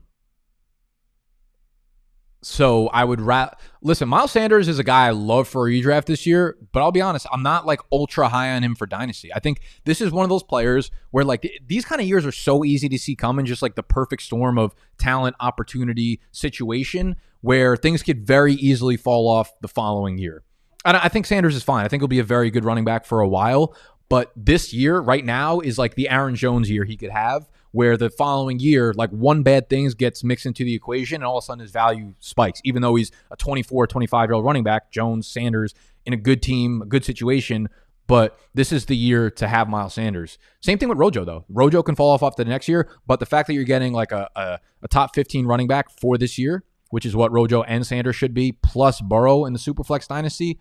so 2.46 2.90
I 2.90 3.04
would 3.04 3.22
ra- 3.22 3.50
listen. 3.82 4.08
Miles 4.08 4.32
Sanders 4.32 4.68
is 4.68 4.78
a 4.78 4.84
guy 4.84 5.08
I 5.08 5.10
love 5.10 5.48
for 5.48 5.68
a 5.68 5.72
redraft 5.72 6.06
this 6.06 6.28
year, 6.28 6.56
but 6.72 6.82
I'll 6.82 6.92
be 6.92 7.02
honest, 7.02 7.26
I'm 7.32 7.42
not 7.42 7.66
like 7.66 7.80
ultra 7.92 8.30
high 8.30 8.56
on 8.56 8.64
him 8.64 8.76
for 8.76 8.86
dynasty. 8.86 9.34
I 9.34 9.40
think 9.40 9.62
this 9.86 10.00
is 10.00 10.12
one 10.12 10.24
of 10.24 10.30
those 10.30 10.44
players 10.44 10.92
where 11.10 11.26
like 11.26 11.52
these 11.66 11.86
kind 11.86 12.00
of 12.00 12.08
years 12.08 12.24
are 12.24 12.32
so 12.32 12.64
easy 12.64 12.88
to 12.88 13.00
see 13.00 13.16
coming, 13.16 13.48
just 13.48 13.64
like 13.64 13.74
the 13.74 13.82
perfect 13.82 14.22
storm 14.22 14.60
of 14.60 14.76
talent, 15.00 15.36
opportunity, 15.40 16.22
situation, 16.32 17.16
where 17.42 17.76
things 17.76 18.04
could 18.04 18.28
very 18.28 18.54
easily 18.54 18.96
fall 18.96 19.28
off 19.28 19.52
the 19.62 19.68
following 19.68 20.20
year. 20.20 20.44
And 20.86 20.96
I 20.96 21.08
think 21.08 21.26
Sanders 21.26 21.56
is 21.56 21.64
fine. 21.64 21.84
I 21.84 21.88
think 21.88 22.02
he'll 22.02 22.08
be 22.08 22.20
a 22.20 22.24
very 22.24 22.52
good 22.52 22.64
running 22.64 22.86
back 22.86 23.06
for 23.06 23.22
a 23.22 23.28
while. 23.28 23.76
But 24.10 24.32
this 24.36 24.74
year, 24.74 25.00
right 25.00 25.26
now, 25.26 25.60
is 25.60 25.78
like 25.78 25.96
the 25.96 26.10
Aaron 26.10 26.36
Jones 26.36 26.70
year 26.70 26.84
he 26.84 26.96
could 26.96 27.10
have, 27.10 27.50
where 27.72 27.98
the 27.98 28.10
following 28.10 28.60
year, 28.60 28.94
like 28.96 29.10
one 29.10 29.44
bad 29.44 29.70
thing 29.70 29.90
gets 29.98 30.24
mixed 30.24 30.46
into 30.46 30.64
the 30.64 30.74
equation 30.74 31.16
and 31.16 31.24
all 31.26 31.38
of 31.38 31.44
a 31.44 31.46
sudden 31.46 31.62
his 31.62 31.72
value 31.72 32.14
spikes, 32.20 32.62
even 32.64 32.82
though 32.82 32.96
he's 32.96 33.12
a 33.32 33.36
24, 33.36 33.88
25 33.88 34.30
year 34.30 34.34
old 34.34 34.46
running 34.46 34.64
back, 34.64 34.92
Jones, 34.92 35.28
Sanders, 35.28 35.74
in 36.06 36.14
a 36.14 36.18
good 36.18 36.42
team, 36.42 36.84
a 36.84 36.86
good 36.86 37.04
situation. 37.04 37.68
But 38.08 38.40
this 38.54 38.72
is 38.72 38.86
the 38.86 38.96
year 38.96 39.32
to 39.32 39.48
have 39.48 39.68
Miles 39.68 39.96
Sanders. 39.96 40.38
Same 40.62 40.78
thing 40.78 40.90
with 40.90 41.00
Rojo, 41.00 41.26
though. 41.26 41.44
Rojo 41.50 41.82
can 41.82 41.96
fall 41.96 42.12
off 42.12 42.22
after 42.22 42.44
the 42.44 42.50
next 42.50 42.68
year, 42.68 42.88
but 43.08 43.20
the 43.20 43.26
fact 43.26 43.48
that 43.48 43.56
you're 43.56 43.64
getting 43.64 43.94
like 43.94 44.12
a, 44.12 44.30
a, 44.36 44.60
a 44.84 44.88
top 44.88 45.16
15 45.16 45.48
running 45.48 45.68
back 45.68 45.90
for 45.90 46.18
this 46.18 46.38
year, 46.38 46.64
which 46.92 47.06
is 47.06 47.16
what 47.16 47.32
Rojo 47.32 47.64
and 47.64 47.86
Sanders 47.86 48.16
should 48.16 48.34
be, 48.34 48.52
plus 48.52 49.02
Burrow 49.02 49.46
in 49.46 49.54
the 49.54 49.60
Superflex 49.60 50.08
dynasty, 50.08 50.60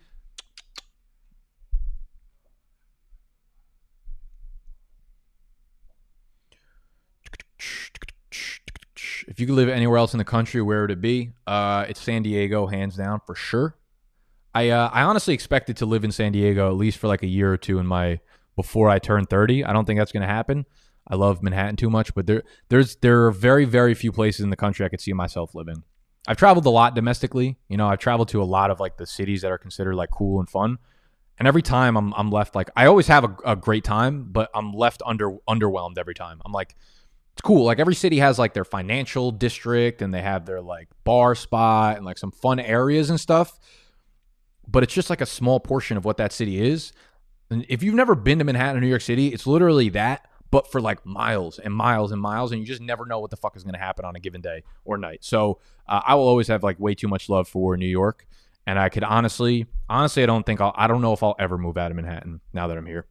if 9.27 9.39
you 9.39 9.45
could 9.45 9.55
live 9.55 9.69
anywhere 9.69 9.97
else 9.97 10.13
in 10.13 10.17
the 10.17 10.25
country, 10.25 10.61
where 10.61 10.81
would 10.81 10.91
it 10.91 11.01
be? 11.01 11.31
Uh, 11.47 11.85
it's 11.87 12.01
San 12.01 12.23
Diego, 12.23 12.67
hands 12.67 12.95
down, 12.95 13.21
for 13.25 13.35
sure. 13.35 13.75
I 14.53 14.69
uh, 14.69 14.89
I 14.93 15.03
honestly 15.03 15.33
expected 15.33 15.77
to 15.77 15.85
live 15.85 16.03
in 16.03 16.11
San 16.11 16.31
Diego 16.31 16.69
at 16.69 16.75
least 16.75 16.97
for 16.97 17.07
like 17.07 17.23
a 17.23 17.27
year 17.27 17.51
or 17.51 17.57
two 17.57 17.77
in 17.77 17.85
my 17.85 18.19
before 18.55 18.89
I 18.89 18.99
turn 18.99 19.25
30. 19.25 19.65
I 19.65 19.73
don't 19.73 19.85
think 19.85 19.99
that's 19.99 20.13
going 20.13 20.21
to 20.21 20.27
happen. 20.27 20.65
I 21.07 21.15
love 21.15 21.43
Manhattan 21.43 21.75
too 21.75 21.89
much, 21.89 22.15
but 22.15 22.25
there 22.25 22.43
there's 22.69 22.95
there 22.97 23.25
are 23.25 23.31
very 23.31 23.65
very 23.65 23.93
few 23.93 24.11
places 24.11 24.41
in 24.41 24.49
the 24.49 24.55
country 24.55 24.85
I 24.85 24.89
could 24.89 25.01
see 25.01 25.13
myself 25.13 25.53
living. 25.53 25.83
I've 26.27 26.37
traveled 26.37 26.65
a 26.65 26.69
lot 26.71 26.95
domestically. 26.95 27.57
You 27.67 27.77
know, 27.77 27.87
I've 27.87 27.99
traveled 27.99 28.29
to 28.29 28.41
a 28.41 28.45
lot 28.45 28.71
of 28.71 28.79
like 28.79 28.97
the 28.97 29.05
cities 29.05 29.41
that 29.41 29.51
are 29.51 29.57
considered 29.57 29.95
like 29.95 30.09
cool 30.09 30.39
and 30.39 30.49
fun. 30.49 30.77
And 31.37 31.47
every 31.47 31.61
time 31.61 31.97
I'm 31.97 32.13
I'm 32.13 32.31
left 32.31 32.55
like 32.55 32.69
I 32.77 32.85
always 32.85 33.07
have 33.07 33.25
a, 33.25 33.35
a 33.45 33.55
great 33.57 33.83
time, 33.83 34.31
but 34.31 34.49
I'm 34.55 34.71
left 34.71 35.03
under 35.05 35.31
underwhelmed 35.49 35.97
every 35.97 36.15
time. 36.15 36.41
I'm 36.45 36.53
like 36.53 36.75
it's 37.35 37.41
cool. 37.41 37.65
Like 37.65 37.79
every 37.79 37.95
city 37.95 38.19
has 38.19 38.39
like 38.39 38.53
their 38.53 38.63
financial 38.63 39.29
district 39.29 40.01
and 40.01 40.13
they 40.13 40.21
have 40.21 40.45
their 40.45 40.61
like 40.61 40.87
bar 41.03 41.35
spot 41.35 41.97
and 41.97 42.05
like 42.05 42.17
some 42.17 42.31
fun 42.31 42.61
areas 42.61 43.09
and 43.09 43.19
stuff. 43.19 43.59
But 44.65 44.83
it's 44.83 44.93
just 44.93 45.09
like 45.09 45.19
a 45.19 45.25
small 45.25 45.59
portion 45.59 45.97
of 45.97 46.05
what 46.05 46.15
that 46.15 46.31
city 46.31 46.61
is. 46.61 46.93
And 47.49 47.65
if 47.67 47.83
you've 47.83 47.93
never 47.93 48.15
been 48.15 48.39
to 48.39 48.45
Manhattan 48.45 48.77
or 48.77 48.79
New 48.79 48.87
York 48.87 49.01
City, 49.01 49.33
it's 49.33 49.45
literally 49.45 49.89
that, 49.89 50.29
but 50.49 50.71
for 50.71 50.79
like 50.79 51.05
miles 51.05 51.59
and 51.59 51.73
miles 51.73 52.13
and 52.13 52.21
miles. 52.21 52.53
And 52.53 52.61
you 52.61 52.65
just 52.65 52.81
never 52.81 53.05
know 53.05 53.19
what 53.19 53.31
the 53.31 53.37
fuck 53.37 53.57
is 53.57 53.63
going 53.63 53.73
to 53.73 53.79
happen 53.79 54.05
on 54.05 54.15
a 54.15 54.19
given 54.21 54.39
day 54.39 54.63
or 54.85 54.97
night. 54.97 55.25
So 55.25 55.59
uh, 55.89 55.99
I 56.07 56.15
will 56.15 56.29
always 56.29 56.47
have 56.47 56.63
like 56.63 56.79
way 56.79 56.95
too 56.95 57.09
much 57.09 57.27
love 57.27 57.49
for 57.49 57.75
New 57.75 57.85
York. 57.85 58.25
And 58.65 58.79
I 58.79 58.87
could 58.87 59.03
honestly, 59.03 59.65
honestly, 59.89 60.23
I 60.23 60.25
don't 60.25 60.45
think 60.45 60.61
I'll, 60.61 60.73
I 60.77 60.87
don't 60.87 61.01
know 61.01 61.11
if 61.11 61.21
I'll 61.21 61.35
ever 61.37 61.57
move 61.57 61.77
out 61.77 61.91
of 61.91 61.97
Manhattan 61.97 62.39
now 62.53 62.67
that 62.67 62.77
I'm 62.77 62.85
here. 62.85 63.07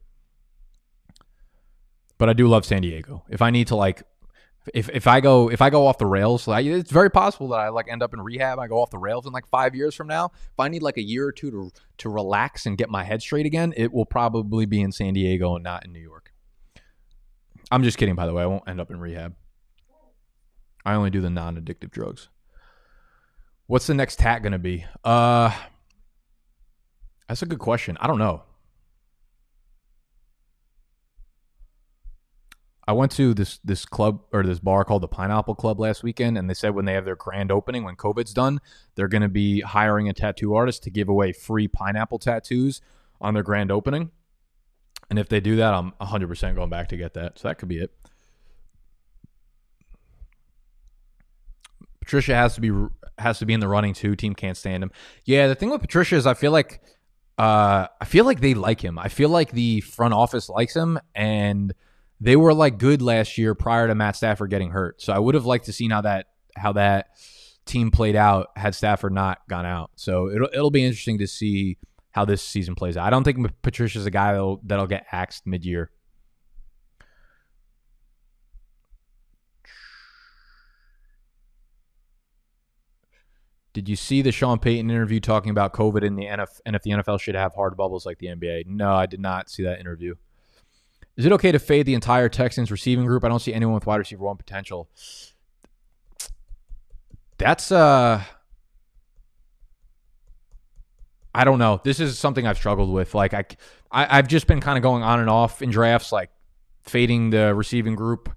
But 2.17 2.31
I 2.31 2.33
do 2.33 2.49
love 2.49 2.65
San 2.65 2.81
Diego. 2.81 3.25
If 3.29 3.43
I 3.43 3.51
need 3.51 3.67
to 3.67 3.77
like 3.77 4.03
if 4.73 4.89
if 4.89 5.07
I 5.07 5.21
go 5.21 5.51
if 5.51 5.61
I 5.61 5.69
go 5.69 5.87
off 5.87 5.99
the 5.99 6.07
rails, 6.07 6.49
like, 6.49 6.65
it's 6.65 6.91
very 6.91 7.11
possible 7.11 7.49
that 7.49 7.61
I 7.61 7.69
like 7.69 7.89
end 7.91 8.03
up 8.03 8.15
in 8.15 8.21
rehab. 8.21 8.59
I 8.59 8.67
go 8.67 8.81
off 8.81 8.91
the 8.91 8.99
rails 8.99 9.27
in 9.27 9.33
like 9.33 9.47
five 9.49 9.75
years 9.75 9.95
from 9.95 10.07
now. 10.07 10.31
If 10.35 10.59
I 10.59 10.69
need 10.69 10.83
like 10.83 10.97
a 10.97 11.03
year 11.03 11.27
or 11.27 11.33
two 11.33 11.51
to 11.51 11.71
to 11.99 12.09
relax 12.09 12.65
and 12.65 12.79
get 12.79 12.89
my 12.89 13.05
head 13.05 13.21
straight 13.21 13.45
again, 13.47 13.75
it 13.77 13.93
will 13.93 14.07
probably 14.07 14.65
be 14.65 14.81
in 14.81 14.93
San 14.93 15.15
Diego 15.15 15.55
and 15.55 15.65
not 15.65 15.85
in 15.85 15.93
New 15.93 16.01
York. 16.01 16.33
I'm 17.71 17.83
just 17.83 17.99
kidding, 17.99 18.15
by 18.15 18.27
the 18.27 18.33
way. 18.33 18.43
I 18.43 18.47
won't 18.47 18.67
end 18.67 18.81
up 18.81 18.91
in 18.91 19.01
rehab. 19.01 19.35
I 20.85 20.95
only 20.95 21.11
do 21.11 21.21
the 21.21 21.31
non-addictive 21.31 21.91
drugs. 21.91 22.29
What's 23.67 23.87
the 23.87 23.95
next 23.95 24.19
tat 24.19 24.43
gonna 24.43 24.59
be? 24.59 24.85
Uh, 25.03 25.51
that's 27.29 27.43
a 27.43 27.47
good 27.47 27.59
question. 27.59 27.97
I 28.01 28.07
don't 28.07 28.19
know. 28.19 28.43
I 32.87 32.93
went 32.93 33.13
to 33.13 33.33
this 33.33 33.59
this 33.65 33.87
club 33.87 34.21
or 34.33 34.43
this 34.43 34.59
bar 34.59 34.85
called 34.85 35.03
the 35.03 35.09
Pineapple 35.09 35.55
Club 35.55 35.81
last 35.81 36.03
weekend, 36.03 36.37
and 36.37 36.49
they 36.49 36.55
said 36.55 36.75
when 36.75 36.85
they 36.85 36.93
have 36.93 37.05
their 37.05 37.17
grand 37.17 37.51
opening, 37.51 37.85
when 37.85 37.97
COVID's 37.97 38.35
done, 38.35 38.61
they're 38.95 39.09
going 39.09 39.23
to 39.23 39.29
be 39.29 39.61
hiring 39.61 40.09
a 40.09 40.13
tattoo 40.13 40.55
artist 40.55 40.83
to 40.85 40.91
give 40.91 41.09
away 41.09 41.33
free 41.33 41.67
pineapple 41.67 42.19
tattoos 42.19 42.83
on 43.21 43.35
their 43.35 43.43
grand 43.43 43.71
opening. 43.73 44.11
And 45.09 45.19
if 45.19 45.29
they 45.29 45.41
do 45.41 45.57
that, 45.57 45.73
I'm 45.75 45.93
100% 46.01 46.55
going 46.55 46.71
back 46.71 46.89
to 46.89 46.97
get 46.97 47.15
that. 47.15 47.39
So 47.39 47.49
that 47.49 47.59
could 47.59 47.69
be 47.69 47.79
it. 47.79 47.91
Patricia 52.01 52.35
has 52.35 52.55
to 52.55 52.61
be 52.61 52.71
has 53.17 53.39
to 53.39 53.47
be 53.47 53.55
in 53.55 53.61
the 53.61 53.69
running 53.69 53.95
too. 53.95 54.15
Team 54.15 54.35
can't 54.35 54.57
stand 54.57 54.83
him. 54.83 54.91
Yeah, 55.25 55.47
the 55.47 55.55
thing 55.55 55.71
with 55.71 55.81
Patricia 55.81 56.17
is 56.17 56.27
I 56.27 56.35
feel 56.35 56.53
like 56.53 56.83
uh 57.39 57.87
I 57.99 58.05
feel 58.05 58.27
like 58.27 58.41
they 58.41 58.53
like 58.53 58.83
him. 58.83 58.99
I 58.99 59.09
feel 59.09 59.31
like 59.31 59.53
the 59.53 59.81
front 59.81 60.13
office 60.13 60.51
likes 60.51 60.77
him 60.77 60.99
and 61.15 61.73
they 62.21 62.37
were 62.37 62.55
like 62.55 62.79
good 62.79 63.03
last 63.03 63.39
year 63.39 63.55
prior 63.55 63.89
to 63.89 63.95
Matt 63.95 64.17
Stafford 64.17 64.51
getting 64.51 64.71
hurt. 64.71 65.01
So 65.03 65.13
I 65.13 65.19
would 65.19 65.35
have 65.35 65.47
liked 65.47 65.67
to 65.67 65.73
see 65.73 65.89
how 65.89 66.01
that 66.03 66.27
how 66.57 66.73
that 66.73 67.09
team 67.67 67.91
played 67.91 68.17
out 68.17 68.49
had 68.57 68.75
Stafford 68.75 69.13
not 69.13 69.39
gone 69.49 69.67
out. 69.67 69.91
So 69.97 70.31
it'll 70.31 70.49
it'll 70.53 70.71
be 70.71 70.85
interesting 70.85 71.19
to 71.19 71.27
see 71.27 71.79
how 72.13 72.25
this 72.25 72.43
season 72.43 72.75
plays 72.75 72.97
out. 72.97 73.07
I 73.07 73.11
don't 73.11 73.25
think 73.25 73.47
Patricia's 73.63 74.07
a 74.07 74.11
guy 74.11 74.33
that'll 74.33 74.61
that'll 74.65 74.87
get 74.87 75.07
axed 75.11 75.47
mid 75.47 75.65
year. 75.65 75.91
Did 83.73 83.89
you 83.89 83.97
see 83.97 84.23
the 84.23 84.31
Sean 84.31 84.61
Payton 84.61 84.89
interview 84.89 85.19
talking 85.19 85.51
about 85.51 85.73
COVID 85.73 86.05
in 86.05 86.15
the 86.15 86.27
NFL 86.27 86.61
and 86.65 86.77
if 86.77 86.83
the 86.83 86.93
NFL 86.93 87.21
should 87.21 87.35
have 87.35 87.55
hard 87.55 87.77
bubbles 87.77 88.07
like 88.07 88.19
the 88.19 88.29
NBA? 88.29 88.67
No, 88.67 88.95
I 88.95 89.07
did 89.07 89.19
not 89.19 89.51
see 89.51 89.65
that 89.65 89.81
interview. 89.81 90.15
Is 91.17 91.27
it 91.27 91.33
okay 91.33 91.53
to 91.53 91.59
fade 91.59 91.87
the 91.87 91.95
entire 91.95 92.29
Texans 92.29 92.71
receiving 92.71 93.07
group? 93.07 93.25
I 93.25 93.29
don't 93.29 93.41
see 93.41 93.55
anyone 93.55 93.75
with 93.75 93.87
wide 93.87 93.97
receiver 93.97 94.25
one 94.25 94.37
potential. 94.37 94.89
That's 97.39 97.71
uh 97.71 98.23
I 101.35 101.45
don't 101.45 101.59
know. 101.59 101.81
This 101.83 101.99
is 101.99 102.19
something 102.19 102.47
I've 102.47 102.57
struggled 102.57 102.93
with. 102.93 103.15
Like 103.15 103.35
I, 103.35 103.45
I 103.91 104.17
have 104.17 104.29
just 104.29 104.47
been 104.47 104.61
kind 104.61 104.77
of 104.79 104.83
going 104.83 105.03
on 105.03 105.21
and 105.21 105.29
off 105.29 105.63
in 105.63 105.71
drafts, 105.71 106.13
like 106.13 106.31
fading 106.83 107.31
the 107.31 107.55
receiving 107.55 107.97
group 107.97 108.31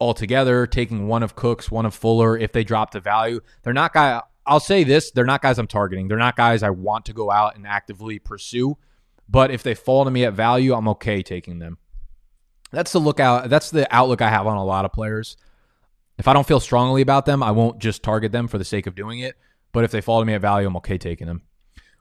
altogether, 0.00 0.66
taking 0.66 1.08
one 1.08 1.22
of 1.22 1.34
Cooks, 1.34 1.70
one 1.70 1.86
of 1.86 1.94
Fuller 1.94 2.36
if 2.36 2.52
they 2.52 2.62
drop 2.62 2.92
the 2.92 3.00
value. 3.00 3.40
They're 3.62 3.72
not 3.72 3.92
guy. 3.92 4.20
I'll 4.46 4.60
say 4.60 4.84
this: 4.84 5.10
they're 5.10 5.24
not 5.24 5.42
guys 5.42 5.58
I'm 5.58 5.66
targeting. 5.66 6.08
They're 6.08 6.18
not 6.18 6.36
guys 6.36 6.62
I 6.62 6.70
want 6.70 7.06
to 7.06 7.12
go 7.12 7.30
out 7.30 7.56
and 7.56 7.66
actively 7.66 8.18
pursue. 8.18 8.76
But 9.28 9.50
if 9.50 9.62
they 9.62 9.74
fall 9.74 10.04
to 10.04 10.10
me 10.10 10.24
at 10.24 10.34
value, 10.34 10.74
I'm 10.74 10.88
okay 10.88 11.22
taking 11.22 11.58
them. 11.58 11.78
That's 12.70 12.92
the 12.92 13.00
lookout. 13.00 13.48
That's 13.48 13.70
the 13.70 13.92
outlook 13.94 14.22
I 14.22 14.30
have 14.30 14.46
on 14.46 14.56
a 14.56 14.64
lot 14.64 14.84
of 14.84 14.92
players. 14.92 15.36
If 16.18 16.28
I 16.28 16.32
don't 16.32 16.46
feel 16.46 16.60
strongly 16.60 17.02
about 17.02 17.26
them, 17.26 17.42
I 17.42 17.50
won't 17.50 17.78
just 17.78 18.02
target 18.02 18.32
them 18.32 18.48
for 18.48 18.58
the 18.58 18.64
sake 18.64 18.86
of 18.86 18.94
doing 18.94 19.20
it. 19.20 19.36
But 19.72 19.84
if 19.84 19.90
they 19.90 20.00
fall 20.00 20.20
to 20.20 20.26
me 20.26 20.34
at 20.34 20.40
value, 20.40 20.66
I'm 20.66 20.76
okay 20.76 20.98
taking 20.98 21.26
them. 21.26 21.42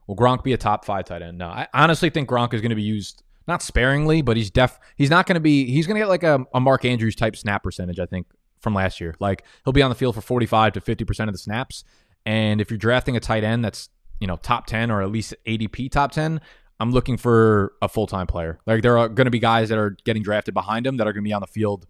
Will 0.07 0.15
Gronk 0.15 0.43
be 0.43 0.53
a 0.53 0.57
top 0.57 0.85
five 0.85 1.05
tight 1.05 1.21
end? 1.21 1.37
No, 1.37 1.47
I 1.47 1.67
honestly 1.73 2.09
think 2.09 2.29
Gronk 2.29 2.53
is 2.53 2.61
going 2.61 2.69
to 2.69 2.75
be 2.75 2.83
used 2.83 3.23
not 3.47 3.61
sparingly, 3.61 4.21
but 4.21 4.37
he's 4.37 4.51
def. 4.51 4.79
He's 4.95 5.09
not 5.09 5.25
going 5.25 5.35
to 5.35 5.41
be. 5.41 5.65
He's 5.65 5.87
going 5.87 5.95
to 5.95 6.01
get 6.01 6.09
like 6.09 6.23
a, 6.23 6.45
a 6.53 6.59
Mark 6.59 6.85
Andrews 6.85 7.15
type 7.15 7.35
snap 7.35 7.63
percentage. 7.63 7.99
I 7.99 8.05
think 8.05 8.27
from 8.63 8.73
last 8.73 8.99
year. 8.99 9.13
Like 9.19 9.43
he'll 9.63 9.73
be 9.73 9.83
on 9.83 9.89
the 9.89 9.95
field 9.95 10.15
for 10.15 10.21
45 10.21 10.73
to 10.73 10.81
50 10.81 11.05
percent 11.05 11.29
of 11.29 11.33
the 11.33 11.39
snaps. 11.39 11.83
And 12.25 12.61
if 12.61 12.71
you're 12.71 12.77
drafting 12.79 13.17
a 13.17 13.19
tight 13.19 13.43
end 13.43 13.63
that's 13.63 13.89
you 14.19 14.25
know 14.25 14.37
top 14.37 14.65
10 14.65 14.89
or 14.89 15.03
at 15.03 15.11
least 15.11 15.35
ADP 15.45 15.91
top 15.91 16.13
10, 16.13 16.41
I'm 16.83 16.91
looking 16.91 17.15
for 17.15 17.73
a 17.81 17.87
full 17.87 18.07
time 18.07 18.27
player. 18.27 18.59
Like 18.65 18.81
there 18.81 18.97
are 18.97 19.07
going 19.07 19.25
to 19.25 19.31
be 19.31 19.39
guys 19.39 19.69
that 19.69 19.77
are 19.77 19.95
getting 20.03 20.21
drafted 20.21 20.53
behind 20.53 20.85
him 20.85 20.97
that 20.97 21.07
are 21.07 21.13
going 21.13 21.23
to 21.23 21.27
be 21.27 21.33
on 21.33 21.39
the 21.39 21.47
field 21.47 21.87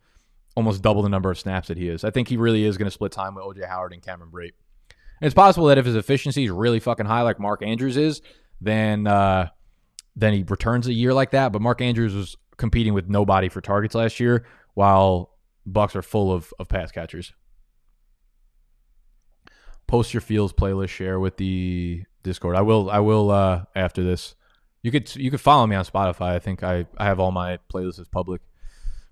almost 0.55 0.83
double 0.83 1.01
the 1.01 1.09
number 1.09 1.31
of 1.31 1.39
snaps 1.39 1.67
that 1.69 1.77
he 1.77 1.89
is. 1.89 2.03
I 2.03 2.11
think 2.11 2.27
he 2.27 2.37
really 2.37 2.63
is 2.63 2.77
going 2.77 2.85
to 2.85 2.91
split 2.91 3.11
time 3.11 3.33
with 3.33 3.43
OJ 3.43 3.67
Howard 3.67 3.91
and 3.91 4.03
Cameron 4.03 4.29
Brate. 4.31 4.53
And 5.19 5.25
it's 5.25 5.33
possible 5.33 5.65
that 5.67 5.79
if 5.79 5.85
his 5.87 5.95
efficiency 5.95 6.45
is 6.45 6.51
really 6.51 6.79
fucking 6.79 7.07
high, 7.07 7.23
like 7.23 7.39
Mark 7.39 7.63
Andrews 7.63 7.97
is, 7.97 8.21
then 8.61 9.07
uh, 9.07 9.49
then 10.15 10.33
he 10.33 10.43
returns 10.43 10.85
a 10.85 10.93
year 10.93 11.11
like 11.11 11.31
that. 11.31 11.51
But 11.51 11.63
Mark 11.63 11.81
Andrews 11.81 12.13
was 12.13 12.37
competing 12.57 12.93
with 12.93 13.09
nobody 13.09 13.49
for 13.49 13.61
targets 13.61 13.95
last 13.95 14.19
year, 14.19 14.45
while 14.75 15.31
Bucks 15.65 15.95
are 15.95 16.03
full 16.03 16.31
of 16.31 16.53
of 16.59 16.69
pass 16.69 16.91
catchers. 16.91 17.33
Post 19.87 20.13
your 20.13 20.21
fields 20.21 20.53
playlist, 20.53 20.89
share 20.89 21.19
with 21.19 21.37
the 21.37 22.03
Discord. 22.21 22.55
I 22.55 22.61
will. 22.61 22.91
I 22.91 22.99
will 22.99 23.31
uh, 23.31 23.63
after 23.75 24.03
this. 24.03 24.35
You 24.83 24.91
could 24.91 25.15
you 25.15 25.31
could 25.31 25.41
follow 25.41 25.65
me 25.65 25.75
on 25.75 25.85
Spotify. 25.85 26.33
I 26.35 26.39
think 26.39 26.61
I, 26.61 26.85
I 26.97 27.05
have 27.05 27.19
all 27.19 27.31
my 27.31 27.57
playlists 27.73 28.09
public. 28.11 28.41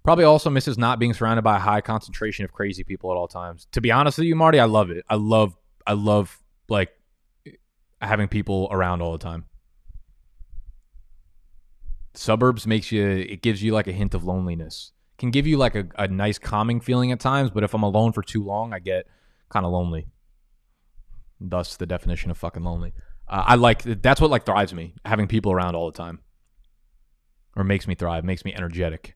Probably 0.03 0.25
also 0.25 0.49
misses 0.49 0.77
not 0.77 0.99
being 0.99 1.13
surrounded 1.13 1.43
by 1.43 1.55
a 1.55 1.59
high 1.59 1.81
concentration 1.81 2.43
of 2.43 2.51
crazy 2.51 2.83
people 2.83 3.11
at 3.11 3.15
all 3.15 3.27
times. 3.27 3.67
To 3.71 3.81
be 3.81 3.91
honest 3.91 4.17
with 4.17 4.27
you, 4.27 4.35
Marty, 4.35 4.59
I 4.59 4.65
love 4.65 4.91
it. 4.91 5.05
I 5.09 5.15
love 5.15 5.55
I 5.87 5.93
love 5.93 6.37
like 6.67 6.89
having 8.01 8.27
people 8.27 8.67
around 8.71 9.01
all 9.01 9.13
the 9.13 9.17
time. 9.17 9.45
Suburbs 12.13 12.67
makes 12.67 12.91
you 12.91 13.07
it 13.07 13.41
gives 13.41 13.63
you 13.63 13.71
like 13.71 13.87
a 13.87 13.93
hint 13.93 14.13
of 14.13 14.25
loneliness. 14.25 14.91
Can 15.17 15.31
give 15.31 15.47
you 15.47 15.57
like 15.57 15.75
a, 15.75 15.87
a 15.97 16.07
nice 16.07 16.39
calming 16.39 16.81
feeling 16.81 17.11
at 17.11 17.19
times, 17.19 17.51
but 17.51 17.63
if 17.63 17.73
I'm 17.73 17.83
alone 17.83 18.11
for 18.11 18.23
too 18.23 18.43
long, 18.43 18.73
I 18.73 18.79
get 18.79 19.05
kind 19.49 19.65
of 19.65 19.71
lonely. 19.71 20.07
Thus 21.39 21.77
the 21.77 21.85
definition 21.85 22.29
of 22.29 22.37
fucking 22.37 22.63
lonely 22.63 22.93
uh, 23.31 23.43
I 23.47 23.55
like 23.55 23.83
that's 23.83 24.19
what 24.19 24.29
like 24.29 24.45
thrives 24.45 24.73
me 24.73 24.93
having 25.05 25.27
people 25.27 25.51
around 25.51 25.75
all 25.75 25.89
the 25.89 25.97
time, 25.97 26.19
or 27.55 27.63
makes 27.63 27.87
me 27.87 27.95
thrive, 27.95 28.23
makes 28.25 28.43
me 28.43 28.53
energetic. 28.53 29.15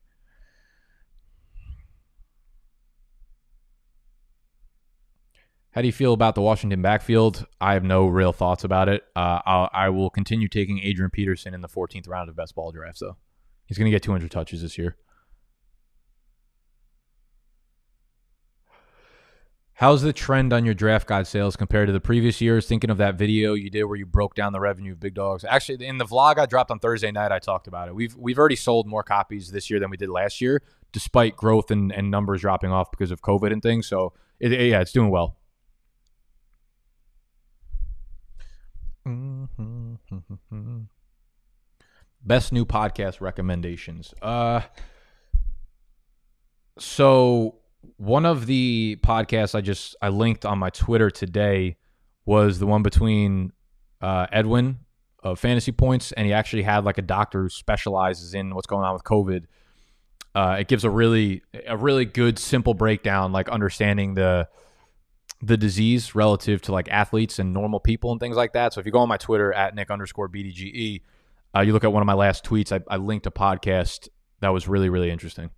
How 5.71 5.81
do 5.81 5.87
you 5.87 5.93
feel 5.93 6.13
about 6.13 6.35
the 6.35 6.41
Washington 6.41 6.81
backfield? 6.81 7.45
I 7.59 7.73
have 7.73 7.83
no 7.83 8.07
real 8.07 8.31
thoughts 8.31 8.63
about 8.63 8.87
it. 8.87 9.03
Uh, 9.13 9.41
I'll, 9.45 9.69
I 9.73 9.89
will 9.89 10.09
continue 10.09 10.47
taking 10.47 10.79
Adrian 10.79 11.11
Peterson 11.11 11.53
in 11.53 11.59
the 11.59 11.67
14th 11.67 12.07
round 12.07 12.29
of 12.29 12.35
best 12.37 12.55
ball 12.55 12.71
drafts, 12.71 13.01
though. 13.01 13.17
He's 13.65 13.77
going 13.77 13.91
to 13.91 13.91
get 13.91 14.01
200 14.01 14.31
touches 14.31 14.61
this 14.61 14.77
year. 14.77 14.95
How's 19.77 20.01
the 20.01 20.13
trend 20.13 20.53
on 20.53 20.63
your 20.63 20.73
draft 20.73 21.05
guide 21.05 21.27
sales 21.27 21.57
compared 21.57 21.87
to 21.87 21.93
the 21.93 21.99
previous 21.99 22.39
years? 22.39 22.65
Thinking 22.65 22.89
of 22.89 22.95
that 22.97 23.15
video 23.15 23.55
you 23.55 23.69
did 23.69 23.83
where 23.83 23.97
you 23.97 24.05
broke 24.05 24.33
down 24.33 24.53
the 24.53 24.59
revenue 24.61 24.93
of 24.93 25.01
big 25.01 25.13
dogs. 25.13 25.43
Actually, 25.43 25.85
in 25.85 25.97
the 25.97 26.05
vlog 26.05 26.39
I 26.39 26.45
dropped 26.45 26.71
on 26.71 26.79
Thursday 26.79 27.11
night, 27.11 27.33
I 27.33 27.39
talked 27.39 27.67
about 27.67 27.89
it. 27.89 27.95
We've 27.95 28.15
we've 28.15 28.39
already 28.39 28.55
sold 28.55 28.87
more 28.87 29.03
copies 29.03 29.51
this 29.51 29.69
year 29.69 29.81
than 29.81 29.89
we 29.89 29.97
did 29.97 30.07
last 30.07 30.39
year, 30.39 30.61
despite 30.93 31.35
growth 31.35 31.71
and, 31.71 31.91
and 31.91 32.09
numbers 32.09 32.39
dropping 32.39 32.71
off 32.71 32.89
because 32.89 33.11
of 33.11 33.21
COVID 33.21 33.51
and 33.51 33.61
things. 33.61 33.85
So 33.85 34.13
it, 34.39 34.53
it, 34.53 34.69
yeah, 34.69 34.79
it's 34.79 34.93
doing 34.93 35.09
well. 35.09 35.35
Best 42.23 42.53
new 42.53 42.65
podcast 42.65 43.19
recommendations. 43.19 44.13
Uh, 44.21 44.61
so 46.79 47.57
one 47.97 48.25
of 48.25 48.45
the 48.45 48.97
podcasts 49.01 49.55
I 49.55 49.61
just 49.61 49.95
I 50.01 50.09
linked 50.09 50.45
on 50.45 50.59
my 50.59 50.69
Twitter 50.69 51.09
today 51.09 51.77
was 52.25 52.59
the 52.59 52.65
one 52.65 52.83
between 52.83 53.51
uh, 54.01 54.27
Edwin 54.31 54.79
of 55.23 55.39
Fantasy 55.39 55.71
Points, 55.71 56.11
and 56.11 56.25
he 56.25 56.33
actually 56.33 56.63
had 56.63 56.85
like 56.85 56.97
a 56.97 57.01
doctor 57.01 57.43
who 57.43 57.49
specializes 57.49 58.33
in 58.33 58.53
what's 58.53 58.67
going 58.67 58.85
on 58.85 58.93
with 58.93 59.03
COVID. 59.03 59.45
Uh, 60.33 60.57
it 60.59 60.67
gives 60.67 60.83
a 60.83 60.89
really 60.89 61.41
a 61.67 61.77
really 61.77 62.05
good 62.05 62.37
simple 62.37 62.73
breakdown, 62.73 63.31
like 63.31 63.49
understanding 63.49 64.13
the 64.15 64.47
the 65.41 65.57
disease 65.57 66.15
relative 66.15 66.61
to 66.61 66.71
like 66.71 66.87
athletes 66.89 67.39
and 67.39 67.53
normal 67.53 67.79
people 67.79 68.11
and 68.11 68.19
things 68.19 68.35
like 68.35 68.53
that. 68.53 68.73
So 68.73 68.79
if 68.79 68.85
you 68.85 68.91
go 68.91 68.99
on 68.99 69.09
my 69.09 69.17
Twitter 69.17 69.53
at 69.53 69.75
Nick 69.75 69.91
underscore 69.91 70.29
BDGE, 70.29 71.01
uh, 71.55 71.61
you 71.61 71.73
look 71.73 71.83
at 71.83 71.91
one 71.91 72.01
of 72.01 72.07
my 72.07 72.13
last 72.13 72.43
tweets. 72.43 72.71
I, 72.71 72.81
I 72.93 72.97
linked 72.97 73.25
a 73.27 73.31
podcast 73.31 74.09
that 74.41 74.49
was 74.49 74.67
really 74.67 74.89
really 74.89 75.09
interesting. 75.09 75.49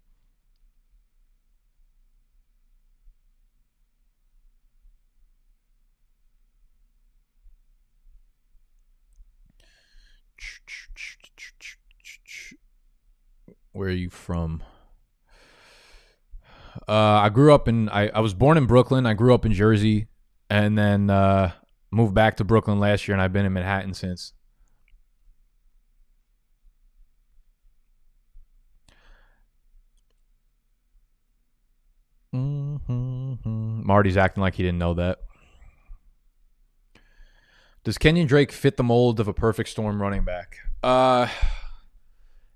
Where 13.78 13.90
are 13.90 13.92
you 13.92 14.10
from? 14.10 14.64
Uh, 16.88 16.92
I 16.92 17.30
grew 17.30 17.54
up 17.54 17.68
in. 17.68 17.90
I, 17.90 18.10
I 18.10 18.22
was 18.22 18.34
born 18.34 18.58
in 18.58 18.66
Brooklyn. 18.66 19.06
I 19.06 19.14
grew 19.14 19.36
up 19.36 19.46
in 19.46 19.54
Jersey, 19.54 20.08
and 20.50 20.76
then 20.76 21.12
uh, 21.12 21.52
moved 21.92 22.16
back 22.16 22.38
to 22.38 22.44
Brooklyn 22.44 22.80
last 22.80 23.08
year, 23.08 23.14
and 23.14 23.22
I've 23.22 23.32
been 23.32 23.46
in 23.46 23.54
Manhattan 23.54 23.94
since. 23.94 24.34
Mm-hmm. 32.34 33.86
Marty's 33.86 34.18
acting 34.18 34.42
like 34.42 34.56
he 34.56 34.64
didn't 34.64 34.80
know 34.80 34.96
that. 34.96 35.20
Does 37.84 38.00
Kenyon 38.00 38.26
Drake 38.26 38.52
fit 38.52 38.76
the 38.76 38.84
mold 38.84 39.20
of 39.20 39.28
a 39.28 39.34
perfect 39.34 39.70
storm 39.70 40.02
running 40.02 40.24
back? 40.24 40.58
Uh 40.82 41.28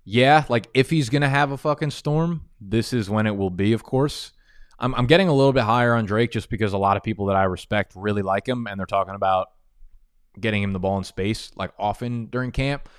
yeah, 0.04 0.46
like 0.50 0.68
if 0.74 0.90
he's 0.90 1.10
gonna 1.10 1.30
have 1.30 1.52
a 1.52 1.58
fucking 1.58 1.92
storm, 1.92 2.46
this 2.60 2.94
is 2.94 3.10
when 3.10 3.28
it 3.28 3.36
will 3.36 3.50
be. 3.50 3.74
Of 3.74 3.84
course, 3.84 4.32
I'm 4.80 4.96
I'm 4.96 5.06
getting 5.06 5.28
a 5.28 5.34
little 5.34 5.54
bit 5.54 5.64
higher 5.64 5.94
on 5.94 6.06
Drake 6.06 6.32
just 6.32 6.50
because 6.50 6.74
a 6.74 6.78
lot 6.78 6.98
of 6.98 7.04
people 7.04 7.28
that 7.28 7.36
I 7.36 7.44
respect 7.44 7.94
really 7.96 8.24
like 8.24 8.48
him, 8.48 8.68
and 8.68 8.80
they're 8.80 8.86
talking 8.86 9.16
about 9.16 9.50
getting 10.40 10.64
him 10.64 10.72
the 10.72 10.80
ball 10.80 10.98
in 10.98 11.04
space 11.04 11.52
like 11.56 11.72
often 11.78 12.28
during 12.28 12.52
camp. 12.52 12.90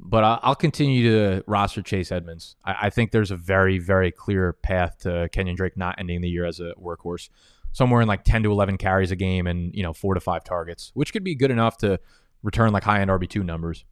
But 0.00 0.22
I'll 0.42 0.54
continue 0.54 1.10
to 1.10 1.44
roster 1.48 1.82
Chase 1.82 2.12
Edmonds. 2.12 2.54
I, 2.64 2.76
I 2.82 2.90
think 2.90 3.10
there's 3.10 3.32
a 3.32 3.36
very 3.36 3.78
very 3.78 4.10
clear 4.10 4.52
path 4.52 4.98
to 5.00 5.28
Kenyon 5.32 5.56
Drake 5.56 5.76
not 5.76 5.96
ending 5.98 6.20
the 6.20 6.28
year 6.28 6.44
as 6.44 6.60
a 6.60 6.72
workhorse, 6.80 7.28
somewhere 7.72 8.00
in 8.00 8.08
like 8.08 8.24
10 8.24 8.44
to 8.44 8.52
11 8.52 8.78
carries 8.78 9.10
a 9.10 9.16
game 9.16 9.46
and 9.46 9.74
you 9.74 9.82
know 9.82 9.92
four 9.92 10.14
to 10.14 10.20
five 10.20 10.44
targets, 10.44 10.90
which 10.94 11.12
could 11.12 11.24
be 11.24 11.34
good 11.34 11.50
enough 11.50 11.78
to 11.78 12.00
return 12.42 12.72
like 12.72 12.84
high 12.84 13.00
end 13.00 13.10
RB 13.10 13.28
two 13.28 13.44
numbers. 13.44 13.84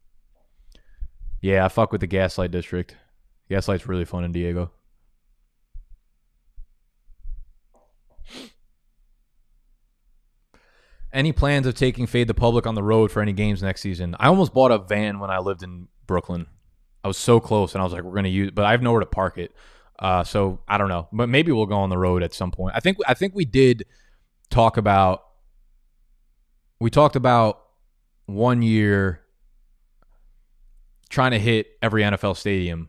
Yeah, 1.47 1.65
I 1.65 1.69
fuck 1.69 1.93
with 1.93 2.01
the 2.01 2.09
Gaslight 2.09 2.51
District. 2.51 2.97
Gaslight's 3.49 3.87
really 3.87 4.05
fun 4.05 4.25
in 4.25 4.33
Diego. 4.33 4.73
Any 11.13 11.31
plans 11.31 11.69
of 11.69 11.77
taking 11.77 12.09
Fade 12.09 12.27
the 12.27 12.35
Public 12.35 12.67
on 12.67 12.75
the 12.75 12.83
road 12.83 13.13
for 13.13 13.23
any 13.23 13.33
games 13.33 13.63
next 13.63 13.83
season? 13.83 14.17
I 14.19 14.27
almost 14.27 14.55
bought 14.55 14.73
a 14.73 14.79
van 14.79 15.21
when 15.21 15.31
I 15.31 15.39
lived 15.39 15.63
in 15.63 15.87
Brooklyn. 16.09 16.49
I 17.05 17.07
was 17.07 17.17
so 17.17 17.39
close, 17.39 17.77
and 17.77 17.81
I 17.81 17.85
was 17.85 17.93
like, 17.93 18.03
"We're 18.03 18.17
gonna 18.17 18.27
use," 18.27 18.51
but 18.51 18.65
I 18.65 18.73
have 18.73 18.83
nowhere 18.83 18.99
to 18.99 19.07
park 19.07 19.39
it. 19.39 19.55
Uh, 20.01 20.25
so 20.25 20.59
I 20.67 20.79
don't 20.79 20.89
know, 20.89 21.07
but 21.13 21.29
maybe 21.29 21.53
we'll 21.53 21.67
go 21.67 21.77
on 21.77 21.91
the 21.91 21.97
road 21.97 22.25
at 22.25 22.35
some 22.35 22.51
point. 22.51 22.75
I 22.75 22.81
think 22.81 22.97
I 23.07 23.15
think 23.15 23.37
we 23.37 23.45
did 23.45 23.87
talk 24.51 24.79
about. 24.79 25.23
We 26.81 26.91
talked 26.91 27.15
about 27.15 27.63
one 28.27 28.63
year 28.63 29.21
trying 31.09 31.33
to 31.33 31.39
hit 31.39 31.69
every 31.83 32.03
NFL 32.03 32.37
stadium. 32.37 32.89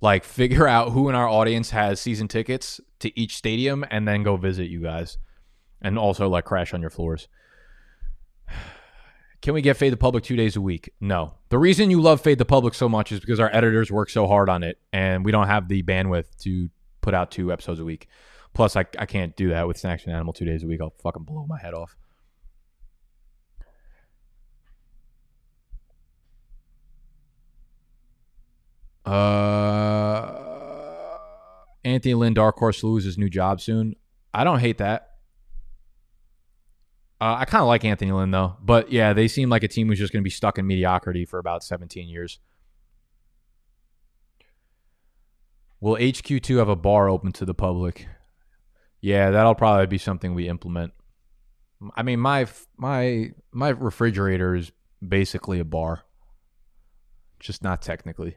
Like 0.00 0.24
figure 0.24 0.66
out 0.66 0.92
who 0.92 1.08
in 1.08 1.14
our 1.14 1.28
audience 1.28 1.70
has 1.70 2.00
season 2.00 2.28
tickets 2.28 2.80
to 3.00 3.18
each 3.18 3.36
stadium 3.36 3.84
and 3.90 4.06
then 4.06 4.22
go 4.22 4.36
visit 4.36 4.68
you 4.68 4.82
guys. 4.82 5.18
And 5.80 5.98
also 5.98 6.28
like 6.28 6.44
crash 6.44 6.74
on 6.74 6.80
your 6.80 6.90
floors. 6.90 7.28
Can 9.42 9.52
we 9.52 9.60
get 9.60 9.76
Fade 9.76 9.92
the 9.92 9.98
Public 9.98 10.24
two 10.24 10.36
days 10.36 10.56
a 10.56 10.60
week? 10.60 10.90
No. 11.00 11.34
The 11.50 11.58
reason 11.58 11.90
you 11.90 12.00
love 12.00 12.22
Fade 12.22 12.38
the 12.38 12.46
Public 12.46 12.72
so 12.72 12.88
much 12.88 13.12
is 13.12 13.20
because 13.20 13.38
our 13.38 13.54
editors 13.54 13.92
work 13.92 14.08
so 14.08 14.26
hard 14.26 14.48
on 14.48 14.62
it 14.62 14.78
and 14.90 15.22
we 15.22 15.32
don't 15.32 15.48
have 15.48 15.68
the 15.68 15.82
bandwidth 15.82 16.34
to 16.40 16.70
put 17.02 17.12
out 17.12 17.30
two 17.30 17.52
episodes 17.52 17.78
a 17.78 17.84
week. 17.84 18.08
Plus, 18.54 18.76
I, 18.76 18.86
I 18.98 19.04
can't 19.04 19.36
do 19.36 19.50
that 19.50 19.66
with 19.66 19.76
Snacks 19.76 20.04
and 20.04 20.14
Animal 20.14 20.32
two 20.32 20.46
days 20.46 20.62
a 20.62 20.66
week. 20.66 20.80
I'll 20.80 20.94
fucking 21.02 21.24
blow 21.24 21.44
my 21.46 21.58
head 21.58 21.74
off. 21.74 21.94
Uh, 29.04 30.40
Anthony 31.84 32.14
Lynn, 32.14 32.34
Dark 32.34 32.56
Horse 32.56 32.82
loses 32.82 33.06
his 33.06 33.18
new 33.18 33.28
job 33.28 33.60
soon. 33.60 33.96
I 34.32 34.44
don't 34.44 34.60
hate 34.60 34.78
that. 34.78 35.10
Uh, 37.20 37.36
I 37.38 37.44
kind 37.44 37.62
of 37.62 37.68
like 37.68 37.84
Anthony 37.84 38.12
Lynn 38.12 38.30
though, 38.30 38.56
but 38.62 38.90
yeah, 38.90 39.12
they 39.12 39.28
seem 39.28 39.48
like 39.48 39.62
a 39.62 39.68
team 39.68 39.88
who's 39.88 39.98
just 39.98 40.12
going 40.12 40.22
to 40.22 40.24
be 40.24 40.30
stuck 40.30 40.58
in 40.58 40.66
mediocrity 40.66 41.24
for 41.24 41.38
about 41.38 41.62
17 41.62 42.08
years. 42.08 42.38
Will 45.80 45.96
HQ2 45.96 46.58
have 46.58 46.68
a 46.68 46.76
bar 46.76 47.08
open 47.08 47.32
to 47.32 47.44
the 47.44 47.54
public? 47.54 48.08
Yeah, 49.00 49.30
that'll 49.30 49.54
probably 49.54 49.86
be 49.86 49.98
something 49.98 50.34
we 50.34 50.48
implement. 50.48 50.92
I 51.94 52.02
mean, 52.02 52.20
my 52.20 52.46
my 52.78 53.32
my 53.52 53.68
refrigerator 53.68 54.54
is 54.54 54.72
basically 55.06 55.60
a 55.60 55.64
bar, 55.64 56.04
just 57.38 57.62
not 57.62 57.82
technically. 57.82 58.36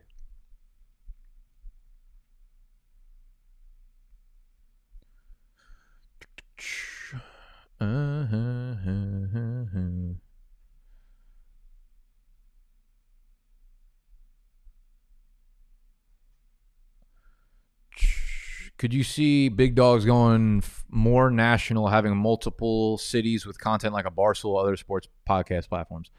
Could 18.78 18.94
you 18.94 19.04
see 19.04 19.50
big 19.50 19.74
dogs 19.76 20.06
going 20.06 20.64
more 20.90 21.32
national, 21.32 21.88
having 21.88 22.16
multiple 22.16 22.98
cities 22.98 23.46
with 23.46 23.60
content 23.60 23.94
like 23.94 24.06
a 24.06 24.12
Barstool, 24.12 24.62
other 24.62 24.78
sports 24.78 25.08
podcast 25.28 25.68
platforms? 25.68 26.12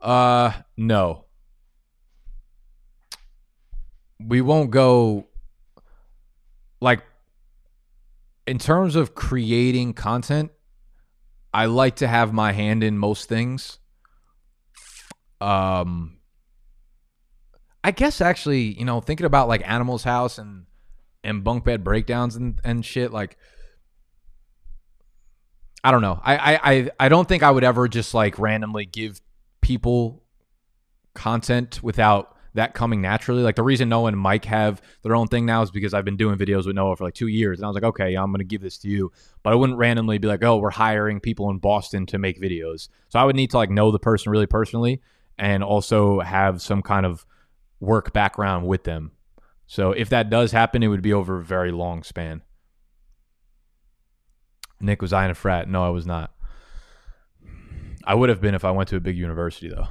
Uh, 0.00 0.52
no. 0.76 1.24
We 4.20 4.40
won't 4.40 4.70
go 4.70 5.26
like 6.80 7.02
in 8.46 8.58
terms 8.58 8.94
of 8.96 9.14
creating 9.14 9.94
content. 9.94 10.50
I 11.52 11.66
like 11.66 11.96
to 11.96 12.08
have 12.08 12.32
my 12.32 12.52
hand 12.52 12.84
in 12.84 12.98
most 12.98 13.28
things. 13.28 13.78
Um, 15.40 16.18
I 17.82 17.90
guess 17.90 18.20
actually, 18.20 18.78
you 18.78 18.84
know, 18.84 19.00
thinking 19.00 19.26
about 19.26 19.48
like 19.48 19.62
Animals 19.68 20.04
House 20.04 20.38
and 20.38 20.66
and 21.24 21.42
bunk 21.42 21.64
bed 21.64 21.84
breakdowns 21.84 22.36
and 22.36 22.60
and 22.64 22.84
shit, 22.84 23.12
like 23.12 23.36
I 25.82 25.90
don't 25.90 26.02
know. 26.02 26.20
I 26.22 26.36
I 26.36 26.72
I, 26.72 26.90
I 27.00 27.08
don't 27.08 27.28
think 27.28 27.42
I 27.42 27.50
would 27.50 27.64
ever 27.64 27.88
just 27.88 28.14
like 28.14 28.38
randomly 28.38 28.84
give 28.84 29.20
people 29.60 30.24
content 31.14 31.82
without 31.82 32.36
that 32.58 32.74
coming 32.74 33.00
naturally. 33.00 33.42
Like 33.42 33.56
the 33.56 33.62
reason 33.62 33.88
Noah 33.88 34.08
and 34.08 34.18
Mike 34.18 34.44
have 34.44 34.82
their 35.02 35.16
own 35.16 35.26
thing 35.28 35.46
now 35.46 35.62
is 35.62 35.70
because 35.70 35.94
I've 35.94 36.04
been 36.04 36.16
doing 36.16 36.36
videos 36.36 36.66
with 36.66 36.76
Noah 36.76 36.96
for 36.96 37.04
like 37.04 37.14
two 37.14 37.26
years, 37.26 37.58
and 37.58 37.64
I 37.64 37.68
was 37.68 37.74
like, 37.74 37.84
okay, 37.84 38.14
I'm 38.14 38.34
to 38.34 38.44
give 38.44 38.60
this 38.60 38.78
to 38.78 38.88
you. 38.88 39.10
But 39.42 39.52
I 39.52 39.56
wouldn't 39.56 39.78
randomly 39.78 40.18
be 40.18 40.28
like, 40.28 40.44
oh, 40.44 40.58
we're 40.58 40.70
hiring 40.70 41.20
people 41.20 41.50
in 41.50 41.58
Boston 41.58 42.06
to 42.06 42.18
make 42.18 42.40
videos. 42.40 42.88
So 43.08 43.18
I 43.18 43.24
would 43.24 43.36
need 43.36 43.50
to 43.50 43.56
like 43.56 43.70
know 43.70 43.90
the 43.90 43.98
person 43.98 44.30
really 44.30 44.46
personally, 44.46 45.00
and 45.38 45.64
also 45.64 46.20
have 46.20 46.60
some 46.60 46.82
kind 46.82 47.06
of 47.06 47.24
work 47.80 48.12
background 48.12 48.66
with 48.66 48.84
them. 48.84 49.12
So 49.66 49.92
if 49.92 50.08
that 50.10 50.30
does 50.30 50.52
happen, 50.52 50.82
it 50.82 50.88
would 50.88 51.02
be 51.02 51.12
over 51.12 51.38
a 51.38 51.44
very 51.44 51.72
long 51.72 52.02
span. 52.02 52.42
Nick, 54.80 55.02
was 55.02 55.12
I 55.12 55.24
in 55.24 55.30
a 55.30 55.34
frat? 55.34 55.68
No, 55.68 55.84
I 55.84 55.90
was 55.90 56.06
not. 56.06 56.32
I 58.04 58.14
would 58.14 58.30
have 58.30 58.40
been 58.40 58.54
if 58.54 58.64
I 58.64 58.70
went 58.70 58.88
to 58.90 58.96
a 58.96 59.00
big 59.00 59.18
university, 59.18 59.68
though. 59.68 59.88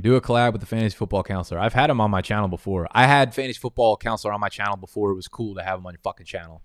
Do 0.00 0.16
a 0.16 0.20
collab 0.20 0.52
with 0.52 0.60
the 0.62 0.66
fantasy 0.66 0.96
football 0.96 1.22
counselor. 1.22 1.60
I've 1.60 1.74
had 1.74 1.90
him 1.90 2.00
on 2.00 2.10
my 2.10 2.22
channel 2.22 2.48
before. 2.48 2.88
I 2.92 3.06
had 3.06 3.34
fantasy 3.34 3.58
football 3.58 3.96
counselor 3.96 4.32
on 4.32 4.40
my 4.40 4.48
channel 4.48 4.76
before. 4.76 5.10
It 5.10 5.16
was 5.16 5.28
cool 5.28 5.54
to 5.54 5.62
have 5.62 5.78
him 5.78 5.86
on 5.86 5.92
your 5.92 6.00
fucking 6.02 6.26
channel. 6.26 6.62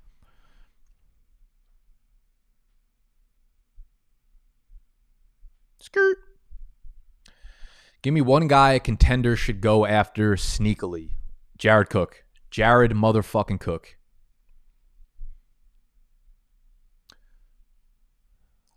Skirt. 5.79 6.17
Give 8.01 8.13
me 8.13 8.21
one 8.21 8.47
guy 8.47 8.73
a 8.73 8.79
contender 8.79 9.35
should 9.35 9.59
go 9.59 9.85
after 9.85 10.35
sneakily. 10.35 11.09
Jared 11.57 11.89
Cook. 11.89 12.23
Jared 12.49 12.91
motherfucking 12.91 13.59
Cook. 13.59 13.97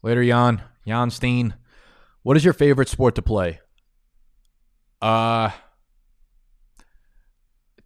Later, 0.03 0.25
Jan. 0.25 0.63
Jan 0.87 1.11
Steen. 1.11 1.55
What 2.23 2.37
is 2.37 2.45
your 2.45 2.55
favorite 2.55 2.89
sport 2.89 3.15
to 3.15 3.23
play? 3.23 3.61
Uh 5.01 5.51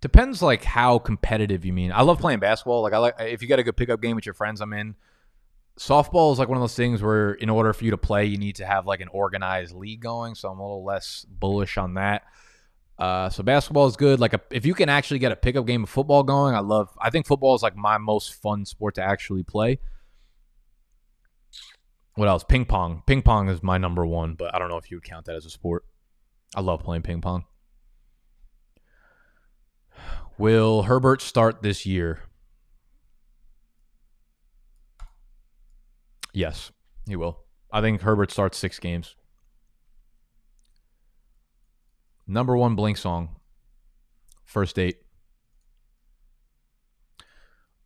depends 0.05 0.43
like 0.43 0.63
how 0.65 0.99
competitive 0.99 1.65
you 1.65 1.73
mean. 1.73 1.91
I 1.91 2.03
love 2.03 2.19
playing 2.19 2.39
basketball. 2.39 2.83
Like 2.83 2.93
I 2.93 2.99
like 2.99 3.15
if 3.21 3.41
you 3.41 3.49
got 3.49 3.59
a 3.59 3.63
good 3.63 3.77
pickup 3.77 4.03
game 4.03 4.17
with 4.17 4.27
your 4.27 4.35
friends, 4.35 4.61
I'm 4.61 4.75
in. 4.75 4.97
Softball 5.79 6.31
is 6.33 6.39
like 6.39 6.49
one 6.49 6.59
of 6.59 6.63
those 6.63 6.77
things 6.77 7.03
where 7.03 7.33
in 7.33 7.49
order 7.49 7.73
for 7.73 7.85
you 7.85 7.91
to 7.91 7.97
play, 7.97 8.27
you 8.27 8.37
need 8.37 8.57
to 8.57 8.67
have 8.67 8.87
like 8.87 9.01
an 9.01 9.09
organized 9.09 9.75
league 9.75 10.01
going. 10.01 10.35
So 10.35 10.51
I'm 10.51 10.59
a 10.59 10.63
little 10.63 10.85
less 10.85 11.25
bullish 11.29 11.79
on 11.79 11.95
that. 11.95 12.23
Uh, 12.99 13.31
so 13.31 13.43
basketball 13.43 13.87
is 13.87 13.97
good. 13.97 14.21
Like 14.21 14.35
a, 14.35 14.41
if 14.51 14.67
you 14.67 14.75
can 14.75 14.91
actually 14.91 15.19
get 15.19 15.33
a 15.33 15.37
pickup 15.37 15.67
game 15.67 15.85
of 15.85 15.89
football 15.89 16.23
going, 16.23 16.55
I 16.55 16.61
love. 16.61 16.91
I 17.01 17.09
think 17.09 17.27
football 17.27 17.55
is 17.55 17.63
like 17.63 17.75
my 17.75 17.97
most 17.97 18.35
fun 18.35 18.67
sport 18.67 18.97
to 18.97 19.03
actually 19.03 19.43
play. 19.43 19.81
What 22.15 22.29
else? 22.29 22.45
Ping 22.45 22.67
pong. 22.67 23.03
Ping 23.07 23.23
pong 23.23 23.49
is 23.49 23.63
my 23.63 23.79
number 23.79 24.07
one, 24.07 24.35
but 24.35 24.55
I 24.55 24.59
don't 24.59 24.69
know 24.69 24.77
if 24.77 24.91
you 24.91 24.99
would 24.99 25.05
count 25.05 25.25
that 25.27 25.35
as 25.35 25.47
a 25.47 25.51
sport. 25.51 25.85
I 26.55 26.61
love 26.61 26.83
playing 26.83 27.03
ping 27.03 27.21
pong. 27.21 27.45
Will 30.39 30.85
Herbert 30.85 31.23
start 31.23 31.63
this 31.63 31.87
year? 31.87 32.21
Yes, 36.33 36.73
he 37.07 37.17
will. 37.17 37.39
I 37.73 37.81
think 37.81 38.03
Herbert 38.03 38.31
starts 38.31 38.59
six 38.59 38.79
games. 38.79 39.15
Number 42.27 42.57
one 42.57 42.75
Blink 42.75 42.97
song. 42.97 43.37
First 44.45 44.77
date. 44.77 44.99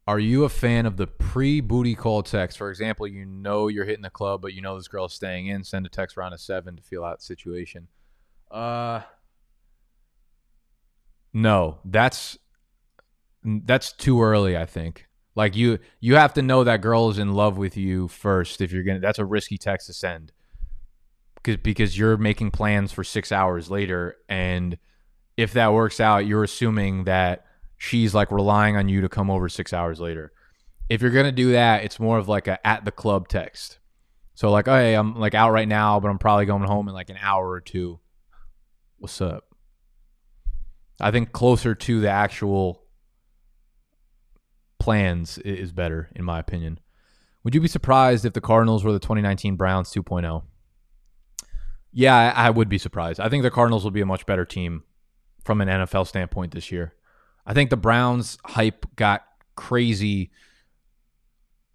Are 0.07 0.19
you 0.19 0.45
a 0.45 0.49
fan 0.49 0.87
of 0.87 0.97
the 0.97 1.07
pre 1.07 1.61
booty 1.61 1.95
call 1.95 2.23
text? 2.23 2.57
For 2.57 2.71
example, 2.71 3.07
you 3.07 3.27
know 3.27 3.69
you're 3.69 3.85
hitting 3.85 4.03
the 4.03 4.09
club, 4.09 4.41
but 4.41 4.55
you 4.55 4.63
know 4.63 4.75
this 4.75 4.89
girl 4.89 5.05
is 5.05 5.13
staying 5.13 5.49
in. 5.49 5.65
Send 5.65 5.85
a 5.85 5.91
text 5.91 6.17
around 6.17 6.33
a 6.33 6.39
seven 6.39 6.77
to 6.77 6.83
feel 6.83 7.05
out 7.05 7.21
situation. 7.21 7.89
Uh, 8.51 9.03
no, 11.33 11.79
that's 11.85 12.39
that's 13.45 13.93
too 13.93 14.23
early. 14.23 14.57
I 14.57 14.67
think. 14.67 15.09
Like 15.39 15.55
you, 15.55 15.79
you 16.01 16.17
have 16.17 16.35
to 16.35 16.43
know 16.43 16.65
that 16.65 16.81
girl 16.81 17.11
is 17.11 17.19
in 17.19 17.33
love 17.33 17.59
with 17.59 17.77
you 17.77 18.09
first. 18.09 18.61
If 18.61 18.73
you're 18.73 18.83
gonna, 18.83 18.99
that's 18.99 19.21
a 19.21 19.25
risky 19.25 19.57
text 19.57 19.87
to 19.87 19.93
send, 19.93 20.33
because 21.37 21.59
because 21.59 21.97
you're 21.97 22.17
making 22.17 22.51
plans 22.51 22.91
for 22.91 23.05
six 23.05 23.31
hours 23.31 23.71
later, 23.71 24.17
and 24.29 24.79
if 25.37 25.53
that 25.53 25.73
works 25.73 26.01
out, 26.01 26.27
you're 26.27 26.43
assuming 26.43 27.05
that 27.05 27.45
she's 27.77 28.17
like 28.17 28.33
relying 28.33 28.77
on 28.77 28.89
you 28.89 29.01
to 29.03 29.09
come 29.09 29.31
over 29.31 29.49
six 29.49 29.73
hours 29.73 30.01
later. 30.01 30.33
If 30.89 31.03
you're 31.03 31.13
gonna 31.13 31.31
do 31.31 31.53
that, 31.53 31.85
it's 31.85 32.01
more 32.01 32.19
of 32.19 32.29
like 32.29 32.49
a 32.49 32.67
at 32.67 32.85
the 32.85 32.91
club 32.91 33.29
text. 33.29 33.79
So 34.35 34.51
like, 34.51 34.67
hey, 34.67 34.95
I'm 34.95 35.15
like 35.15 35.35
out 35.35 35.53
right 35.53 35.69
now, 35.69 36.01
but 36.01 36.09
I'm 36.09 36.19
probably 36.19 36.47
going 36.47 36.65
home 36.65 36.89
in 36.89 36.95
like 36.95 37.11
an 37.11 37.19
hour 37.21 37.49
or 37.49 37.61
two 37.61 38.01
what's 38.99 39.21
up? 39.21 39.45
I 41.01 41.11
think 41.11 41.33
closer 41.33 41.75
to 41.75 42.01
the 42.01 42.11
actual 42.11 42.83
plans 44.79 45.39
is 45.39 45.73
better, 45.73 46.11
in 46.15 46.25
my 46.25 46.39
opinion. 46.39 46.81
Would 47.45 47.55
you 47.55 47.61
be 47.61 47.69
surprised 47.69 48.25
if 48.25 48.33
the 48.33 48.41
Cardinals 48.41 48.85
were 48.85 48.93
the 48.93 48.99
2019 48.99 49.57
Browns 49.57 49.93
2.0? 49.93 50.43
Yeah, 51.93 52.33
I 52.35 52.51
would 52.51 52.69
be 52.69 52.79
surprised. 52.79 53.21
I 53.21 53.29
think 53.29 53.43
the 53.43 53.51
Cardinals 53.51 53.85
will 53.85 53.91
be 53.91 54.01
a 54.01 54.07
much 54.07 54.27
better 54.27 54.45
team 54.45 54.83
from 55.45 55.61
an 55.61 55.69
NFL 55.69 56.07
standpoint 56.07 56.53
this 56.53 56.71
year. 56.71 56.95
I 57.47 57.55
think 57.55 57.71
the 57.71 57.77
Browns 57.77 58.39
hype 58.45 58.85
got 58.97 59.25
crazy 59.57 60.31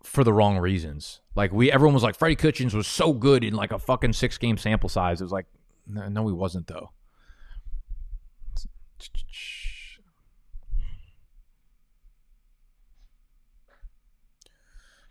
for 0.04 0.24
the 0.24 0.34
wrong 0.34 0.58
reasons. 0.60 1.22
Like 1.36 1.52
we, 1.52 1.72
everyone 1.72 1.94
was 1.94 2.04
like, 2.04 2.18
Freddie 2.18 2.36
Kitchens 2.36 2.76
was 2.76 2.86
so 2.86 3.14
good 3.14 3.44
in 3.44 3.56
like 3.56 3.72
a 3.72 3.80
fucking 3.80 4.14
six 4.14 4.38
game 4.38 4.58
sample 4.58 4.90
size. 4.90 5.22
It 5.22 5.26
was 5.26 5.32
like, 5.32 5.48
no, 5.88 6.28
he 6.28 6.34
wasn't 6.34 6.68
though. 6.68 6.92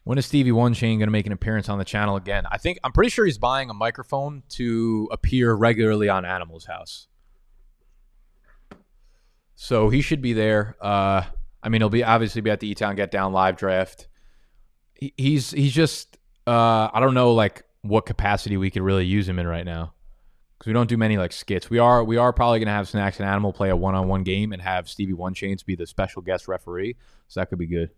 When 0.04 0.18
is 0.18 0.26
Stevie 0.26 0.52
One 0.52 0.74
Chain 0.74 0.98
going 0.98 1.06
to 1.06 1.12
make 1.12 1.26
an 1.26 1.32
appearance 1.32 1.68
on 1.68 1.78
the 1.78 1.84
channel 1.84 2.16
again? 2.16 2.44
I 2.50 2.58
think 2.58 2.78
I'm 2.82 2.92
pretty 2.92 3.10
sure 3.10 3.24
he's 3.24 3.38
buying 3.38 3.70
a 3.70 3.74
microphone 3.74 4.42
to 4.50 5.08
appear 5.12 5.54
regularly 5.54 6.08
on 6.08 6.24
Animal's 6.24 6.64
House. 6.64 7.06
So 9.54 9.90
he 9.90 10.00
should 10.02 10.20
be 10.20 10.32
there. 10.32 10.76
Uh, 10.80 11.22
I 11.62 11.68
mean, 11.68 11.80
he'll 11.80 11.88
be 11.88 12.02
obviously 12.02 12.40
be 12.40 12.50
at 12.50 12.58
the 12.58 12.68
E 12.68 12.74
Town 12.74 12.96
Get 12.96 13.12
Down 13.12 13.32
live 13.32 13.56
draft. 13.56 14.08
He, 14.94 15.14
he's 15.16 15.52
he's 15.52 15.72
just 15.72 16.18
uh, 16.48 16.88
I 16.92 16.98
don't 16.98 17.14
know 17.14 17.32
like 17.34 17.64
what 17.82 18.04
capacity 18.04 18.56
we 18.56 18.70
could 18.70 18.82
really 18.82 19.06
use 19.06 19.28
him 19.28 19.38
in 19.38 19.46
right 19.46 19.64
now 19.64 19.94
because 20.58 20.66
we 20.66 20.72
don't 20.72 20.88
do 20.88 20.96
many 20.96 21.16
like 21.16 21.32
skits. 21.32 21.70
We 21.70 21.78
are 21.78 22.02
we 22.02 22.16
are 22.16 22.32
probably 22.32 22.58
gonna 22.58 22.72
have 22.72 22.88
Snacks 22.88 23.20
and 23.20 23.28
Animal 23.28 23.52
play 23.52 23.70
a 23.70 23.76
one 23.76 23.94
on 23.94 24.08
one 24.08 24.24
game 24.24 24.52
and 24.52 24.60
have 24.60 24.88
Stevie 24.88 25.12
One 25.12 25.32
Chains 25.32 25.62
be 25.62 25.76
the 25.76 25.86
special 25.86 26.22
guest 26.22 26.48
referee. 26.48 26.96
So 27.28 27.38
that 27.38 27.48
could 27.48 27.58
be 27.58 27.68
good. 27.68 27.90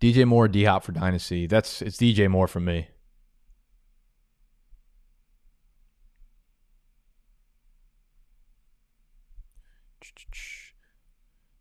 DJ 0.00 0.26
Moore, 0.26 0.48
D 0.48 0.64
Hop 0.64 0.84
for 0.84 0.92
Dynasty. 0.92 1.46
That's 1.46 1.82
it's 1.82 1.96
DJ 1.96 2.28
Moore 2.28 2.48
for 2.48 2.60
me. 2.60 2.88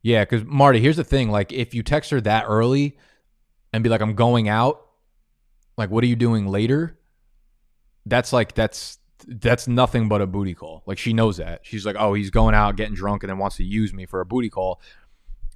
Yeah, 0.04 0.24
because 0.24 0.46
Marty, 0.46 0.80
here's 0.80 0.98
the 0.98 1.04
thing: 1.04 1.30
like, 1.30 1.52
if 1.52 1.74
you 1.74 1.84
text 1.84 2.12
her 2.12 2.22
that 2.22 2.46
early 2.48 2.98
and 3.74 3.84
be 3.84 3.90
like, 3.90 4.02
"I'm 4.02 4.16
going 4.16 4.48
out," 4.48 4.88
Like, 5.78 5.92
what 5.92 6.04
are 6.04 6.08
you 6.08 6.16
doing 6.16 6.48
later? 6.48 6.98
That's 8.06 8.34
like 8.34 8.56
that's 8.56 8.98
that's 9.28 9.68
nothing 9.68 10.10
but 10.10 10.22
a 10.22 10.28
booty 10.28 10.54
call. 10.54 10.84
Like 10.86 10.98
she 10.98 11.14
knows 11.14 11.38
that. 11.38 11.62
She's 11.64 11.86
like, 11.86 11.96
oh, 12.00 12.14
he's 12.14 12.30
going 12.30 12.56
out 12.56 12.76
getting 12.76 12.96
drunk 12.96 13.24
and 13.24 13.30
then 13.30 13.38
wants 13.38 13.58
to 13.58 13.64
use 13.64 13.94
me 13.94 14.06
for 14.06 14.22
a 14.22 14.26
booty 14.26 14.50
call. 14.50 14.82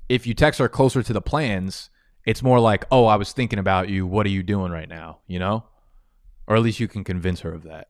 If 0.09 0.27
you 0.27 0.33
text 0.33 0.59
her 0.59 0.69
closer 0.69 1.01
to 1.01 1.13
the 1.13 1.21
plans, 1.21 1.89
it's 2.25 2.43
more 2.43 2.59
like, 2.59 2.85
oh, 2.91 3.05
I 3.05 3.15
was 3.15 3.31
thinking 3.31 3.59
about 3.59 3.89
you. 3.89 4.05
What 4.05 4.25
are 4.25 4.29
you 4.29 4.43
doing 4.43 4.71
right 4.71 4.89
now? 4.89 5.19
You 5.27 5.39
know, 5.39 5.65
or 6.47 6.55
at 6.55 6.61
least 6.61 6.79
you 6.79 6.87
can 6.87 7.03
convince 7.03 7.41
her 7.41 7.53
of 7.53 7.63
that. 7.63 7.87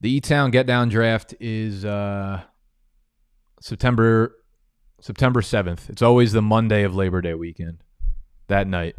The 0.00 0.10
E 0.10 0.20
Town 0.20 0.50
Get 0.50 0.66
Down 0.66 0.88
draft 0.88 1.34
is 1.40 1.84
uh, 1.84 2.42
September 3.60 4.36
September 5.00 5.40
7th. 5.40 5.88
It's 5.88 6.02
always 6.02 6.32
the 6.32 6.42
Monday 6.42 6.82
of 6.82 6.94
Labor 6.94 7.20
Day 7.20 7.34
weekend. 7.34 7.78
That 8.48 8.66
night. 8.66 8.96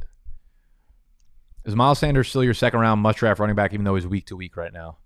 Is 1.66 1.76
Miles 1.76 2.00
Sanders 2.00 2.30
still 2.30 2.44
your 2.44 2.54
second 2.54 2.80
round 2.80 3.02
must 3.02 3.20
draft 3.20 3.40
running 3.40 3.56
back, 3.56 3.74
even 3.74 3.84
though 3.84 3.96
he's 3.96 4.08
week 4.08 4.26
to 4.28 4.38
week 4.38 4.56
right 4.56 4.72
now? 4.72 4.98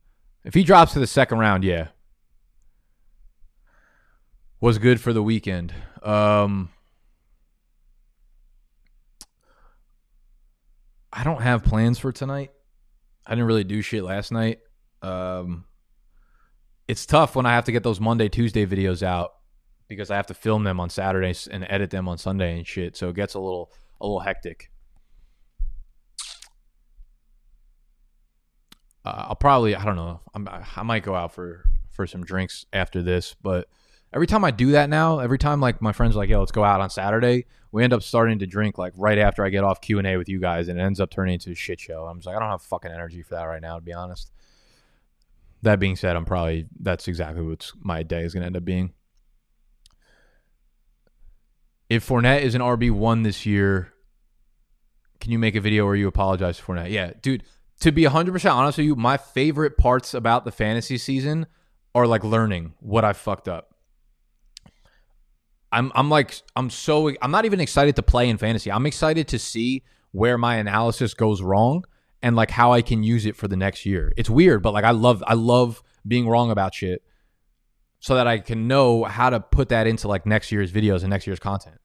If 0.44 0.54
he 0.54 0.64
drops 0.64 0.94
to 0.94 1.00
the 1.00 1.08
second 1.08 1.40
round, 1.40 1.64
yeah 1.64 1.88
was 4.62 4.78
good 4.78 5.02
for 5.02 5.12
the 5.12 5.24
weekend? 5.24 5.74
Um, 6.04 6.70
I 11.12 11.24
don't 11.24 11.42
have 11.42 11.64
plans 11.64 12.00
for 12.00 12.12
tonight. 12.12 12.52
I 13.26 13.32
didn't 13.32 13.48
really 13.48 13.64
do 13.64 13.82
shit 13.82 14.04
last 14.04 14.32
night. 14.32 14.60
Um, 15.02 15.66
it's 16.88 17.06
tough 17.06 17.36
when 17.36 17.46
I 17.46 17.54
have 17.54 17.66
to 17.66 17.72
get 17.72 17.84
those 17.84 18.00
Monday, 18.00 18.30
Tuesday 18.30 18.66
videos 18.66 19.04
out 19.04 19.32
because 19.88 20.12
I 20.12 20.16
have 20.16 20.28
to 20.28 20.34
film 20.34 20.64
them 20.64 20.80
on 20.80 20.90
Saturdays 20.90 21.48
and 21.48 21.66
edit 21.68 21.90
them 21.90 22.08
on 22.08 22.18
Sunday 22.18 22.58
and 22.58 22.66
shit. 22.66 22.96
So 22.96 23.10
it 23.10 23.16
gets 23.16 23.34
a 23.34 23.40
little 23.40 23.72
a 24.00 24.06
little 24.06 24.20
hectic. 24.20 24.72
Uh, 29.04 29.26
I'll 29.30 29.36
probably 29.36 29.76
I 29.76 29.84
don't 29.84 29.96
know 29.96 30.22
I'm, 30.36 30.48
i 30.48 30.84
might 30.84 31.04
go 31.04 31.16
out 31.16 31.34
for 31.34 31.66
for 31.90 32.06
some 32.06 32.24
drinks 32.24 32.66
after 32.72 33.02
this, 33.02 33.36
but 33.42 33.68
every 34.14 34.28
time 34.28 34.44
I 34.44 34.52
do 34.52 34.72
that 34.72 34.90
now, 34.90 35.20
every 35.20 35.38
time 35.38 35.62
like 35.62 35.82
my 35.82 35.92
friends 35.92 36.16
are 36.16 36.20
like, 36.20 36.30
"Yo, 36.30 36.40
let's 36.40 36.52
go 36.52 36.64
out 36.64 36.82
on 36.82 36.90
Saturday," 36.90 37.46
we 37.72 37.84
end 37.84 37.94
up 37.94 38.04
starting 38.04 38.40
to 38.40 38.48
drink 38.48 38.78
like 38.78 38.94
right 38.96 39.18
after 39.18 39.44
I 39.46 39.50
get 39.50 39.64
off 39.64 39.82
Q 39.82 39.98
and 39.98 40.08
A 40.08 40.18
with 40.18 40.30
you 40.30 40.40
guys, 40.40 40.68
and 40.68 40.80
it 40.80 40.82
ends 40.82 41.00
up 41.00 41.10
turning 41.10 41.36
into 41.36 41.52
a 41.52 41.56
shit 41.56 41.80
show. 41.80 42.06
I'm 42.06 42.18
just 42.18 42.28
like, 42.28 42.36
I 42.36 42.40
don't 42.40 42.50
have 42.50 42.62
fucking 42.62 42.92
energy 42.92 43.22
for 43.22 43.36
that 43.36 43.44
right 43.44 43.62
now, 43.62 43.76
to 43.76 43.82
be 43.82 43.94
honest. 43.94 44.32
That 45.64 45.80
being 45.80 45.96
said, 45.96 46.16
I'm 46.16 46.26
probably 46.26 46.68
that's 46.80 47.08
exactly 47.08 47.44
what 47.44 47.72
my 47.80 48.04
day 48.04 48.24
is 48.24 48.34
going 48.34 48.42
to 48.42 48.48
end 48.48 48.58
up 48.58 48.66
being. 48.66 48.94
If 51.90 52.08
Fournette 52.08 52.42
is 52.42 52.56
an 52.56 52.62
RB 52.62 52.90
one 52.90 53.24
this 53.24 53.46
year, 53.46 53.94
can 55.20 55.32
you 55.32 55.38
make 55.38 55.56
a 55.56 55.62
video 55.62 55.86
where 55.86 55.96
you 55.96 56.08
apologize 56.08 56.58
for 56.58 56.74
Fournette? 56.74 56.92
Yeah, 56.92 57.12
dude. 57.22 57.44
To 57.82 57.92
be 57.92 58.04
100 58.04 58.32
percent 58.32 58.54
honest 58.54 58.78
with 58.78 58.86
you, 58.86 58.96
my 58.96 59.18
favorite 59.18 59.78
parts 59.78 60.14
about 60.14 60.46
the 60.46 60.52
fantasy 60.52 60.98
season 60.98 61.48
are 61.96 62.06
like 62.08 62.24
learning 62.24 62.74
what 62.80 63.04
I 63.04 63.14
fucked 63.14 63.48
up. 63.48 63.71
I'm 65.72 65.92
I'm 65.96 66.10
like 66.10 66.42
I'm 66.56 66.70
so 66.70 67.12
I'm 67.22 67.32
not 67.32 67.46
even 67.46 67.60
excited 67.60 67.96
to 67.96 68.04
play 68.04 68.30
in 68.30 68.38
fantasy. 68.38 68.72
I'm 68.72 68.86
excited 68.86 69.28
to 69.30 69.40
see 69.40 69.84
where 70.12 70.38
my 70.38 70.56
analysis 70.58 71.14
goes 71.14 71.42
wrong 71.42 71.86
and 72.22 72.36
like 72.36 72.52
how 72.52 72.74
I 72.74 72.82
can 72.82 73.04
use 73.04 73.26
it 73.26 73.36
for 73.36 73.48
the 73.48 73.56
next 73.56 73.86
year. 73.86 74.14
It's 74.18 74.30
weird, 74.30 74.62
but 74.62 74.74
like 74.74 74.84
I 74.84 74.92
love 74.92 75.24
I 75.26 75.34
love 75.34 75.82
being 76.06 76.28
wrong 76.28 76.52
about 76.52 76.74
shit 76.74 77.04
so 78.00 78.16
that 78.16 78.28
I 78.28 78.40
can 78.40 78.68
know 78.68 79.04
how 79.04 79.30
to 79.30 79.40
put 79.40 79.70
that 79.70 79.88
into 79.88 80.08
like 80.08 80.26
next 80.26 80.52
year's 80.52 80.72
videos 80.72 81.02
and 81.02 81.10
next 81.10 81.28
year's 81.28 81.40
content. 81.40 81.78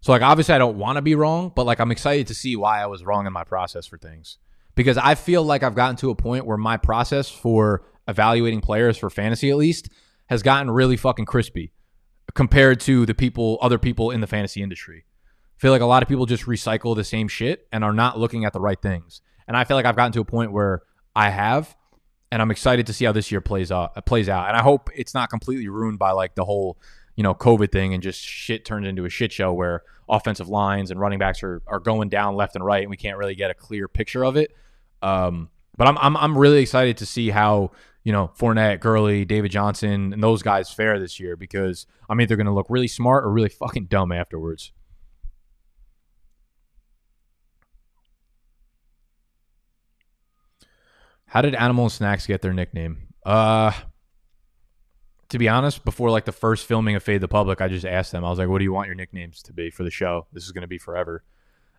So 0.00 0.12
like 0.12 0.22
obviously 0.22 0.54
I 0.54 0.58
don't 0.58 0.78
want 0.78 0.96
to 0.96 1.02
be 1.02 1.14
wrong, 1.14 1.52
but 1.54 1.66
like 1.66 1.80
I'm 1.80 1.90
excited 1.90 2.28
to 2.28 2.34
see 2.34 2.54
why 2.54 2.80
I 2.80 2.86
was 2.86 3.04
wrong 3.04 3.26
in 3.26 3.32
my 3.32 3.44
process 3.44 3.86
for 3.86 3.98
things. 3.98 4.38
Because 4.76 4.98
I 4.98 5.14
feel 5.14 5.42
like 5.42 5.62
I've 5.62 5.74
gotten 5.74 5.96
to 5.96 6.10
a 6.10 6.14
point 6.14 6.44
where 6.44 6.58
my 6.58 6.76
process 6.76 7.30
for 7.30 7.82
evaluating 8.06 8.60
players 8.60 8.98
for 8.98 9.08
fantasy 9.08 9.50
at 9.50 9.56
least 9.56 9.88
has 10.26 10.42
gotten 10.42 10.70
really 10.70 10.98
fucking 10.98 11.24
crispy 11.24 11.72
compared 12.36 12.78
to 12.80 13.04
the 13.06 13.14
people 13.14 13.58
other 13.60 13.78
people 13.78 14.12
in 14.12 14.20
the 14.20 14.26
fantasy 14.26 14.62
industry. 14.62 15.04
I 15.06 15.58
feel 15.58 15.72
like 15.72 15.80
a 15.80 15.86
lot 15.86 16.02
of 16.02 16.08
people 16.08 16.26
just 16.26 16.44
recycle 16.44 16.94
the 16.94 17.02
same 17.02 17.28
shit 17.28 17.66
and 17.72 17.82
are 17.82 17.94
not 17.94 18.18
looking 18.18 18.44
at 18.44 18.52
the 18.52 18.60
right 18.60 18.80
things. 18.80 19.22
And 19.48 19.56
I 19.56 19.64
feel 19.64 19.76
like 19.76 19.86
I've 19.86 19.96
gotten 19.96 20.12
to 20.12 20.20
a 20.20 20.24
point 20.24 20.52
where 20.52 20.82
I 21.16 21.30
have 21.30 21.74
and 22.30 22.42
I'm 22.42 22.50
excited 22.50 22.86
to 22.88 22.92
see 22.92 23.06
how 23.06 23.12
this 23.12 23.32
year 23.32 23.40
plays 23.40 23.72
out 23.72 24.06
plays 24.06 24.28
out. 24.28 24.48
And 24.48 24.56
I 24.56 24.62
hope 24.62 24.90
it's 24.94 25.14
not 25.14 25.30
completely 25.30 25.66
ruined 25.68 25.98
by 25.98 26.12
like 26.12 26.36
the 26.36 26.44
whole 26.44 26.78
you 27.16 27.22
know, 27.22 27.34
COVID 27.34 27.72
thing 27.72 27.94
and 27.94 28.02
just 28.02 28.20
shit 28.20 28.64
turns 28.64 28.86
into 28.86 29.06
a 29.06 29.08
shit 29.08 29.32
show 29.32 29.52
where 29.52 29.82
offensive 30.08 30.48
lines 30.48 30.90
and 30.90 31.00
running 31.00 31.18
backs 31.18 31.42
are, 31.42 31.62
are 31.66 31.80
going 31.80 32.10
down 32.10 32.36
left 32.36 32.54
and 32.54 32.64
right 32.64 32.82
and 32.82 32.90
we 32.90 32.96
can't 32.96 33.16
really 33.16 33.34
get 33.34 33.50
a 33.50 33.54
clear 33.54 33.88
picture 33.88 34.24
of 34.24 34.36
it. 34.36 34.54
Um, 35.02 35.48
but 35.76 35.88
I'm, 35.88 35.98
I'm, 35.98 36.16
I'm 36.16 36.38
really 36.38 36.60
excited 36.60 36.98
to 36.98 37.06
see 37.06 37.30
how, 37.30 37.72
you 38.06 38.12
know, 38.12 38.30
Fournette, 38.38 38.78
Gurley, 38.78 39.24
David 39.24 39.50
Johnson, 39.50 40.12
and 40.12 40.22
those 40.22 40.40
guys 40.40 40.70
fare 40.70 41.00
this 41.00 41.18
year 41.18 41.36
because 41.36 41.88
I'm 42.08 42.20
either 42.20 42.36
going 42.36 42.46
to 42.46 42.52
look 42.52 42.68
really 42.68 42.86
smart 42.86 43.24
or 43.24 43.32
really 43.32 43.48
fucking 43.48 43.86
dumb 43.86 44.12
afterwards. 44.12 44.70
How 51.26 51.42
did 51.42 51.56
Animal 51.56 51.86
and 51.86 51.92
Snacks 51.92 52.28
get 52.28 52.42
their 52.42 52.52
nickname? 52.52 53.08
Uh, 53.24 53.72
to 55.30 55.38
be 55.38 55.48
honest, 55.48 55.84
before 55.84 56.08
like 56.10 56.26
the 56.26 56.30
first 56.30 56.64
filming 56.64 56.94
of 56.94 57.02
Fade 57.02 57.20
the 57.20 57.26
Public, 57.26 57.60
I 57.60 57.66
just 57.66 57.84
asked 57.84 58.12
them. 58.12 58.24
I 58.24 58.30
was 58.30 58.38
like, 58.38 58.48
"What 58.48 58.58
do 58.58 58.64
you 58.64 58.72
want 58.72 58.86
your 58.86 58.94
nicknames 58.94 59.42
to 59.42 59.52
be 59.52 59.68
for 59.68 59.82
the 59.82 59.90
show? 59.90 60.28
This 60.32 60.44
is 60.44 60.52
going 60.52 60.62
to 60.62 60.68
be 60.68 60.78
forever." 60.78 61.24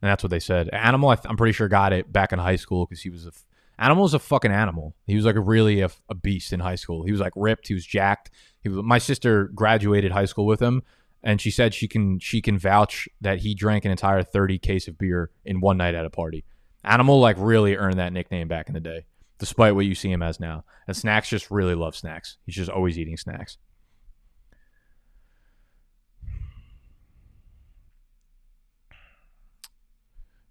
And 0.02 0.10
that's 0.12 0.24
what 0.24 0.30
they 0.32 0.42
said. 0.42 0.68
Animal, 0.74 1.08
I 1.08 1.18
am 1.24 1.38
pretty 1.38 1.54
sure 1.54 1.70
got 1.70 1.94
it 1.94 2.12
back 2.12 2.34
in 2.34 2.40
high 2.40 2.58
school 2.58 2.86
because 2.86 3.02
he 3.02 3.10
was 3.10 3.26
a 3.26 3.32
animal 3.80 4.06
is 4.06 4.14
a 4.14 4.20
fucking 4.20 4.52
animal. 4.52 4.96
He 5.06 5.16
was 5.16 5.26
like 5.26 5.36
a 5.36 5.42
really 5.42 5.82
a, 5.82 5.90
a, 6.10 6.16
beast 6.16 6.54
in 6.54 6.60
high 6.60 6.76
school. 6.76 7.04
He 7.04 7.12
was 7.12 7.22
like 7.22 7.34
ripped. 7.36 7.68
He 7.68 7.74
was 7.74 7.86
jacked. 7.86 8.32
He 8.62 8.70
was, 8.70 8.84
my 8.84 8.98
sister 8.98 9.46
graduated 9.54 10.12
high 10.12 10.26
school 10.26 10.46
with 10.46 10.62
him, 10.62 10.84
and 11.24 11.40
she 11.40 11.52
said 11.52 11.74
she 11.74 11.88
can 11.88 12.20
she 12.20 12.42
can 12.42 12.58
vouch 12.58 13.08
that 13.22 13.40
he 13.40 13.54
drank 13.54 13.86
an 13.86 13.92
entire 13.92 14.24
thirty 14.24 14.58
case 14.58 14.88
of 14.88 14.98
beer 14.98 15.32
in 15.46 15.62
one 15.62 15.78
night 15.78 15.96
at 15.96 16.06
a 16.06 16.10
party. 16.10 16.44
Animal 16.84 17.20
like 17.20 17.36
really 17.40 17.76
earned 17.76 18.00
that 18.00 18.14
nickname 18.14 18.48
back 18.48 18.68
in 18.68 18.74
the 18.74 18.80
day 18.80 19.06
despite 19.40 19.76
what 19.76 19.86
you 19.86 19.96
see 19.96 20.12
him 20.12 20.24
as 20.24 20.40
now. 20.40 20.64
And 20.88 20.96
Snacks 20.96 21.30
just 21.30 21.52
really 21.52 21.76
loves 21.76 22.00
snacks. 22.00 22.38
He's 22.46 22.56
just 22.56 22.70
always 22.70 22.98
eating 22.98 23.18
snacks. 23.18 23.58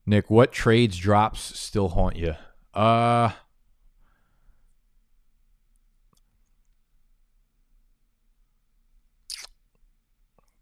Nick, 0.08 0.30
what 0.30 0.52
trades 0.52 0.96
drops 0.98 1.58
still 1.58 1.88
haunt 1.88 2.16
you? 2.16 2.34
Uh 2.76 3.30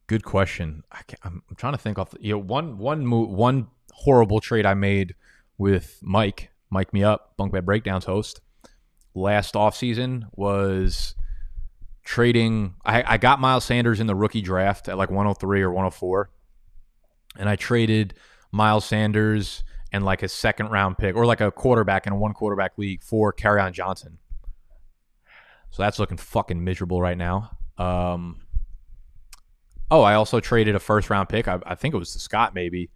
Good 0.07 0.23
question. 0.23 0.85
I 0.93 1.01
am 1.25 1.43
trying 1.57 1.73
to 1.73 1.79
think 1.79 1.99
off. 1.99 2.11
The, 2.11 2.19
you 2.21 2.35
know, 2.35 2.39
one 2.39 2.79
one 2.79 3.11
one 3.11 3.67
horrible 3.91 4.39
trade 4.39 4.65
I 4.65 4.75
made 4.75 5.15
with 5.59 5.99
Mike 6.03 6.51
Mike 6.71 6.93
Me 6.93 7.03
Up, 7.03 7.37
Bunk 7.37 7.53
Bed 7.53 7.67
Breakdowns 7.67 8.05
host, 8.05 8.41
last 9.15 9.55
offseason 9.55 10.29
was 10.33 11.17
trading. 12.05 12.75
I, 12.85 13.15
I 13.15 13.19
got 13.19 13.41
Miles 13.41 13.65
Sanders 13.65 13.99
in 13.99 14.07
the 14.07 14.15
rookie 14.15 14.43
draft 14.43 14.89
at 14.89 14.99
like 14.99 15.11
103 15.11 15.63
or 15.63 15.71
104. 15.71 16.31
And 17.39 17.49
I 17.49 17.57
traded 17.57 18.15
Miles 18.53 18.85
Sanders 18.85 19.65
and 19.93 20.05
like 20.05 20.23
a 20.23 20.29
second 20.29 20.69
round 20.69 20.99
pick 20.99 21.15
or 21.15 21.27
like 21.27 21.41
a 21.41 21.51
quarterback 21.51 22.07
in 22.07 22.13
a 22.13 22.17
one 22.17 22.33
quarterback 22.33 22.77
league 22.77 23.03
for 23.03 23.33
Kerryon 23.33 23.73
Johnson. 23.73 24.19
So 25.71 25.83
that's 25.83 25.99
looking 25.99 26.17
fucking 26.17 26.63
miserable 26.63 27.01
right 27.01 27.19
now. 27.19 27.51
Um, 27.79 28.43
oh, 29.91 30.03
I 30.03 30.15
also 30.15 30.41
traded 30.41 30.75
a 30.75 30.81
first 30.81 31.11
round 31.11 31.29
pick. 31.29 31.49
I, 31.49 31.59
I 31.67 31.75
think 31.75 31.95
it 31.95 31.99
was 31.99 32.13
the 32.13 32.21
Scott 32.21 32.55
maybe 32.55 32.91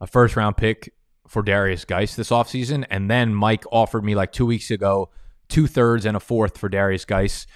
a 0.00 0.06
first 0.06 0.36
round 0.36 0.56
pick 0.56 0.92
for 1.26 1.42
Derrius 1.42 1.86
Guice 1.86 2.16
this 2.16 2.30
offseason. 2.30 2.84
And 2.90 3.10
then 3.10 3.34
Mike 3.34 3.64
offered 3.70 4.04
me 4.04 4.14
like 4.14 4.32
two 4.32 4.46
weeks 4.46 4.70
ago 4.70 5.10
two 5.48 5.66
thirds 5.66 6.04
and 6.04 6.16
a 6.16 6.20
fourth 6.20 6.58
for 6.58 6.68
Derrius 6.68 7.06
Guice, 7.06 7.46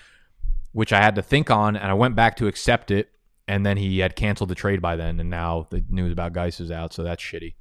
which 0.72 0.92
I 0.92 1.00
had 1.00 1.14
to 1.16 1.22
think 1.22 1.50
on. 1.50 1.76
And 1.76 1.90
I 1.90 1.94
went 1.94 2.16
back 2.16 2.36
to 2.36 2.46
accept 2.46 2.90
it. 2.90 3.10
And 3.46 3.64
then 3.64 3.78
he 3.78 4.00
had 4.00 4.14
canceled 4.14 4.50
the 4.50 4.54
trade 4.54 4.82
by 4.82 4.96
then. 4.96 5.18
And 5.20 5.30
now 5.30 5.66
the 5.70 5.82
news 5.88 6.12
about 6.12 6.34
Guice 6.34 6.60
is 6.60 6.70
out. 6.70 6.92
So 6.92 7.02
that's 7.02 7.22
shitty. 7.22 7.54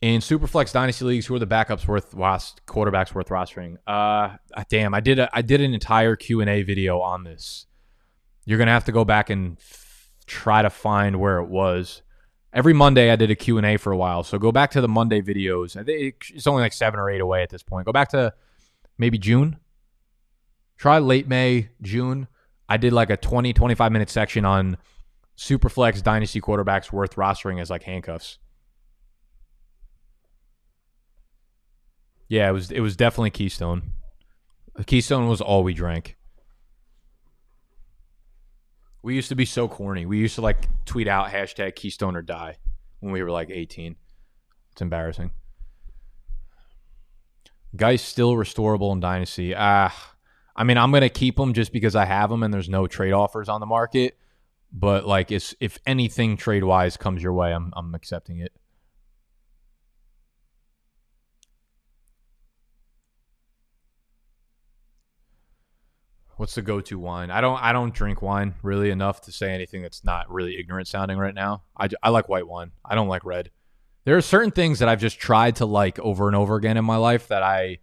In 0.00 0.20
Superflex 0.20 0.72
Dynasty 0.72 1.04
leagues, 1.04 1.26
who 1.26 1.34
are 1.34 1.40
the 1.40 1.46
backups 1.46 1.86
worth 1.88 2.14
quarterbacks 2.14 3.14
worth 3.14 3.28
rostering? 3.28 3.78
Uh, 3.86 4.36
damn, 4.68 4.94
I 4.94 5.00
did 5.00 5.18
a, 5.18 5.28
I 5.32 5.42
did 5.42 5.60
an 5.60 5.74
entire 5.74 6.14
Q 6.14 6.40
and 6.40 6.48
A 6.48 6.62
video 6.62 7.00
on 7.00 7.24
this. 7.24 7.66
You're 8.44 8.58
gonna 8.58 8.70
have 8.70 8.84
to 8.84 8.92
go 8.92 9.04
back 9.04 9.28
and 9.28 9.56
f- 9.58 10.10
try 10.26 10.62
to 10.62 10.70
find 10.70 11.18
where 11.18 11.38
it 11.38 11.48
was 11.48 12.02
every 12.52 12.72
Monday 12.72 13.10
I 13.10 13.16
did 13.16 13.30
a 13.30 13.34
Q&A 13.34 13.76
for 13.76 13.92
a 13.92 13.96
while. 13.96 14.22
So 14.22 14.38
go 14.38 14.52
back 14.52 14.70
to 14.72 14.80
the 14.80 14.88
Monday 14.88 15.20
videos. 15.20 15.76
It's 15.86 16.46
only 16.46 16.62
like 16.62 16.72
7 16.72 16.98
or 16.98 17.10
8 17.10 17.20
away 17.20 17.42
at 17.42 17.50
this 17.50 17.62
point. 17.62 17.86
Go 17.86 17.92
back 17.92 18.08
to 18.10 18.32
maybe 18.98 19.18
June. 19.18 19.58
Try 20.76 20.98
late 20.98 21.28
May, 21.28 21.70
June. 21.82 22.28
I 22.68 22.76
did 22.76 22.92
like 22.92 23.10
a 23.10 23.16
20 23.16 23.52
25 23.52 23.92
minute 23.92 24.10
section 24.10 24.44
on 24.44 24.76
Superflex 25.36 26.02
dynasty 26.02 26.40
quarterbacks 26.40 26.92
worth 26.92 27.16
rostering 27.16 27.60
as 27.60 27.70
like 27.70 27.82
handcuffs. 27.82 28.38
Yeah, 32.28 32.48
it 32.48 32.52
was 32.52 32.70
it 32.70 32.80
was 32.80 32.96
definitely 32.96 33.30
Keystone. 33.30 33.92
Keystone 34.86 35.28
was 35.28 35.40
all 35.40 35.64
we 35.64 35.74
drank. 35.74 36.16
We 39.02 39.14
used 39.14 39.30
to 39.30 39.34
be 39.34 39.46
so 39.46 39.66
corny. 39.68 40.06
We 40.06 40.18
used 40.18 40.34
to 40.34 40.42
like 40.42 40.68
tweet 40.84 41.08
out 41.08 41.28
hashtag 41.28 41.74
Keystone 41.74 42.16
or 42.16 42.22
die 42.22 42.58
when 43.00 43.12
we 43.12 43.22
were 43.22 43.30
like 43.30 43.50
18. 43.50 43.96
It's 44.72 44.82
embarrassing. 44.82 45.30
Guys 47.74 48.02
still 48.02 48.34
restorable 48.34 48.92
in 48.92 49.00
Dynasty. 49.00 49.54
Ah, 49.56 50.14
I 50.54 50.64
mean, 50.64 50.76
I'm 50.76 50.92
gonna 50.92 51.08
keep 51.08 51.36
them 51.36 51.54
just 51.54 51.72
because 51.72 51.96
I 51.96 52.04
have 52.04 52.28
them 52.28 52.42
and 52.42 52.52
there's 52.52 52.68
no 52.68 52.86
trade 52.86 53.12
offers 53.12 53.48
on 53.48 53.60
the 53.60 53.66
market. 53.66 54.18
But 54.70 55.06
like, 55.06 55.32
if 55.32 55.54
if 55.60 55.78
anything 55.86 56.36
trade 56.36 56.64
wise 56.64 56.98
comes 56.98 57.22
your 57.22 57.32
way, 57.32 57.52
I'm 57.54 57.72
I'm 57.74 57.94
accepting 57.94 58.38
it. 58.40 58.52
What's 66.38 66.54
the 66.54 66.62
go-to 66.62 67.00
wine? 67.00 67.32
I 67.32 67.40
don't 67.40 67.60
I 67.60 67.72
don't 67.72 67.92
drink 67.92 68.22
wine 68.22 68.54
really 68.62 68.90
enough 68.90 69.20
to 69.22 69.32
say 69.32 69.52
anything 69.52 69.82
that's 69.82 70.04
not 70.04 70.30
really 70.30 70.56
ignorant 70.56 70.86
sounding 70.86 71.18
right 71.18 71.34
now. 71.34 71.64
I, 71.76 71.88
I 72.00 72.10
like 72.10 72.28
white 72.28 72.46
wine. 72.46 72.70
I 72.84 72.94
don't 72.94 73.08
like 73.08 73.24
red. 73.24 73.50
There 74.04 74.16
are 74.16 74.20
certain 74.22 74.52
things 74.52 74.78
that 74.78 74.88
I've 74.88 75.00
just 75.00 75.18
tried 75.18 75.56
to 75.56 75.66
like 75.66 75.98
over 75.98 76.28
and 76.28 76.36
over 76.36 76.54
again 76.54 76.76
in 76.76 76.84
my 76.84 76.94
life 76.94 77.26
that 77.28 77.42
I 77.42 77.78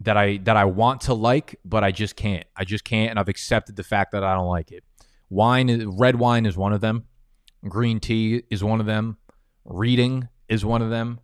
that 0.00 0.16
I 0.16 0.38
that 0.38 0.56
I 0.56 0.64
want 0.64 1.02
to 1.02 1.14
like, 1.14 1.60
but 1.62 1.84
I 1.84 1.90
just 1.90 2.16
can't. 2.16 2.46
I 2.56 2.64
just 2.64 2.82
can't, 2.82 3.10
and 3.10 3.18
I've 3.18 3.28
accepted 3.28 3.76
the 3.76 3.84
fact 3.84 4.12
that 4.12 4.24
I 4.24 4.34
don't 4.34 4.48
like 4.48 4.72
it. 4.72 4.82
Wine, 5.28 5.98
red 5.98 6.16
wine 6.16 6.46
is 6.46 6.56
one 6.56 6.72
of 6.72 6.80
them. 6.80 7.04
Green 7.68 8.00
tea 8.00 8.42
is 8.50 8.64
one 8.64 8.80
of 8.80 8.86
them. 8.86 9.18
Reading 9.66 10.28
is 10.48 10.64
one 10.64 10.80
of 10.80 10.88
them. 10.88 11.20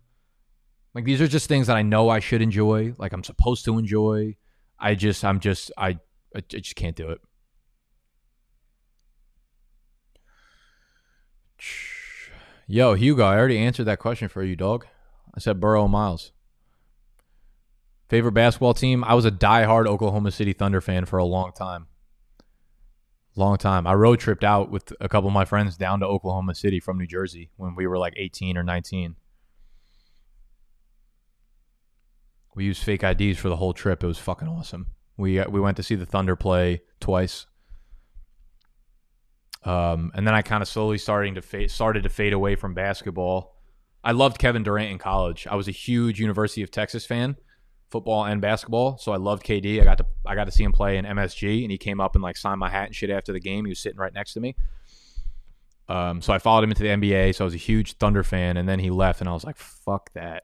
Like 0.93 1.03
these 1.03 1.19
are 1.19 1.27
just 1.27 1.47
things 1.47 1.65
that 1.65 1.77
I 1.77 1.81
know 1.81 2.09
I 2.09 2.19
should 2.19 2.43
enjoy, 2.43 2.93
like 2.99 3.11
I'm 3.11 3.23
supposed 3.23 3.65
to 3.65 3.79
enjoy. 3.79 4.35
I 4.79 4.93
just 4.93 5.25
I'm 5.25 5.39
just 5.39 5.71
I 5.75 5.97
I 6.37 6.41
just 6.41 6.75
can't 6.75 6.95
do 6.95 7.09
it. 7.09 7.19
Yo, 12.67 12.93
Hugo, 12.93 13.23
I 13.23 13.37
already 13.37 13.57
answered 13.57 13.85
that 13.85 13.97
question 13.97 14.27
for 14.27 14.43
you, 14.43 14.55
dog. 14.55 14.85
I 15.33 15.39
said 15.39 15.59
Burrow 15.59 15.87
Miles. 15.87 16.31
Favorite 18.07 18.33
basketball 18.33 18.75
team? 18.75 19.03
I 19.03 19.15
was 19.15 19.25
a 19.25 19.31
diehard 19.31 19.87
Oklahoma 19.87 20.31
City 20.31 20.53
Thunder 20.53 20.79
fan 20.79 21.05
for 21.05 21.17
a 21.17 21.25
long 21.25 21.53
time. 21.53 21.87
Long 23.35 23.57
time. 23.57 23.87
I 23.87 23.93
road 23.95 24.19
tripped 24.19 24.43
out 24.43 24.69
with 24.69 24.93
a 25.01 25.09
couple 25.09 25.29
of 25.29 25.33
my 25.33 25.45
friends 25.45 25.75
down 25.75 26.01
to 26.01 26.05
Oklahoma 26.05 26.53
City 26.53 26.79
from 26.79 26.99
New 26.99 27.07
Jersey 27.07 27.49
when 27.55 27.73
we 27.73 27.87
were 27.87 27.97
like 27.97 28.13
18 28.15 28.57
or 28.57 28.63
19. 28.63 29.15
We 32.53 32.65
used 32.65 32.83
fake 32.83 33.03
IDs 33.03 33.39
for 33.39 33.49
the 33.49 33.57
whole 33.57 33.73
trip. 33.73 34.03
It 34.03 34.07
was 34.07 34.19
fucking 34.19 34.47
awesome. 34.47 34.87
We 35.17 35.39
uh, 35.39 35.49
we 35.49 35.59
went 35.59 35.77
to 35.77 35.83
see 35.83 35.95
the 35.95 36.05
Thunder 36.05 36.35
play 36.35 36.81
twice. 36.99 37.45
Um, 39.63 40.11
and 40.13 40.25
then 40.25 40.33
I 40.33 40.41
kind 40.41 40.61
of 40.61 40.67
slowly 40.69 40.97
starting 40.97 41.35
to 41.35 41.41
fade, 41.41 41.71
started 41.71 42.03
to 42.03 42.09
fade 42.09 42.31
away 42.31 42.55
from 42.55 42.73
basketball. 42.73 43.55
I 44.03 44.11
loved 44.11 44.39
Kevin 44.39 44.63
Durant 44.63 44.91
in 44.91 44.97
college. 44.97 45.45
I 45.47 45.55
was 45.55 45.67
a 45.67 45.71
huge 45.71 46.19
University 46.19 46.61
of 46.61 46.71
Texas 46.71 47.05
fan, 47.05 47.35
football 47.89 48.23
and 48.23 48.39
basketball. 48.39 48.97
So 48.97 49.11
I 49.11 49.17
loved 49.17 49.43
KD. 49.43 49.81
I 49.81 49.83
got 49.83 49.97
to 49.97 50.05
I 50.25 50.35
got 50.35 50.45
to 50.45 50.51
see 50.51 50.63
him 50.63 50.71
play 50.71 50.97
in 50.97 51.05
MSG, 51.05 51.63
and 51.63 51.71
he 51.71 51.77
came 51.77 51.99
up 51.99 52.15
and 52.15 52.23
like 52.23 52.37
signed 52.37 52.59
my 52.59 52.69
hat 52.69 52.85
and 52.85 52.95
shit 52.95 53.09
after 53.09 53.33
the 53.33 53.39
game. 53.39 53.65
He 53.65 53.69
was 53.69 53.79
sitting 53.79 53.99
right 53.99 54.13
next 54.13 54.33
to 54.33 54.39
me. 54.39 54.55
Um, 55.89 56.21
so 56.21 56.33
I 56.33 56.39
followed 56.39 56.63
him 56.63 56.71
into 56.71 56.83
the 56.83 56.89
NBA. 56.89 57.35
So 57.35 57.43
I 57.43 57.47
was 57.47 57.53
a 57.53 57.57
huge 57.57 57.97
Thunder 57.97 58.23
fan, 58.23 58.57
and 58.57 58.69
then 58.69 58.79
he 58.79 58.89
left, 58.89 59.19
and 59.19 59.29
I 59.29 59.33
was 59.33 59.43
like, 59.43 59.57
"Fuck 59.57 60.13
that." 60.13 60.43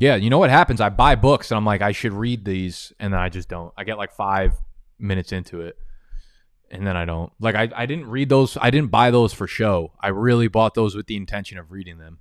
Yeah, 0.00 0.16
you 0.16 0.30
know 0.30 0.38
what 0.38 0.50
happens? 0.50 0.80
I 0.80 0.88
buy 0.88 1.14
books, 1.14 1.52
and 1.52 1.56
I'm 1.56 1.64
like, 1.64 1.82
I 1.82 1.92
should 1.92 2.12
read 2.12 2.44
these, 2.44 2.92
and 2.98 3.12
then 3.12 3.20
I 3.20 3.28
just 3.28 3.48
don't. 3.48 3.72
I 3.76 3.84
get 3.84 3.98
like 3.98 4.12
five 4.12 4.54
minutes 4.98 5.30
into 5.30 5.60
it, 5.60 5.76
and 6.72 6.84
then 6.84 6.96
I 6.96 7.04
don't. 7.04 7.32
Like 7.38 7.54
I, 7.54 7.68
I 7.76 7.86
didn't 7.86 8.08
read 8.08 8.28
those. 8.28 8.58
I 8.60 8.70
didn't 8.70 8.90
buy 8.90 9.12
those 9.12 9.32
for 9.32 9.46
show. 9.46 9.92
I 10.00 10.08
really 10.08 10.48
bought 10.48 10.74
those 10.74 10.96
with 10.96 11.06
the 11.06 11.16
intention 11.16 11.58
of 11.58 11.70
reading 11.70 11.98
them 11.98 12.18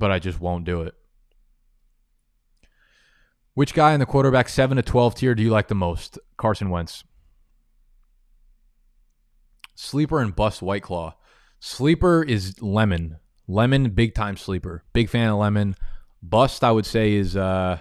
but 0.00 0.10
I 0.10 0.18
just 0.18 0.40
won't 0.40 0.64
do 0.64 0.80
it. 0.80 0.94
Which 3.54 3.74
guy 3.74 3.92
in 3.92 4.00
the 4.00 4.06
quarterback 4.06 4.48
7 4.48 4.76
to 4.76 4.82
12 4.82 5.14
tier 5.14 5.34
do 5.34 5.42
you 5.42 5.50
like 5.50 5.68
the 5.68 5.74
most? 5.74 6.18
Carson 6.38 6.70
Wentz. 6.70 7.04
Sleeper 9.74 10.20
and 10.20 10.34
bust 10.34 10.62
White 10.62 10.82
Claw. 10.82 11.14
Sleeper 11.60 12.22
is 12.22 12.60
Lemon. 12.62 13.18
Lemon, 13.50 13.90
big 13.90 14.14
time 14.14 14.36
sleeper. 14.36 14.84
Big 14.92 15.08
fan 15.08 15.28
of 15.28 15.38
Lemon. 15.38 15.74
Bust, 16.22 16.62
I 16.62 16.70
would 16.70 16.86
say, 16.86 17.14
is 17.14 17.36
uh 17.36 17.78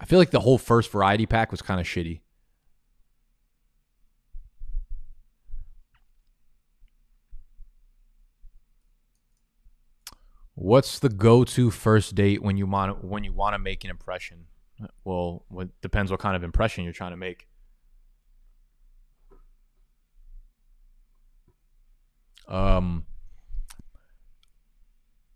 I 0.00 0.04
feel 0.06 0.18
like 0.18 0.30
the 0.30 0.40
whole 0.40 0.58
first 0.58 0.90
variety 0.90 1.26
pack 1.26 1.50
was 1.50 1.60
kind 1.60 1.78
of 1.78 1.86
shitty. 1.86 2.20
What's 10.54 10.98
the 10.98 11.08
go-to 11.10 11.70
first 11.70 12.14
date 12.14 12.42
when 12.42 12.56
you 12.56 12.66
want 12.66 13.04
when 13.04 13.24
you 13.24 13.32
want 13.32 13.54
to 13.54 13.58
make 13.58 13.84
an 13.84 13.90
impression? 13.90 14.46
Well, 15.04 15.44
it 15.58 15.68
depends 15.82 16.10
what 16.10 16.20
kind 16.20 16.34
of 16.34 16.42
impression 16.42 16.84
you're 16.84 16.94
trying 16.94 17.10
to 17.10 17.16
make. 17.18 17.46
Um, 22.48 23.06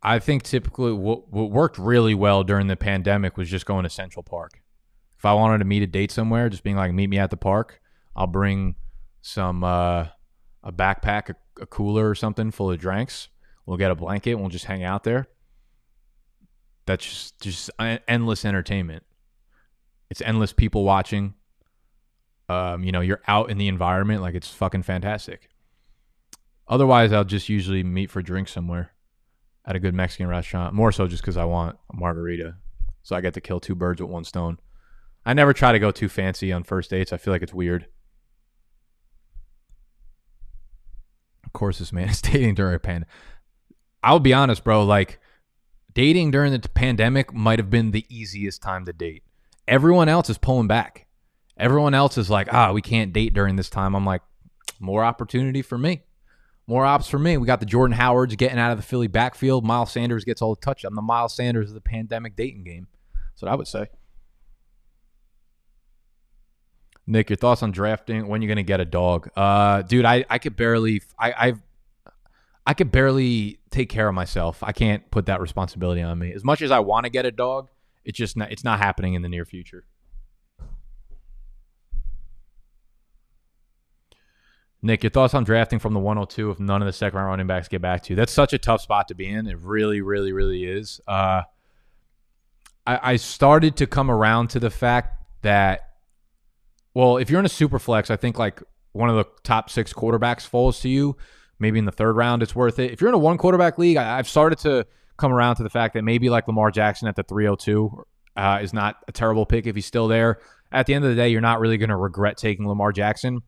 I 0.02 0.18
think 0.18 0.42
typically 0.44 0.92
what, 0.92 1.32
what 1.32 1.50
worked 1.50 1.78
really 1.78 2.14
well 2.14 2.44
during 2.44 2.68
the 2.68 2.76
pandemic 2.76 3.36
was 3.36 3.50
just 3.50 3.66
going 3.66 3.82
to 3.82 3.90
Central 3.90 4.22
Park. 4.22 4.62
If 5.16 5.24
I 5.24 5.32
wanted 5.34 5.58
to 5.58 5.64
meet 5.64 5.82
a 5.82 5.86
date 5.86 6.12
somewhere, 6.12 6.48
just 6.48 6.62
being 6.62 6.76
like, 6.76 6.92
meet 6.92 7.08
me 7.08 7.18
at 7.18 7.30
the 7.30 7.36
park. 7.36 7.80
I'll 8.14 8.28
bring 8.28 8.76
some 9.20 9.64
uh, 9.64 10.06
a 10.62 10.72
backpack, 10.72 11.30
a, 11.30 11.62
a 11.62 11.66
cooler 11.66 12.08
or 12.08 12.14
something 12.14 12.50
full 12.52 12.70
of 12.70 12.78
drinks 12.78 13.28
We'll 13.68 13.76
get 13.76 13.90
a 13.90 13.94
blanket 13.94 14.30
and 14.30 14.40
we'll 14.40 14.48
just 14.48 14.64
hang 14.64 14.82
out 14.82 15.04
there. 15.04 15.28
That's 16.86 17.04
just 17.04 17.38
just 17.38 17.70
endless 17.78 18.46
entertainment. 18.46 19.04
It's 20.08 20.22
endless 20.22 20.54
people 20.54 20.84
watching. 20.84 21.34
Um, 22.48 22.82
you 22.82 22.92
know, 22.92 23.02
you're 23.02 23.20
out 23.28 23.50
in 23.50 23.58
the 23.58 23.68
environment 23.68 24.22
like 24.22 24.34
it's 24.34 24.48
fucking 24.48 24.84
fantastic. 24.84 25.50
Otherwise, 26.66 27.12
I'll 27.12 27.24
just 27.24 27.50
usually 27.50 27.82
meet 27.82 28.10
for 28.10 28.22
drinks 28.22 28.52
somewhere 28.52 28.94
at 29.68 29.76
a 29.76 29.78
good 29.78 29.94
Mexican 29.94 30.26
restaurant. 30.26 30.74
More 30.74 30.90
so 30.90 31.06
just 31.06 31.22
because 31.22 31.36
I 31.36 31.44
want 31.44 31.76
a 31.92 31.96
margarita, 31.96 32.56
so 33.02 33.14
I 33.14 33.20
get 33.20 33.34
to 33.34 33.40
kill 33.40 33.60
two 33.60 33.74
birds 33.74 34.00
with 34.00 34.10
one 34.10 34.24
stone. 34.24 34.58
I 35.26 35.34
never 35.34 35.52
try 35.52 35.72
to 35.72 35.78
go 35.78 35.90
too 35.90 36.08
fancy 36.08 36.50
on 36.52 36.64
first 36.64 36.90
dates. 36.90 37.12
I 37.12 37.18
feel 37.18 37.34
like 37.34 37.42
it's 37.42 37.52
weird. 37.52 37.86
Of 41.44 41.52
course, 41.52 41.78
this 41.78 41.92
man 41.92 42.08
is 42.08 42.22
dating 42.22 42.54
during 42.54 42.74
a 42.74 42.78
pandemic. 42.78 43.08
I'll 44.02 44.20
be 44.20 44.32
honest, 44.32 44.64
bro. 44.64 44.84
Like 44.84 45.20
dating 45.92 46.30
during 46.30 46.52
the 46.52 46.66
pandemic 46.70 47.34
might 47.34 47.58
have 47.58 47.68
been 47.68 47.90
the 47.90 48.06
easiest 48.08 48.62
time 48.62 48.86
to 48.86 48.92
date. 48.94 49.22
Everyone 49.66 50.08
else 50.08 50.30
is 50.30 50.38
pulling 50.38 50.66
back. 50.66 51.06
Everyone 51.58 51.92
else 51.92 52.16
is 52.16 52.30
like, 52.30 52.52
ah, 52.54 52.72
we 52.72 52.80
can't 52.80 53.12
date 53.12 53.34
during 53.34 53.56
this 53.56 53.68
time. 53.68 53.94
I'm 53.94 54.06
like, 54.06 54.22
more 54.80 55.04
opportunity 55.04 55.60
for 55.60 55.76
me. 55.76 56.04
More 56.68 56.84
ops 56.84 57.08
for 57.08 57.18
me. 57.18 57.38
We 57.38 57.46
got 57.46 57.60
the 57.60 57.66
Jordan 57.66 57.96
Howards 57.96 58.36
getting 58.36 58.58
out 58.58 58.70
of 58.70 58.76
the 58.76 58.82
Philly 58.82 59.08
backfield. 59.08 59.64
Miles 59.64 59.90
Sanders 59.90 60.24
gets 60.24 60.42
all 60.42 60.54
the 60.54 60.60
touch. 60.60 60.84
I'm 60.84 60.94
the 60.94 61.02
Miles 61.02 61.34
Sanders 61.34 61.70
of 61.70 61.74
the 61.74 61.80
pandemic 61.80 62.36
dating 62.36 62.64
game. 62.64 62.86
That's 63.14 63.40
what 63.40 63.50
I 63.50 63.54
would 63.54 63.66
say. 63.66 63.86
Nick, 67.06 67.30
your 67.30 67.38
thoughts 67.38 67.62
on 67.62 67.72
drafting? 67.72 68.28
When 68.28 68.42
you're 68.42 68.50
gonna 68.50 68.62
get 68.62 68.80
a 68.80 68.84
dog? 68.84 69.30
Uh, 69.34 69.80
dude, 69.80 70.04
I 70.04 70.26
I 70.28 70.36
could 70.36 70.56
barely. 70.56 71.00
I 71.18 71.32
I've 71.38 71.60
I 72.66 72.74
could 72.74 72.92
barely 72.92 73.60
take 73.70 73.88
care 73.88 74.06
of 74.06 74.14
myself. 74.14 74.62
I 74.62 74.72
can't 74.72 75.10
put 75.10 75.24
that 75.24 75.40
responsibility 75.40 76.02
on 76.02 76.18
me. 76.18 76.34
As 76.34 76.44
much 76.44 76.60
as 76.60 76.70
I 76.70 76.80
want 76.80 77.04
to 77.04 77.10
get 77.10 77.24
a 77.24 77.30
dog, 77.30 77.70
it's 78.04 78.18
just 78.18 78.36
not, 78.36 78.52
it's 78.52 78.62
not 78.62 78.78
happening 78.78 79.14
in 79.14 79.22
the 79.22 79.28
near 79.30 79.46
future. 79.46 79.86
Nick, 84.80 85.02
your 85.02 85.10
thoughts 85.10 85.34
on 85.34 85.44
drafting 85.44 85.78
from 85.78 85.92
the 85.92 86.00
102 86.00 86.50
if 86.50 86.60
none 86.60 86.82
of 86.82 86.86
the 86.86 86.92
second 86.92 87.18
round 87.18 87.30
running 87.30 87.46
backs 87.46 87.68
get 87.68 87.82
back 87.82 88.02
to 88.04 88.10
you? 88.10 88.16
That's 88.16 88.32
such 88.32 88.52
a 88.52 88.58
tough 88.58 88.80
spot 88.80 89.08
to 89.08 89.14
be 89.14 89.26
in. 89.26 89.46
It 89.46 89.58
really, 89.58 90.00
really, 90.00 90.32
really 90.32 90.64
is. 90.64 91.00
Uh, 91.06 91.42
I, 92.86 93.12
I 93.12 93.16
started 93.16 93.76
to 93.76 93.86
come 93.86 94.10
around 94.10 94.48
to 94.50 94.60
the 94.60 94.70
fact 94.70 95.24
that, 95.42 95.80
well, 96.94 97.16
if 97.16 97.28
you're 97.28 97.40
in 97.40 97.46
a 97.46 97.50
super 97.50 97.78
flex, 97.78 98.10
I 98.10 98.16
think 98.16 98.38
like 98.38 98.62
one 98.92 99.10
of 99.10 99.16
the 99.16 99.26
top 99.42 99.68
six 99.68 99.92
quarterbacks 99.92 100.46
falls 100.46 100.80
to 100.80 100.88
you 100.88 101.16
maybe 101.58 101.78
in 101.78 101.84
the 101.84 101.92
third 101.92 102.16
round, 102.16 102.42
it's 102.42 102.54
worth 102.54 102.78
it. 102.78 102.92
If 102.92 103.00
you're 103.00 103.08
in 103.08 103.14
a 103.14 103.18
one 103.18 103.38
quarterback 103.38 103.78
league, 103.78 103.96
I, 103.96 104.16
have 104.16 104.28
started 104.28 104.58
to 104.60 104.86
come 105.16 105.32
around 105.32 105.56
to 105.56 105.62
the 105.62 105.70
fact 105.70 105.94
that 105.94 106.02
maybe 106.02 106.30
like 106.30 106.46
Lamar 106.46 106.70
Jackson 106.70 107.08
at 107.08 107.16
the 107.16 107.22
302 107.24 108.04
uh, 108.36 108.58
is 108.62 108.72
not 108.72 108.96
a 109.08 109.12
terrible 109.12 109.46
pick 109.46 109.66
if 109.66 109.74
he's 109.74 109.86
still 109.86 110.08
there. 110.08 110.40
At 110.70 110.86
the 110.86 110.94
end 110.94 111.04
of 111.04 111.10
the 111.10 111.16
day, 111.16 111.30
you're 111.30 111.40
not 111.40 111.60
really 111.60 111.78
going 111.78 111.88
to 111.90 111.96
regret 111.96 112.36
taking 112.36 112.68
Lamar 112.68 112.92
Jackson. 112.92 113.40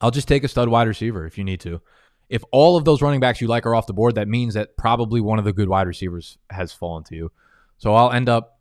I'll 0.00 0.10
just 0.10 0.28
take 0.28 0.44
a 0.44 0.48
stud 0.48 0.68
wide 0.68 0.88
receiver 0.88 1.26
if 1.26 1.38
you 1.38 1.44
need 1.44 1.60
to. 1.60 1.80
If 2.28 2.42
all 2.52 2.76
of 2.76 2.84
those 2.84 3.02
running 3.02 3.20
backs 3.20 3.40
you 3.40 3.48
like 3.48 3.66
are 3.66 3.74
off 3.74 3.86
the 3.86 3.92
board, 3.92 4.14
that 4.14 4.28
means 4.28 4.54
that 4.54 4.76
probably 4.76 5.20
one 5.20 5.38
of 5.38 5.44
the 5.44 5.52
good 5.52 5.68
wide 5.68 5.86
receivers 5.86 6.38
has 6.50 6.72
fallen 6.72 7.04
to 7.04 7.14
you. 7.14 7.32
So 7.78 7.94
I'll 7.94 8.10
end 8.10 8.28
up, 8.28 8.58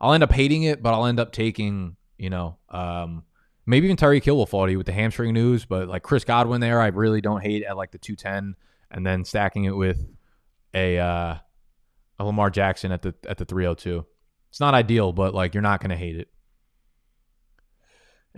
I'll 0.00 0.12
end 0.12 0.22
up 0.22 0.32
hating 0.32 0.62
it, 0.62 0.82
but 0.82 0.94
I'll 0.94 1.06
end 1.06 1.20
up 1.20 1.32
taking, 1.32 1.96
you 2.16 2.30
know, 2.30 2.56
um, 2.70 3.24
Maybe 3.68 3.86
even 3.86 3.96
Tyreek 3.96 4.22
Hill 4.22 4.36
will 4.36 4.46
fall 4.46 4.64
to 4.64 4.70
you 4.70 4.78
with 4.78 4.86
the 4.86 4.92
hamstring 4.92 5.34
news, 5.34 5.64
but 5.64 5.88
like 5.88 6.04
Chris 6.04 6.24
Godwin 6.24 6.60
there, 6.60 6.80
I 6.80 6.86
really 6.86 7.20
don't 7.20 7.42
hate 7.42 7.64
at 7.64 7.76
like 7.76 7.90
the 7.90 7.98
210 7.98 8.54
and 8.92 9.04
then 9.04 9.24
stacking 9.24 9.64
it 9.64 9.76
with 9.76 10.06
a 10.72 10.98
uh 10.98 11.36
a 12.18 12.24
Lamar 12.24 12.48
Jackson 12.48 12.92
at 12.92 13.02
the 13.02 13.14
at 13.28 13.38
the 13.38 13.44
302. 13.44 14.06
It's 14.50 14.60
not 14.60 14.74
ideal, 14.74 15.12
but 15.12 15.34
like 15.34 15.52
you're 15.52 15.62
not 15.62 15.80
going 15.80 15.90
to 15.90 15.96
hate 15.96 16.16
it. 16.16 16.28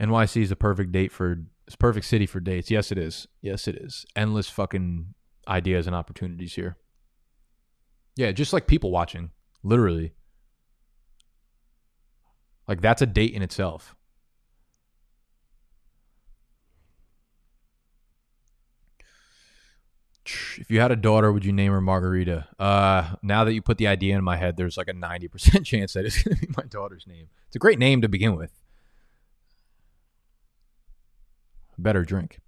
NYC 0.01 0.43
is 0.43 0.51
a 0.51 0.57
perfect 0.57 0.93
date 0.93 1.13
for 1.13 1.43
it's 1.69 1.77
perfect 1.77 2.07
city 2.07 2.25
for 2.25 2.41
dates. 2.41 2.71
Yes, 2.71 2.91
it 2.91 2.97
is. 2.97 3.29
Yes, 3.43 3.69
it 3.69 3.77
is. 3.77 4.07
Endless 4.17 4.49
fucking 4.49 5.13
ideas 5.47 5.87
and 5.87 5.95
opportunities 5.95 6.55
here. 6.55 6.79
Yeah, 8.17 8.33
just 8.33 8.55
like 8.55 8.67
people 8.67 8.91
watching, 8.91 9.33
literally. 9.63 10.15
Like 12.67 12.81
that's 12.81 13.03
a 13.03 13.07
date 13.07 13.35
in 13.35 13.43
itself. 13.43 13.95
if 20.59 20.71
you 20.71 20.81
had 20.81 20.91
a 20.91 20.97
daughter, 20.97 21.33
would 21.33 21.45
you 21.45 21.53
name 21.53 21.73
her 21.73 21.81
Margarita? 21.83 22.49
Uh, 22.59 23.15
now 23.23 23.45
that 23.45 23.53
you 23.53 23.63
put 23.63 23.79
the 23.79 23.87
idea 23.87 24.17
in 24.17 24.25
my 24.25 24.37
head, 24.37 24.57
there's 24.57 24.77
like 24.79 24.89
a 24.89 24.95
90% 24.95 25.65
chance 25.67 25.93
that 25.93 26.07
it's 26.07 26.23
going 26.23 26.35
to 26.37 26.47
be 26.47 26.53
my 26.57 26.65
daughter's 26.65 27.07
name. 27.07 27.29
It's 27.47 27.57
a 27.57 27.59
great 27.59 27.79
name 27.79 28.01
to 28.03 28.09
begin 28.09 28.37
with. 28.37 28.53
Better 31.79 32.05
drink. 32.05 32.41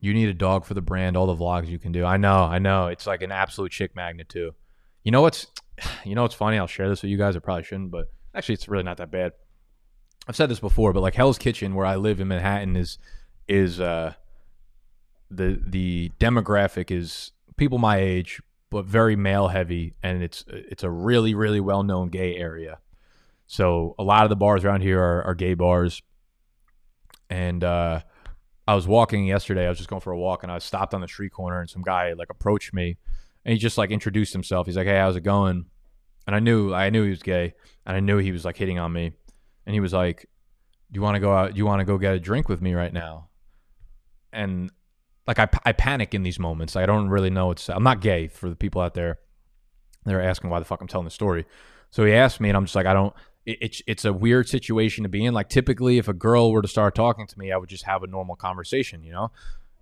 You 0.00 0.12
need 0.12 0.28
a 0.28 0.34
dog 0.34 0.64
for 0.64 0.74
the 0.74 0.82
brand. 0.82 1.16
All 1.16 1.26
the 1.26 1.36
vlogs 1.36 1.68
you 1.68 1.78
can 1.78 1.92
do. 1.92 2.04
I 2.04 2.16
know. 2.16 2.44
I 2.44 2.58
know. 2.58 2.88
It's 2.88 3.06
like 3.06 3.22
an 3.22 3.32
absolute 3.32 3.72
chick 3.72 3.94
magnet 3.94 4.28
too. 4.28 4.52
You 5.02 5.12
know 5.12 5.22
what's, 5.22 5.46
you 6.04 6.14
know 6.14 6.22
what's 6.22 6.34
funny? 6.34 6.58
I'll 6.58 6.66
share 6.66 6.88
this 6.88 7.02
with 7.02 7.10
you 7.10 7.18
guys. 7.18 7.36
I 7.36 7.38
probably 7.38 7.64
shouldn't, 7.64 7.90
but 7.90 8.06
actually, 8.34 8.54
it's 8.54 8.68
really 8.68 8.84
not 8.84 8.96
that 8.98 9.10
bad. 9.10 9.32
I've 10.26 10.36
said 10.36 10.48
this 10.48 10.60
before, 10.60 10.92
but 10.92 11.00
like 11.00 11.14
Hell's 11.14 11.38
Kitchen, 11.38 11.74
where 11.74 11.86
I 11.86 11.96
live 11.96 12.20
in 12.20 12.28
Manhattan, 12.28 12.76
is 12.76 12.98
is 13.46 13.78
uh 13.78 14.14
the 15.30 15.60
the 15.66 16.10
demographic 16.18 16.90
is 16.90 17.32
people 17.56 17.78
my 17.78 17.98
age, 17.98 18.40
but 18.70 18.86
very 18.86 19.16
male 19.16 19.48
heavy, 19.48 19.94
and 20.02 20.22
it's 20.22 20.44
it's 20.48 20.82
a 20.82 20.90
really 20.90 21.34
really 21.34 21.60
well 21.60 21.82
known 21.82 22.08
gay 22.08 22.36
area. 22.36 22.78
So 23.46 23.94
a 23.98 24.02
lot 24.02 24.24
of 24.24 24.30
the 24.30 24.36
bars 24.36 24.64
around 24.64 24.80
here 24.80 25.00
are, 25.00 25.22
are 25.24 25.34
gay 25.34 25.54
bars, 25.54 26.02
and 27.28 27.62
uh, 27.62 28.00
I 28.66 28.74
was 28.74 28.86
walking 28.86 29.26
yesterday. 29.26 29.66
I 29.66 29.68
was 29.68 29.78
just 29.78 29.90
going 29.90 30.00
for 30.00 30.12
a 30.12 30.18
walk, 30.18 30.42
and 30.42 30.50
I 30.50 30.58
stopped 30.58 30.94
on 30.94 31.00
the 31.00 31.08
street 31.08 31.32
corner, 31.32 31.60
and 31.60 31.68
some 31.68 31.82
guy 31.82 32.14
like 32.14 32.30
approached 32.30 32.72
me, 32.72 32.96
and 33.44 33.52
he 33.52 33.58
just 33.58 33.78
like 33.78 33.90
introduced 33.90 34.32
himself. 34.32 34.66
He's 34.66 34.76
like, 34.76 34.86
"Hey, 34.86 34.96
how's 34.96 35.16
it 35.16 35.22
going?" 35.22 35.66
And 36.26 36.34
I 36.34 36.38
knew 36.38 36.72
I 36.72 36.90
knew 36.90 37.04
he 37.04 37.10
was 37.10 37.22
gay, 37.22 37.54
and 37.84 37.96
I 37.96 38.00
knew 38.00 38.18
he 38.18 38.32
was 38.32 38.44
like 38.44 38.56
hitting 38.56 38.78
on 38.78 38.92
me, 38.92 39.12
and 39.66 39.74
he 39.74 39.80
was 39.80 39.92
like, 39.92 40.26
"Do 40.90 40.98
you 40.98 41.02
want 41.02 41.16
to 41.16 41.20
go 41.20 41.34
out? 41.34 41.52
Do 41.52 41.58
you 41.58 41.66
want 41.66 41.80
to 41.80 41.84
go 41.84 41.98
get 41.98 42.14
a 42.14 42.20
drink 42.20 42.48
with 42.48 42.62
me 42.62 42.74
right 42.74 42.92
now?" 42.92 43.28
And 44.32 44.70
like 45.26 45.38
I, 45.38 45.48
I 45.64 45.72
panic 45.72 46.14
in 46.14 46.22
these 46.22 46.38
moments. 46.38 46.76
I 46.76 46.86
don't 46.86 47.08
really 47.08 47.30
know. 47.30 47.50
It's 47.50 47.68
I'm 47.68 47.82
not 47.82 48.00
gay 48.00 48.28
for 48.28 48.48
the 48.48 48.56
people 48.56 48.80
out 48.80 48.94
there. 48.94 49.18
They're 50.04 50.22
asking 50.22 50.50
why 50.50 50.58
the 50.58 50.64
fuck 50.64 50.80
I'm 50.80 50.88
telling 50.88 51.06
the 51.06 51.10
story. 51.10 51.46
So 51.90 52.04
he 52.04 52.12
asked 52.12 52.40
me, 52.40 52.48
and 52.50 52.56
I'm 52.56 52.64
just 52.64 52.74
like, 52.74 52.86
I 52.86 52.92
don't. 52.92 53.14
It, 53.46 53.58
it's 53.60 53.82
it's 53.86 54.04
a 54.04 54.12
weird 54.12 54.48
situation 54.48 55.02
to 55.04 55.08
be 55.08 55.24
in. 55.24 55.34
Like 55.34 55.48
typically, 55.48 55.98
if 55.98 56.08
a 56.08 56.12
girl 56.12 56.52
were 56.52 56.62
to 56.62 56.68
start 56.68 56.94
talking 56.94 57.26
to 57.26 57.38
me, 57.38 57.52
I 57.52 57.56
would 57.56 57.68
just 57.68 57.84
have 57.84 58.02
a 58.02 58.06
normal 58.06 58.36
conversation, 58.36 59.02
you 59.02 59.12
know, 59.12 59.30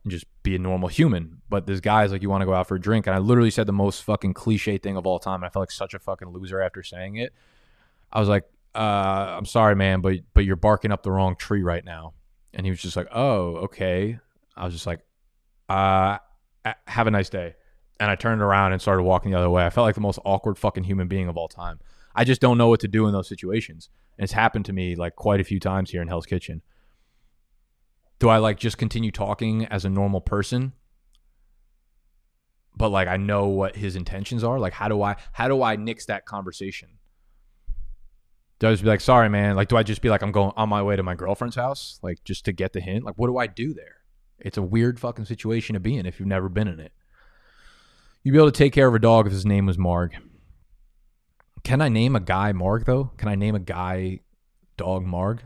and 0.04 0.10
just 0.10 0.26
be 0.42 0.56
a 0.56 0.58
normal 0.58 0.88
human. 0.88 1.42
But 1.48 1.66
this 1.66 1.80
guy's 1.80 2.12
like, 2.12 2.22
you 2.22 2.30
want 2.30 2.42
to 2.42 2.46
go 2.46 2.54
out 2.54 2.68
for 2.68 2.76
a 2.76 2.80
drink, 2.80 3.06
and 3.06 3.14
I 3.14 3.18
literally 3.18 3.50
said 3.50 3.66
the 3.66 3.72
most 3.72 4.02
fucking 4.02 4.34
cliche 4.34 4.78
thing 4.78 4.96
of 4.96 5.06
all 5.06 5.18
time. 5.18 5.44
I 5.44 5.48
felt 5.48 5.62
like 5.62 5.70
such 5.70 5.94
a 5.94 5.98
fucking 5.98 6.28
loser 6.28 6.60
after 6.60 6.82
saying 6.82 7.16
it. 7.16 7.32
I 8.12 8.20
was 8.20 8.28
like, 8.28 8.44
uh, 8.74 9.34
I'm 9.36 9.46
sorry, 9.46 9.76
man, 9.76 10.00
but 10.00 10.16
but 10.34 10.44
you're 10.44 10.56
barking 10.56 10.92
up 10.92 11.02
the 11.02 11.10
wrong 11.10 11.36
tree 11.36 11.62
right 11.62 11.84
now. 11.84 12.14
And 12.54 12.66
he 12.66 12.70
was 12.70 12.82
just 12.82 12.96
like, 12.96 13.08
oh, 13.12 13.56
okay. 13.56 14.18
I 14.56 14.64
was 14.64 14.74
just 14.74 14.86
like, 14.86 15.00
uh, 15.68 16.18
have 16.86 17.06
a 17.06 17.10
nice 17.10 17.30
day. 17.30 17.54
And 17.98 18.10
I 18.10 18.14
turned 18.14 18.42
around 18.42 18.72
and 18.72 18.82
started 18.82 19.04
walking 19.04 19.30
the 19.30 19.38
other 19.38 19.48
way. 19.48 19.64
I 19.64 19.70
felt 19.70 19.86
like 19.86 19.94
the 19.94 20.02
most 20.02 20.18
awkward 20.24 20.58
fucking 20.58 20.84
human 20.84 21.08
being 21.08 21.28
of 21.28 21.36
all 21.36 21.48
time. 21.48 21.80
I 22.14 22.24
just 22.24 22.40
don't 22.40 22.58
know 22.58 22.68
what 22.68 22.80
to 22.80 22.88
do 22.88 23.06
in 23.06 23.12
those 23.12 23.28
situations. 23.28 23.88
And 24.18 24.24
it's 24.24 24.32
happened 24.32 24.64
to 24.66 24.72
me 24.72 24.94
like 24.94 25.16
quite 25.16 25.40
a 25.40 25.44
few 25.44 25.60
times 25.60 25.90
here 25.90 26.02
in 26.02 26.08
Hell's 26.08 26.26
Kitchen. 26.26 26.62
Do 28.18 28.28
I 28.28 28.38
like 28.38 28.58
just 28.58 28.78
continue 28.78 29.10
talking 29.10 29.66
as 29.66 29.84
a 29.84 29.90
normal 29.90 30.20
person? 30.20 30.72
But 32.76 32.90
like 32.90 33.08
I 33.08 33.16
know 33.16 33.48
what 33.48 33.76
his 33.76 33.96
intentions 33.96 34.44
are. 34.44 34.58
Like 34.58 34.72
how 34.72 34.88
do 34.88 35.02
I 35.02 35.16
how 35.32 35.48
do 35.48 35.62
I 35.62 35.76
nix 35.76 36.06
that 36.06 36.26
conversation? 36.26 36.98
Do 38.62 38.68
I 38.68 38.70
just 38.70 38.84
be 38.84 38.88
like, 38.90 39.00
sorry, 39.00 39.28
man? 39.28 39.56
Like, 39.56 39.66
do 39.66 39.76
I 39.76 39.82
just 39.82 40.02
be 40.02 40.08
like, 40.08 40.22
I'm 40.22 40.30
going 40.30 40.52
on 40.56 40.68
my 40.68 40.84
way 40.84 40.94
to 40.94 41.02
my 41.02 41.16
girlfriend's 41.16 41.56
house, 41.56 41.98
like 42.00 42.22
just 42.22 42.44
to 42.44 42.52
get 42.52 42.72
the 42.72 42.80
hint? 42.80 43.04
Like, 43.04 43.16
what 43.16 43.26
do 43.26 43.36
I 43.36 43.48
do 43.48 43.74
there? 43.74 43.96
It's 44.38 44.56
a 44.56 44.62
weird 44.62 45.00
fucking 45.00 45.24
situation 45.24 45.74
to 45.74 45.80
be 45.80 45.96
in 45.96 46.06
if 46.06 46.20
you've 46.20 46.28
never 46.28 46.48
been 46.48 46.68
in 46.68 46.78
it. 46.78 46.92
You'd 48.22 48.30
be 48.30 48.38
able 48.38 48.52
to 48.52 48.56
take 48.56 48.72
care 48.72 48.86
of 48.86 48.94
a 48.94 49.00
dog 49.00 49.26
if 49.26 49.32
his 49.32 49.44
name 49.44 49.66
was 49.66 49.78
Marg. 49.78 50.16
Can 51.64 51.80
I 51.80 51.88
name 51.88 52.16
a 52.16 52.20
guy 52.20 52.52
Marg 52.52 52.84
though? 52.84 53.12
Can 53.16 53.28
I 53.28 53.34
name 53.34 53.54
a 53.54 53.60
guy 53.60 54.20
dog 54.76 55.04
Marg? 55.04 55.42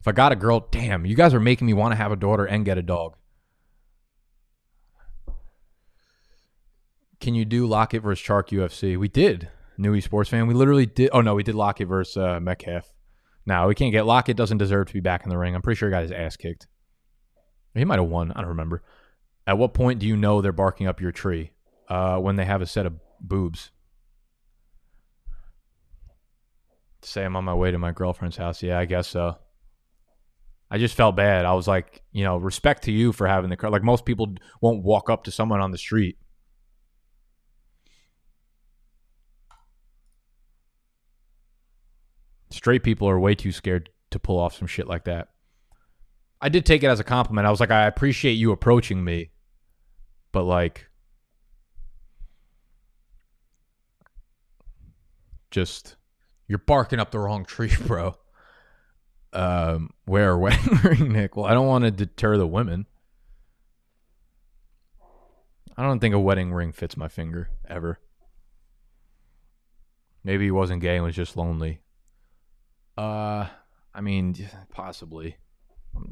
If 0.00 0.08
I 0.08 0.12
got 0.12 0.32
a 0.32 0.36
girl, 0.36 0.66
damn, 0.70 1.06
you 1.06 1.14
guys 1.14 1.32
are 1.34 1.40
making 1.40 1.66
me 1.66 1.74
want 1.74 1.92
to 1.92 1.96
have 1.96 2.12
a 2.12 2.16
daughter 2.16 2.44
and 2.44 2.64
get 2.64 2.78
a 2.78 2.82
dog. 2.82 3.16
Can 7.20 7.34
you 7.34 7.44
do 7.44 7.66
Lockett 7.66 8.02
versus 8.02 8.24
Chark 8.24 8.48
UFC? 8.48 8.96
We 8.96 9.08
did. 9.08 9.48
New 9.78 10.00
Sports 10.00 10.28
fan. 10.28 10.46
We 10.46 10.54
literally 10.54 10.86
did. 10.86 11.10
Oh 11.12 11.20
no, 11.20 11.34
we 11.34 11.42
did 11.42 11.54
Lockett 11.54 11.88
versus 11.88 12.16
uh, 12.16 12.40
Metcalf. 12.40 12.92
Now 13.46 13.68
we 13.68 13.74
can't 13.74 13.92
get 13.92 14.06
Lockett. 14.06 14.36
Doesn't 14.36 14.58
deserve 14.58 14.88
to 14.88 14.92
be 14.92 15.00
back 15.00 15.24
in 15.24 15.30
the 15.30 15.38
ring. 15.38 15.54
I'm 15.54 15.62
pretty 15.62 15.78
sure 15.78 15.88
he 15.88 15.92
got 15.92 16.02
his 16.02 16.12
ass 16.12 16.36
kicked. 16.36 16.66
He 17.74 17.84
might 17.84 17.98
have 17.98 18.08
won. 18.08 18.32
I 18.32 18.40
don't 18.40 18.50
remember. 18.50 18.82
At 19.46 19.58
what 19.58 19.74
point 19.74 19.98
do 19.98 20.06
you 20.06 20.16
know 20.16 20.40
they're 20.40 20.52
barking 20.52 20.86
up 20.86 21.00
your 21.00 21.12
tree? 21.12 21.52
Uh, 21.88 22.18
when 22.18 22.36
they 22.36 22.44
have 22.44 22.62
a 22.62 22.66
set 22.66 22.86
of 22.86 22.94
boobs. 23.20 23.70
Say 27.02 27.24
I'm 27.24 27.36
on 27.36 27.44
my 27.44 27.54
way 27.54 27.70
to 27.70 27.78
my 27.78 27.92
girlfriend's 27.92 28.36
house. 28.36 28.62
Yeah, 28.62 28.78
I 28.78 28.84
guess 28.84 29.08
so. 29.08 29.36
I 30.70 30.78
just 30.78 30.94
felt 30.94 31.16
bad. 31.16 31.44
I 31.44 31.52
was 31.52 31.68
like, 31.68 32.02
you 32.12 32.24
know, 32.24 32.38
respect 32.38 32.84
to 32.84 32.92
you 32.92 33.12
for 33.12 33.26
having 33.26 33.50
the 33.50 33.56
car. 33.56 33.70
Like 33.70 33.82
most 33.82 34.06
people 34.06 34.34
won't 34.60 34.82
walk 34.82 35.10
up 35.10 35.24
to 35.24 35.30
someone 35.30 35.60
on 35.60 35.70
the 35.70 35.78
street. 35.78 36.16
Straight 42.50 42.82
people 42.82 43.08
are 43.08 43.18
way 43.18 43.34
too 43.34 43.52
scared 43.52 43.90
to 44.12 44.18
pull 44.18 44.38
off 44.38 44.56
some 44.56 44.68
shit 44.68 44.86
like 44.86 45.04
that. 45.04 45.28
I 46.40 46.48
did 46.48 46.64
take 46.64 46.82
it 46.82 46.88
as 46.88 47.00
a 47.00 47.04
compliment. 47.04 47.46
I 47.46 47.50
was 47.50 47.60
like, 47.60 47.70
I 47.70 47.86
appreciate 47.86 48.32
you 48.32 48.52
approaching 48.52 49.02
me, 49.04 49.30
but 50.32 50.44
like, 50.44 50.86
just 55.50 55.96
you're 56.52 56.58
barking 56.58 57.00
up 57.00 57.10
the 57.10 57.18
wrong 57.18 57.46
tree, 57.46 57.72
bro. 57.86 58.14
Um, 59.32 59.88
wear 60.06 60.32
a 60.32 60.38
wedding 60.38 60.78
ring, 60.84 61.12
Nick. 61.12 61.34
Well, 61.34 61.46
I 61.46 61.54
don't 61.54 61.66
want 61.66 61.84
to 61.84 61.90
deter 61.90 62.36
the 62.36 62.46
women. 62.46 62.84
I 65.78 65.82
don't 65.82 65.98
think 65.98 66.14
a 66.14 66.20
wedding 66.20 66.52
ring 66.52 66.72
fits 66.72 66.94
my 66.94 67.08
finger 67.08 67.48
ever. 67.66 67.98
Maybe 70.22 70.44
he 70.44 70.50
wasn't 70.50 70.82
gay 70.82 70.96
and 70.96 71.04
was 71.06 71.16
just 71.16 71.38
lonely. 71.38 71.80
Uh, 72.98 73.46
I 73.94 74.02
mean, 74.02 74.36
possibly. 74.74 75.38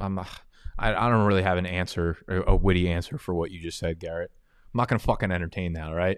I'm 0.01 0.15
not, 0.15 0.27
I, 0.79 0.95
I 0.95 1.11
don't 1.11 1.27
really 1.27 1.43
have 1.43 1.59
an 1.59 1.67
answer, 1.67 2.17
a 2.29 2.57
witty 2.57 2.89
answer 2.89 3.19
for 3.19 3.35
what 3.35 3.51
you 3.51 3.61
just 3.61 3.79
said, 3.79 3.99
Garrett. 3.99 4.31
I'm 4.73 4.79
not 4.79 4.89
gonna 4.89 5.01
fucking 5.01 5.33
entertain 5.33 5.75
that, 5.75 5.89
all 5.89 5.95
right? 5.95 6.17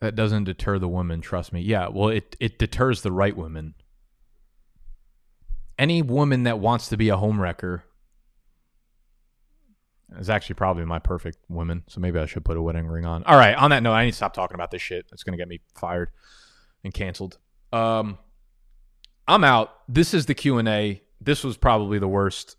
That 0.00 0.14
doesn't 0.14 0.44
deter 0.44 0.78
the 0.78 0.88
women, 0.88 1.20
trust 1.20 1.52
me. 1.52 1.60
Yeah, 1.60 1.88
well, 1.88 2.08
it 2.08 2.34
it 2.40 2.58
deters 2.58 3.02
the 3.02 3.12
right 3.12 3.36
women. 3.36 3.74
Any 5.78 6.02
woman 6.02 6.44
that 6.44 6.58
wants 6.58 6.88
to 6.88 6.96
be 6.96 7.10
a 7.10 7.16
homewrecker 7.16 7.82
is 10.18 10.28
actually 10.28 10.54
probably 10.54 10.84
my 10.84 10.98
perfect 10.98 11.38
woman. 11.48 11.84
So 11.88 12.00
maybe 12.00 12.18
I 12.18 12.26
should 12.26 12.44
put 12.44 12.56
a 12.56 12.62
wedding 12.62 12.86
ring 12.86 13.04
on. 13.04 13.24
All 13.24 13.36
right. 13.36 13.54
On 13.54 13.70
that 13.70 13.82
note, 13.82 13.92
I 13.92 14.04
need 14.04 14.10
to 14.10 14.16
stop 14.16 14.34
talking 14.34 14.54
about 14.54 14.70
this 14.70 14.82
shit. 14.82 15.06
It's 15.12 15.22
gonna 15.22 15.36
get 15.36 15.48
me 15.48 15.60
fired 15.74 16.10
and 16.82 16.92
canceled. 16.92 17.38
Um, 17.72 18.18
I'm 19.28 19.44
out. 19.44 19.70
This 19.88 20.12
is 20.14 20.26
the 20.26 20.34
Q 20.34 20.58
and 20.58 20.68
A. 20.68 21.02
This 21.20 21.44
was 21.44 21.56
probably 21.56 21.98
the 21.98 22.08
worst 22.08 22.56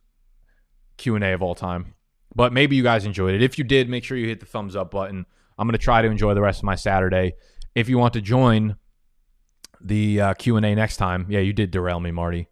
Q 0.97 1.15
and 1.15 1.23
A 1.23 1.33
of 1.33 1.41
all 1.41 1.55
time, 1.55 1.95
but 2.35 2.53
maybe 2.53 2.75
you 2.75 2.83
guys 2.83 3.05
enjoyed 3.05 3.33
it. 3.33 3.41
If 3.41 3.57
you 3.57 3.63
did, 3.63 3.89
make 3.89 4.03
sure 4.03 4.15
you 4.17 4.27
hit 4.27 4.39
the 4.39 4.45
thumbs 4.45 4.75
up 4.75 4.91
button. 4.91 5.25
I'm 5.57 5.67
going 5.67 5.77
to 5.77 5.83
try 5.83 6.01
to 6.01 6.07
enjoy 6.07 6.33
the 6.33 6.41
rest 6.41 6.59
of 6.59 6.63
my 6.63 6.75
Saturday. 6.75 7.33
If 7.75 7.89
you 7.89 7.97
want 7.97 8.13
to 8.13 8.21
join 8.21 8.75
the 9.79 10.21
uh, 10.21 10.33
Q 10.35 10.57
and 10.57 10.65
A 10.65 10.75
next 10.75 10.97
time, 10.97 11.25
yeah, 11.29 11.39
you 11.39 11.53
did 11.53 11.71
derail 11.71 11.99
me, 11.99 12.11
Marty. 12.11 12.47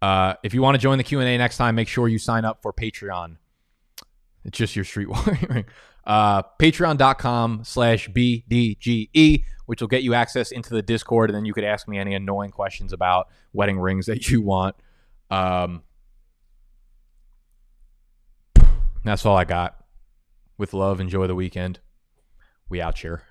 Uh, 0.00 0.34
if 0.42 0.54
you 0.54 0.62
want 0.62 0.74
to 0.74 0.78
join 0.78 0.98
the 0.98 1.04
Q 1.04 1.20
and 1.20 1.28
A 1.28 1.38
next 1.38 1.56
time, 1.56 1.74
make 1.74 1.88
sure 1.88 2.08
you 2.08 2.18
sign 2.18 2.44
up 2.44 2.62
for 2.62 2.72
Patreon. 2.72 3.36
It's 4.44 4.58
just 4.58 4.74
your 4.74 4.84
street 4.84 5.08
wiring. 5.10 5.64
Uh, 6.04 6.42
Patreon.com 6.58 7.62
slash 7.64 8.08
BDGE 8.08 9.44
which 9.72 9.80
will 9.80 9.88
get 9.88 10.02
you 10.02 10.12
access 10.12 10.50
into 10.50 10.74
the 10.74 10.82
Discord, 10.82 11.30
and 11.30 11.34
then 11.34 11.44
you 11.44 11.54
could 11.54 11.64
ask 11.64 11.88
me 11.88 11.98
any 11.98 12.14
annoying 12.14 12.50
questions 12.50 12.92
about 12.92 13.28
wedding 13.54 13.78
rings 13.78 14.04
that 14.04 14.28
you 14.28 14.42
want. 14.42 14.76
Um, 15.30 15.82
that's 19.04 19.24
all 19.24 19.36
I 19.36 19.44
got. 19.44 19.82
With 20.58 20.74
love, 20.74 21.00
enjoy 21.00 21.26
the 21.26 21.34
weekend. 21.34 21.80
We 22.68 22.80
out 22.80 22.98
here. 22.98 23.22